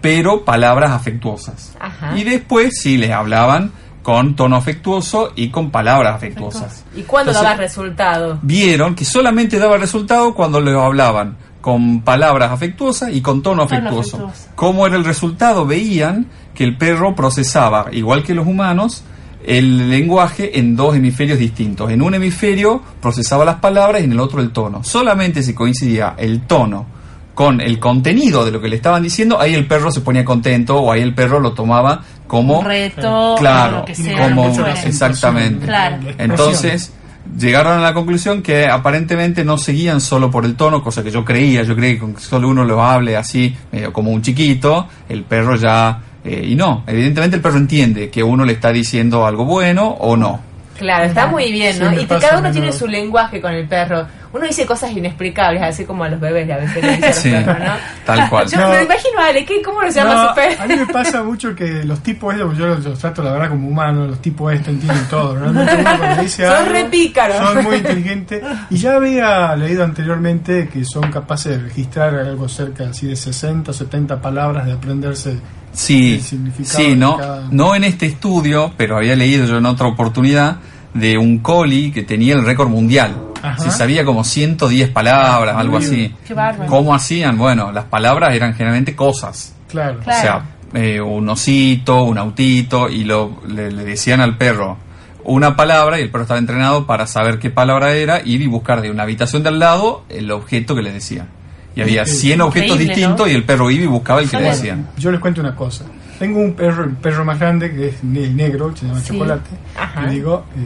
pero 0.00 0.44
palabras 0.44 0.92
afectuosas. 0.92 1.74
Ajá. 1.80 2.16
Y 2.16 2.24
después 2.24 2.80
sí 2.80 2.96
les 2.96 3.10
hablaban 3.10 3.72
con 4.06 4.36
tono 4.36 4.54
afectuoso 4.54 5.32
y 5.34 5.48
con 5.48 5.72
palabras 5.72 6.14
afectuosas. 6.14 6.84
¿Y 6.94 7.02
cuándo 7.02 7.32
Entonces, 7.32 7.42
daba 7.42 7.56
resultado? 7.60 8.38
Vieron 8.40 8.94
que 8.94 9.04
solamente 9.04 9.58
daba 9.58 9.78
resultado 9.78 10.32
cuando 10.32 10.60
les 10.60 10.76
hablaban 10.76 11.36
con 11.66 12.02
palabras 12.02 12.52
afectuosas 12.52 13.12
y 13.12 13.20
con 13.20 13.42
tono 13.42 13.66
Tono 13.66 13.76
afectuoso. 13.76 14.30
¿Cómo 14.54 14.86
era 14.86 14.94
el 14.94 15.04
resultado? 15.04 15.66
Veían 15.66 16.28
que 16.54 16.62
el 16.62 16.76
perro 16.76 17.16
procesaba, 17.16 17.86
igual 17.90 18.22
que 18.22 18.36
los 18.36 18.46
humanos, 18.46 19.02
el 19.44 19.90
lenguaje 19.90 20.60
en 20.60 20.76
dos 20.76 20.94
hemisferios 20.94 21.40
distintos. 21.40 21.90
En 21.90 22.02
un 22.02 22.14
hemisferio 22.14 22.80
procesaba 23.02 23.44
las 23.44 23.56
palabras 23.56 24.00
y 24.00 24.04
en 24.04 24.12
el 24.12 24.20
otro 24.20 24.40
el 24.40 24.52
tono. 24.52 24.84
Solamente 24.84 25.42
si 25.42 25.54
coincidía 25.54 26.14
el 26.16 26.42
tono 26.42 26.86
con 27.34 27.60
el 27.60 27.80
contenido 27.80 28.44
de 28.44 28.52
lo 28.52 28.60
que 28.60 28.68
le 28.68 28.76
estaban 28.76 29.02
diciendo, 29.02 29.40
ahí 29.40 29.52
el 29.54 29.66
perro 29.66 29.90
se 29.90 30.02
ponía 30.02 30.24
contento 30.24 30.76
o 30.76 30.92
ahí 30.92 31.02
el 31.02 31.16
perro 31.16 31.40
lo 31.40 31.52
tomaba 31.52 32.00
como 32.28 32.62
reto, 32.62 33.34
claro, 33.40 33.78
o 33.78 33.80
lo 33.80 33.84
que 33.86 33.94
sea, 33.96 34.28
como 34.28 34.46
exactamente. 34.84 35.66
Claro. 35.66 35.98
Entonces 36.16 36.92
llegaron 37.38 37.78
a 37.78 37.80
la 37.80 37.94
conclusión 37.94 38.42
que 38.42 38.66
aparentemente 38.66 39.44
no 39.44 39.58
seguían 39.58 40.00
solo 40.00 40.30
por 40.30 40.44
el 40.44 40.56
tono, 40.56 40.82
cosa 40.82 41.02
que 41.02 41.10
yo 41.10 41.24
creía, 41.24 41.62
yo 41.62 41.74
creía 41.74 41.94
que 41.94 42.00
con 42.00 42.14
que 42.14 42.20
solo 42.20 42.48
uno 42.48 42.64
lo 42.64 42.82
hable 42.82 43.16
así, 43.16 43.54
medio 43.72 43.92
como 43.92 44.10
un 44.10 44.22
chiquito, 44.22 44.88
el 45.08 45.22
perro 45.24 45.56
ya 45.56 46.00
eh, 46.24 46.44
y 46.44 46.54
no, 46.56 46.82
evidentemente 46.86 47.36
el 47.36 47.42
perro 47.42 47.58
entiende 47.58 48.10
que 48.10 48.22
uno 48.22 48.44
le 48.44 48.54
está 48.54 48.72
diciendo 48.72 49.24
algo 49.26 49.44
bueno 49.44 49.86
o 49.88 50.16
no. 50.16 50.40
Claro, 50.76 51.04
está 51.04 51.26
muy 51.26 51.52
bien, 51.52 51.74
Sí, 51.74 51.80
¿no? 51.80 51.90
me 51.90 52.02
y 52.02 52.06
cada 52.06 52.38
uno 52.38 52.50
tiene 52.50 52.72
su 52.72 52.86
lenguaje 52.86 53.40
con 53.40 53.54
el 53.54 53.66
perro. 53.66 54.06
Uno 54.36 54.46
dice 54.46 54.66
cosas 54.66 54.90
inexplicables, 54.92 55.62
así 55.62 55.84
como 55.84 56.04
a 56.04 56.08
los 56.08 56.20
bebés 56.20 56.50
a 56.50 56.56
veces 56.58 56.82
le 56.82 56.88
dicen 56.96 57.04
a 57.04 57.06
los 57.08 57.16
Sí, 57.16 57.30
perros, 57.30 57.58
¿no? 57.60 57.72
tal 58.04 58.28
cual. 58.30 58.46
Yo 58.48 58.58
me 58.68 58.82
imagino 58.84 59.18
Ale, 59.20 59.44
¿qué, 59.44 59.62
¿cómo 59.62 59.80
se 59.82 59.92
llama 59.92 60.14
No, 60.14 60.28
su 60.28 60.34
perro? 60.34 60.62
a 60.62 60.66
mí 60.66 60.76
me 60.76 60.86
pasa 60.86 61.22
mucho 61.22 61.54
que 61.54 61.84
los 61.84 62.00
tipos 62.02 62.34
estos, 62.34 62.56
yo 62.58 62.66
los, 62.66 62.84
los 62.84 62.98
trato 62.98 63.22
la 63.22 63.32
verdad 63.32 63.48
como 63.50 63.68
humanos, 63.68 64.08
los 64.08 64.20
tipos 64.22 64.52
estos 64.52 64.68
entienden 64.68 65.04
todo. 65.08 65.34
Realmente 65.36 65.74
uno 65.80 65.90
cuando 65.98 66.22
dice 66.22 66.44
Son 66.46 66.56
algo, 66.56 66.72
re 66.72 66.84
pícaros. 66.84 67.36
Son 67.36 67.64
muy 67.64 67.76
inteligentes. 67.76 68.42
Y 68.70 68.76
ya 68.76 68.94
había 68.96 69.56
leído 69.56 69.84
anteriormente 69.84 70.68
que 70.72 70.84
son 70.84 71.10
capaces 71.10 71.52
de 71.56 71.58
registrar 71.68 72.14
algo 72.14 72.48
cerca 72.48 72.88
así 72.90 73.06
de 73.06 73.16
60 73.16 73.70
o 73.70 73.74
70 73.74 74.20
palabras, 74.20 74.66
de 74.66 74.72
aprenderse 74.72 75.38
Sí, 75.72 76.20
sí, 76.22 76.94
no, 76.96 77.18
cada- 77.18 77.48
no 77.50 77.74
en 77.74 77.84
este 77.84 78.06
estudio, 78.06 78.72
pero 78.78 78.96
había 78.96 79.14
leído 79.14 79.44
yo 79.46 79.58
en 79.58 79.66
otra 79.66 79.86
oportunidad 79.86 80.56
de 80.94 81.18
un 81.18 81.40
coli 81.40 81.92
que 81.92 82.02
tenía 82.02 82.34
el 82.34 82.46
récord 82.46 82.68
mundial. 82.70 83.14
Ajá. 83.42 83.58
Se 83.58 83.70
sabía 83.70 84.04
como 84.04 84.24
110 84.24 84.90
palabras, 84.90 85.56
algo 85.56 85.78
así. 85.78 86.14
Qué 86.26 86.34
bárbaro. 86.34 86.68
¿Cómo 86.70 86.94
hacían? 86.94 87.38
Bueno, 87.38 87.72
las 87.72 87.84
palabras 87.84 88.34
eran 88.34 88.54
generalmente 88.54 88.94
cosas. 88.94 89.54
Claro. 89.68 89.98
O 90.00 90.04
sea, 90.04 90.44
eh, 90.74 91.00
un 91.00 91.28
osito, 91.28 92.04
un 92.04 92.18
autito, 92.18 92.88
y 92.88 93.04
lo, 93.04 93.42
le, 93.48 93.70
le 93.70 93.84
decían 93.84 94.20
al 94.20 94.36
perro 94.36 94.78
una 95.26 95.56
palabra 95.56 95.98
y 95.98 96.02
el 96.02 96.10
perro 96.10 96.22
estaba 96.22 96.38
entrenado 96.38 96.86
para 96.86 97.06
saber 97.06 97.38
qué 97.38 97.50
palabra 97.50 97.92
era, 97.92 98.22
ir 98.24 98.40
y 98.42 98.46
buscar 98.46 98.80
de 98.80 98.90
una 98.90 99.02
habitación 99.02 99.42
de 99.42 99.48
al 99.48 99.58
lado 99.58 100.04
el 100.08 100.30
objeto 100.30 100.74
que 100.74 100.82
le 100.82 100.92
decían. 100.92 101.28
Y 101.74 101.82
había 101.82 102.02
Increíble. 102.02 102.20
100 102.20 102.40
objetos 102.40 102.70
Increíble, 102.70 102.94
distintos 102.94 103.26
¿no? 103.26 103.32
y 103.32 103.34
el 103.34 103.44
perro 103.44 103.70
iba 103.70 103.84
y 103.84 103.86
buscaba 103.86 104.20
el 104.20 104.30
que 104.30 104.36
le 104.38 104.44
decían. 104.44 104.88
Yo 104.96 105.10
les 105.10 105.20
cuento 105.20 105.40
una 105.40 105.54
cosa. 105.54 105.84
Tengo 106.18 106.40
un 106.40 106.54
perro, 106.54 106.84
el 106.84 106.92
perro 106.92 107.24
más 107.24 107.38
grande, 107.38 107.74
que 107.74 107.88
es 107.88 107.96
el 108.02 108.34
negro, 108.36 108.72
que 108.72 108.80
se 108.80 108.86
llama 108.86 109.00
Sí. 109.00 109.12
Chocolate. 109.12 109.50
Ajá. 109.78 110.02
Le 110.02 110.10
digo, 110.12 110.46
eh, 110.56 110.60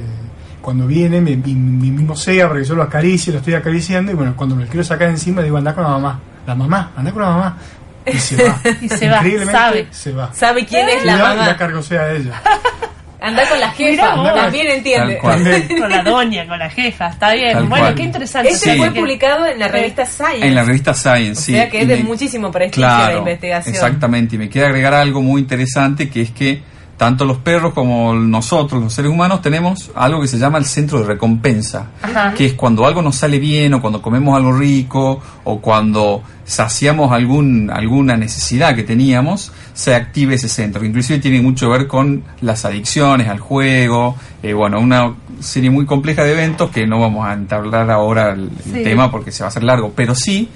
cuando 0.60 0.86
viene, 0.86 1.20
me, 1.20 1.36
me, 1.36 1.46
me 1.54 1.90
mimosea 1.90 2.48
para 2.48 2.60
que 2.60 2.66
yo 2.66 2.74
lo 2.74 2.82
acaricie, 2.82 3.32
lo 3.32 3.38
estoy 3.38 3.54
acariciando. 3.54 4.12
Y 4.12 4.14
bueno, 4.14 4.34
cuando 4.36 4.56
me 4.56 4.64
lo 4.64 4.68
quiero 4.70 4.84
sacar 4.84 5.08
encima, 5.08 5.42
digo, 5.42 5.56
anda 5.56 5.74
con 5.74 5.84
la 5.84 5.90
mamá. 5.90 6.20
La 6.46 6.54
mamá, 6.54 6.92
anda 6.96 7.12
con 7.12 7.22
la 7.22 7.28
mamá. 7.28 7.58
Y 8.06 8.16
se 8.18 8.42
va. 8.48 8.58
Y 8.80 8.88
se 8.88 9.08
va, 9.08 9.16
Increíblemente, 9.16 9.52
sabe. 9.52 9.86
Se 9.90 10.12
va. 10.12 10.32
Sabe 10.32 10.64
quién 10.66 10.88
es 10.88 11.02
Y 11.02 11.06
la 11.06 11.16
la, 11.16 11.28
mamá. 11.28 11.46
la 11.46 11.56
cargo 11.56 11.82
sea 11.82 12.10
ella. 12.12 12.40
Anda 13.22 13.46
con 13.46 13.60
la 13.60 13.70
jefa, 13.72 14.14
también 14.34 14.66
entiende. 14.68 15.18
Con 15.18 15.90
la 15.90 16.02
doña, 16.02 16.46
con 16.48 16.58
la 16.58 16.70
jefa, 16.70 17.08
está 17.08 17.34
bien. 17.34 17.52
Tal 17.52 17.66
bueno, 17.68 17.84
cual. 17.84 17.94
qué 17.94 18.02
interesante. 18.04 18.48
Este 18.48 18.72
Sí. 18.72 18.78
fue 18.78 18.90
publicado 18.92 19.44
en 19.46 19.58
la 19.58 19.68
revista 19.68 20.06
Science. 20.06 20.46
En 20.46 20.54
la 20.54 20.64
revista 20.64 20.94
Science, 20.94 21.32
o 21.32 21.42
sí. 21.44 21.52
sea 21.52 21.68
que 21.68 21.78
es 21.80 21.84
Y 21.84 21.86
de 21.86 21.96
me- 21.98 22.04
muchísimo 22.04 22.50
prestigio 22.50 22.88
la 22.88 22.96
Claro, 22.96 23.18
investigación. 23.18 23.74
exactamente. 23.74 24.36
Y 24.36 24.38
me 24.38 24.48
queda 24.48 24.68
agregar 24.68 24.94
algo 24.94 25.20
muy 25.20 25.42
interesante 25.42 26.08
que 26.08 26.22
es 26.22 26.30
que 26.30 26.62
tanto 27.00 27.24
los 27.24 27.38
perros 27.38 27.72
como 27.72 28.12
nosotros, 28.12 28.82
los 28.82 28.92
seres 28.92 29.10
humanos, 29.10 29.40
tenemos 29.40 29.90
algo 29.94 30.20
que 30.20 30.28
se 30.28 30.38
llama 30.38 30.58
el 30.58 30.66
centro 30.66 30.98
de 31.00 31.06
recompensa, 31.06 31.92
Ajá. 32.02 32.34
que 32.34 32.44
es 32.44 32.52
cuando 32.52 32.84
algo 32.84 33.00
nos 33.00 33.16
sale 33.16 33.38
bien 33.38 33.72
o 33.72 33.80
cuando 33.80 34.02
comemos 34.02 34.36
algo 34.36 34.52
rico 34.52 35.18
o 35.44 35.60
cuando 35.62 36.22
saciamos 36.44 37.10
algún, 37.10 37.70
alguna 37.70 38.18
necesidad 38.18 38.76
que 38.76 38.82
teníamos, 38.82 39.50
se 39.72 39.94
activa 39.94 40.34
ese 40.34 40.50
centro. 40.50 40.84
Inclusive 40.84 41.20
tiene 41.20 41.40
mucho 41.40 41.70
que 41.70 41.78
ver 41.78 41.86
con 41.86 42.22
las 42.42 42.66
adicciones 42.66 43.28
al 43.28 43.38
juego, 43.38 44.16
eh, 44.42 44.52
bueno, 44.52 44.78
una 44.78 45.14
serie 45.40 45.70
muy 45.70 45.86
compleja 45.86 46.22
de 46.22 46.32
eventos 46.32 46.70
que 46.70 46.86
no 46.86 47.00
vamos 47.00 47.26
a 47.26 47.32
entablar 47.32 47.90
ahora 47.90 48.32
el, 48.32 48.50
el 48.74 48.82
tema 48.84 49.10
porque 49.10 49.32
se 49.32 49.42
va 49.42 49.46
a 49.46 49.48
hacer 49.48 49.62
largo, 49.62 49.94
pero 49.96 50.14
sí 50.14 50.50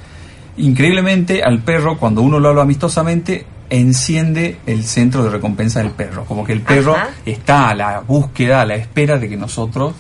increíblemente 0.59 1.43
al 1.43 1.61
perro 1.61 1.97
cuando 1.97 2.21
uno 2.21 2.39
lo 2.39 2.51
habla 2.51 2.63
amistosamente 2.63 3.47
enciende 3.71 4.59
el 4.67 4.85
centro 4.85 5.25
de 5.25 5.31
recompensa 5.31 5.81
del 5.81 5.91
perro 5.91 6.25
como 6.25 6.45
que 6.45 6.53
el 6.53 6.61
perro 6.61 6.95
Ajá. 6.95 7.11
está 7.25 7.71
a 7.71 7.75
la 7.75 8.01
búsqueda 8.01 8.61
a 8.61 8.67
la 8.67 8.75
espera 8.75 9.19
de 9.19 9.29
que 9.29 9.37
nosotros 9.37 9.95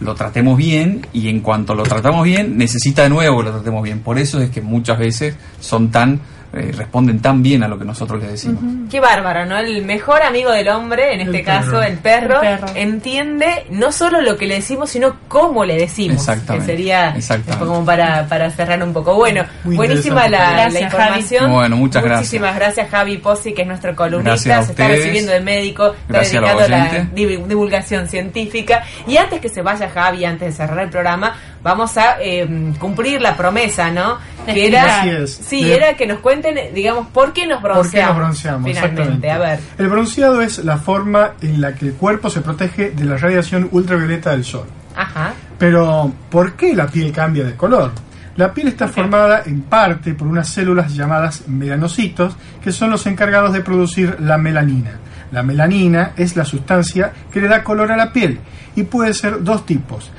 lo 0.00 0.14
tratemos 0.14 0.56
bien 0.56 1.06
y 1.12 1.28
en 1.28 1.40
cuanto 1.40 1.74
lo 1.74 1.82
tratamos 1.82 2.24
bien 2.24 2.56
necesita 2.56 3.02
de 3.02 3.10
nuevo 3.10 3.38
que 3.38 3.44
lo 3.44 3.52
tratemos 3.52 3.82
bien 3.82 4.00
por 4.00 4.18
eso 4.18 4.40
es 4.40 4.50
que 4.50 4.62
muchas 4.62 4.98
veces 4.98 5.36
son 5.60 5.90
tan 5.90 6.20
eh, 6.52 6.72
responden 6.76 7.20
tan 7.20 7.42
bien 7.42 7.62
a 7.62 7.68
lo 7.68 7.78
que 7.78 7.84
nosotros 7.84 8.20
les 8.20 8.32
decimos. 8.32 8.62
Qué 8.90 8.98
bárbaro, 8.98 9.46
¿no? 9.46 9.56
El 9.58 9.84
mejor 9.84 10.22
amigo 10.22 10.50
del 10.50 10.68
hombre, 10.68 11.14
en 11.14 11.20
este 11.20 11.42
caso 11.42 11.80
el 11.82 11.98
perro, 11.98 12.42
El 12.42 12.58
perro. 12.58 12.66
entiende 12.74 13.66
no 13.70 13.92
solo 13.92 14.20
lo 14.20 14.36
que 14.36 14.46
le 14.46 14.56
decimos, 14.56 14.90
sino 14.90 15.16
cómo 15.28 15.64
le 15.64 15.76
decimos. 15.76 16.16
Exactamente. 16.16 16.66
Que 16.66 16.72
sería 16.72 17.10
Exactamente. 17.16 17.64
como 17.64 17.84
para, 17.84 18.26
para 18.26 18.50
cerrar 18.50 18.82
un 18.82 18.92
poco. 18.92 19.14
Bueno, 19.14 19.44
Muy 19.64 19.76
buenísima 19.76 20.28
la, 20.28 20.52
Gracias, 20.52 20.82
información. 20.82 21.40
Javi. 21.42 21.54
Bueno, 21.54 21.76
muchas 21.76 22.04
Muchísimas 22.04 22.56
gracias. 22.56 22.90
Javi 22.90 23.18
Pozzi, 23.18 23.52
que 23.52 23.62
es 23.62 23.68
nuestro 23.68 23.94
columnista. 23.94 24.30
Gracias 24.30 24.58
a 24.58 24.64
se 24.64 24.72
está 24.72 24.88
recibiendo 24.88 25.32
de 25.32 25.40
médico, 25.40 25.86
está 25.86 26.04
Gracias 26.08 26.34
a 26.36 26.40
los 26.40 26.68
dedicado 26.68 26.84
a 26.84 26.92
la 26.98 27.04
divulgación 27.46 28.08
científica. 28.08 28.82
Y 29.06 29.16
antes 29.16 29.40
que 29.40 29.48
se 29.48 29.62
vaya 29.62 29.88
Javi, 29.88 30.24
antes 30.24 30.48
de 30.48 30.52
cerrar 30.52 30.80
el 30.80 30.90
programa, 30.90 31.36
vamos 31.62 31.96
a 31.96 32.16
eh, 32.22 32.72
cumplir 32.78 33.20
la 33.20 33.36
promesa, 33.36 33.90
¿no? 33.90 34.18
Que 34.46 34.66
era, 34.68 35.00
Así 35.00 35.10
es. 35.10 35.34
sí, 35.34 35.64
De- 35.64 35.74
era 35.76 35.94
que 35.94 36.06
nos 36.06 36.20
cuenten, 36.20 36.74
digamos, 36.74 37.06
por 37.08 37.32
qué 37.32 37.46
nos 37.46 37.60
¿Por 37.60 37.70
qué 37.72 37.74
bronceamos. 37.78 38.08
nos 38.16 38.18
bronceamos? 38.18 38.70
Finalmente, 38.70 39.30
a 39.30 39.38
ver. 39.38 39.60
El 39.78 39.88
bronceado 39.88 40.40
es 40.40 40.64
la 40.64 40.78
forma 40.78 41.32
en 41.42 41.60
la 41.60 41.74
que 41.74 41.86
el 41.86 41.94
cuerpo 41.94 42.30
se 42.30 42.40
protege 42.40 42.90
de 42.90 43.04
la 43.04 43.16
radiación 43.16 43.68
ultravioleta 43.72 44.30
del 44.30 44.44
sol. 44.44 44.66
Ajá. 44.96 45.34
Pero, 45.58 46.12
¿por 46.30 46.54
qué 46.54 46.74
la 46.74 46.86
piel 46.86 47.12
cambia 47.12 47.44
de 47.44 47.54
color? 47.54 47.92
La 48.36 48.54
piel 48.54 48.68
está 48.68 48.88
formada 48.88 49.42
en 49.44 49.62
parte 49.62 50.14
por 50.14 50.26
unas 50.26 50.48
células 50.48 50.94
llamadas 50.94 51.46
melanocitos, 51.48 52.34
que 52.62 52.72
son 52.72 52.90
los 52.90 53.06
encargados 53.06 53.52
de 53.52 53.60
producir 53.60 54.16
la 54.20 54.38
melanina. 54.38 54.92
La 55.32 55.42
melanina 55.42 56.12
es 56.16 56.34
la 56.36 56.44
sustancia 56.44 57.12
que 57.30 57.40
le 57.40 57.48
da 57.48 57.62
color 57.62 57.92
a 57.92 57.96
la 57.96 58.12
piel 58.12 58.40
y 58.74 58.84
puede 58.84 59.12
ser 59.14 59.44
dos 59.44 59.66
tipos. 59.66 60.10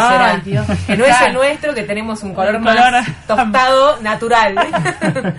Dios. 0.44 0.66
Que 0.86 0.98
no 0.98 1.06
es 1.06 1.16
el 1.26 1.34
nuestro, 1.34 1.74
que 1.74 1.84
tenemos 1.84 2.22
un 2.24 2.34
color 2.34 2.56
Un 2.56 2.64
más 2.64 2.76
color- 2.76 3.04
tostado, 3.26 4.02
natural. 4.02 4.54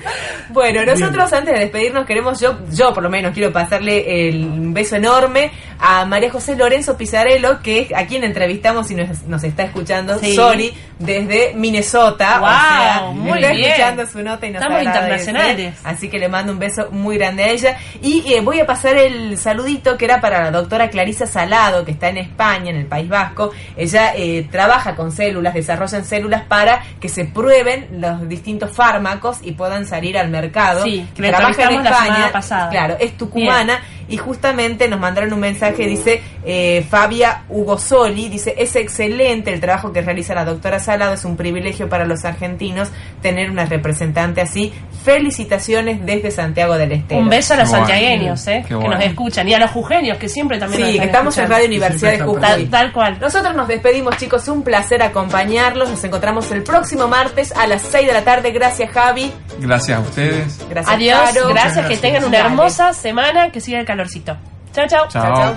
bueno, 0.49 0.87
nosotros 0.87 1.31
antes 1.35 1.53
de 1.53 1.61
despedirnos 1.61 2.07
queremos, 2.07 2.41
yo, 2.41 2.61
yo 2.73 2.95
por 2.95 3.03
lo 3.03 3.11
menos 3.11 3.35
quiero 3.35 3.53
pasarle 3.53 4.31
el, 4.31 4.45
un 4.47 4.73
beso 4.73 4.97
enorme 4.97 5.51
a 5.81 6.05
María 6.05 6.31
José 6.31 6.57
Lorenzo 6.57 6.97
Pizarello, 6.97 7.61
que 7.63 7.81
es 7.83 7.93
a 7.95 8.07
quien 8.07 8.25
entrevistamos 8.25 8.91
y 8.91 8.95
nos, 8.95 9.23
nos 9.25 9.45
está 9.45 9.63
escuchando, 9.65 10.19
Sí. 10.19 10.35
sorry, 10.35 10.75
desde 10.99 11.53
Minnesota. 11.55 12.39
Wow, 12.39 12.49
o 12.49 12.51
sea, 12.51 13.01
muy 13.15 13.39
está 13.39 13.53
bien. 13.53 13.65
escuchando 13.71 14.07
su 14.07 14.23
nota 14.23 14.47
y 14.47 14.51
nos 14.51 14.63
Estamos 14.63 14.83
internacionales. 14.83 15.75
Así 15.85 16.09
que 16.09 16.19
le 16.19 16.29
mando 16.29 16.53
un 16.53 16.59
beso 16.59 16.89
muy 16.91 17.17
grande 17.19 17.45
a 17.45 17.49
ella. 17.49 17.77
Y 18.03 18.33
eh, 18.33 18.41
voy 18.41 18.61
a 18.61 18.67
pasar 18.67 18.97
el 18.97 19.39
saludito 19.39 19.97
que 19.97 20.05
era 20.05 20.21
para 20.21 20.43
la 20.43 20.51
doctora 20.51 20.91
Clarisa 20.91 21.27
Salado, 21.27 21.85
que 21.85 21.93
está 21.93 22.09
en 22.09 22.19
España, 22.19 22.71
en 22.71 22.77
el 22.77 22.87
País 22.87 23.09
Vasco. 23.09 23.51
Ella 23.77 24.13
eh, 24.17 24.47
trabaja 24.51 24.97
con 24.97 25.13
células, 25.13 25.55
desarrollan 25.55 26.05
células 26.05 26.43
para 26.43 26.83
que 27.01 27.09
se 27.09 27.25
prueben 27.25 27.89
los 28.01 28.29
distintos 28.29 28.73
fármacos 28.75 29.39
y 29.43 29.53
puedan 29.53 29.87
salir 29.87 30.19
al 30.19 30.29
mercado. 30.29 30.83
Sí, 30.85 31.07
que 31.15 31.23
la 31.23 31.29
trabaja 31.37 31.63
en 31.71 31.83
la 31.85 31.91
España. 31.91 32.05
semana 32.15 32.33
pasada. 32.33 32.71
Claro, 32.71 32.97
es 32.99 33.17
tucumana. 33.17 33.81
Y 34.09 34.17
justamente 34.17 34.89
nos 34.89 35.01
mandaron 35.01 35.33
un 35.33 35.41
mensaje, 35.41 35.87
dice 35.87 36.23
eh, 36.45 36.85
Fabia 36.89 37.43
Hugo 37.49 37.79
Soli, 37.79 38.29
dice, 38.29 38.55
es 38.57 38.75
excelente 38.77 39.53
el 39.53 39.61
trabajo 39.61 39.93
que 39.93 40.01
realiza 40.01 40.35
la 40.35 40.45
doctora 40.45 40.81
Salado, 40.81 41.15
es 41.15 41.25
un 41.25 41.37
privilegio 41.37 41.89
para 41.89 42.05
los 42.07 42.25
argentinos 42.25 42.91
tener 43.23 43.51
una 43.51 43.67
representante 43.67 44.41
así. 44.41 44.73
Felicitaciones 45.05 46.05
desde 46.05 46.31
Santiago 46.31 46.77
del 46.77 46.93
Estero. 46.93 47.21
Un 47.21 47.29
beso 47.29 47.55
a 47.55 47.59
los 47.59 47.71
santiagueños, 47.71 48.47
eh, 48.47 48.65
que 48.67 48.75
bueno. 48.75 48.95
nos 48.95 49.05
escuchan. 49.05 49.49
Y 49.49 49.55
a 49.55 49.59
los 49.59 49.71
jujeños, 49.71 50.19
que 50.19 50.29
siempre 50.29 50.59
también 50.59 50.83
nos 50.83 50.91
Sí, 50.91 50.99
que 50.99 51.05
estamos 51.05 51.37
en. 51.39 51.49
Radio 51.49 51.67
Universidad 51.67 52.13
de 52.13 52.21
Jujuy. 52.21 52.41
Tal, 52.41 52.71
tal 52.71 52.93
cual. 52.93 53.19
Nosotros 53.21 53.55
nos 53.55 53.69
despedimos, 53.69 54.17
chicos. 54.17 54.47
Un 54.49 54.63
placer 54.63 55.03
acompañarlos. 55.03 55.89
Nos 55.91 56.03
encontramos 56.05 56.51
el 56.51 56.63
próximo 56.63 57.09
martes 57.09 57.53
a 57.53 57.67
las 57.67 57.83
6 57.83 58.07
de 58.07 58.13
la 58.13 58.23
tarde. 58.23 58.51
Gracias, 58.51 58.91
Javi. 58.91 59.33
Gracias 59.61 59.99
a 59.99 60.01
ustedes. 60.01 60.59
Gracias, 60.69 60.95
Adiós, 60.95 61.21
Caro. 61.33 61.49
gracias, 61.49 61.87
que 61.87 61.97
tengan 61.97 62.25
una 62.25 62.39
hermosa 62.39 62.93
semana, 62.93 63.51
que 63.51 63.61
siga 63.61 63.81
el 63.81 63.87
calorcito. 63.99 64.37
Chao, 64.73 64.87
chao. 64.87 65.09
Chao. 65.09 65.57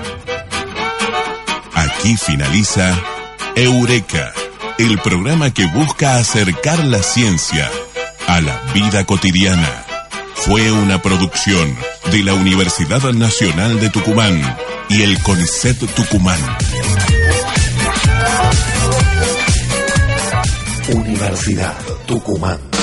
Aquí 1.76 2.18
finaliza 2.18 2.98
Eureka, 3.56 4.34
el 4.80 4.98
programa 5.00 5.54
que 5.54 5.68
busca 5.68 6.16
acercar 6.16 6.84
la 6.86 7.04
ciencia 7.04 7.70
a 8.28 8.42
la 8.42 8.60
vida 8.74 9.06
cotidiana. 9.06 9.86
Fue 10.34 10.72
una 10.72 11.00
producción 11.00 11.78
de 12.12 12.24
la 12.24 12.34
Universidad 12.34 13.04
Nacional 13.14 13.80
de 13.80 13.92
Tucumán 13.92 14.58
y 14.90 15.04
el 15.04 15.22
CONICET 15.22 15.78
Tucumán. 15.94 16.40
Universidad 20.90 21.78
Tucumán. 22.08 22.81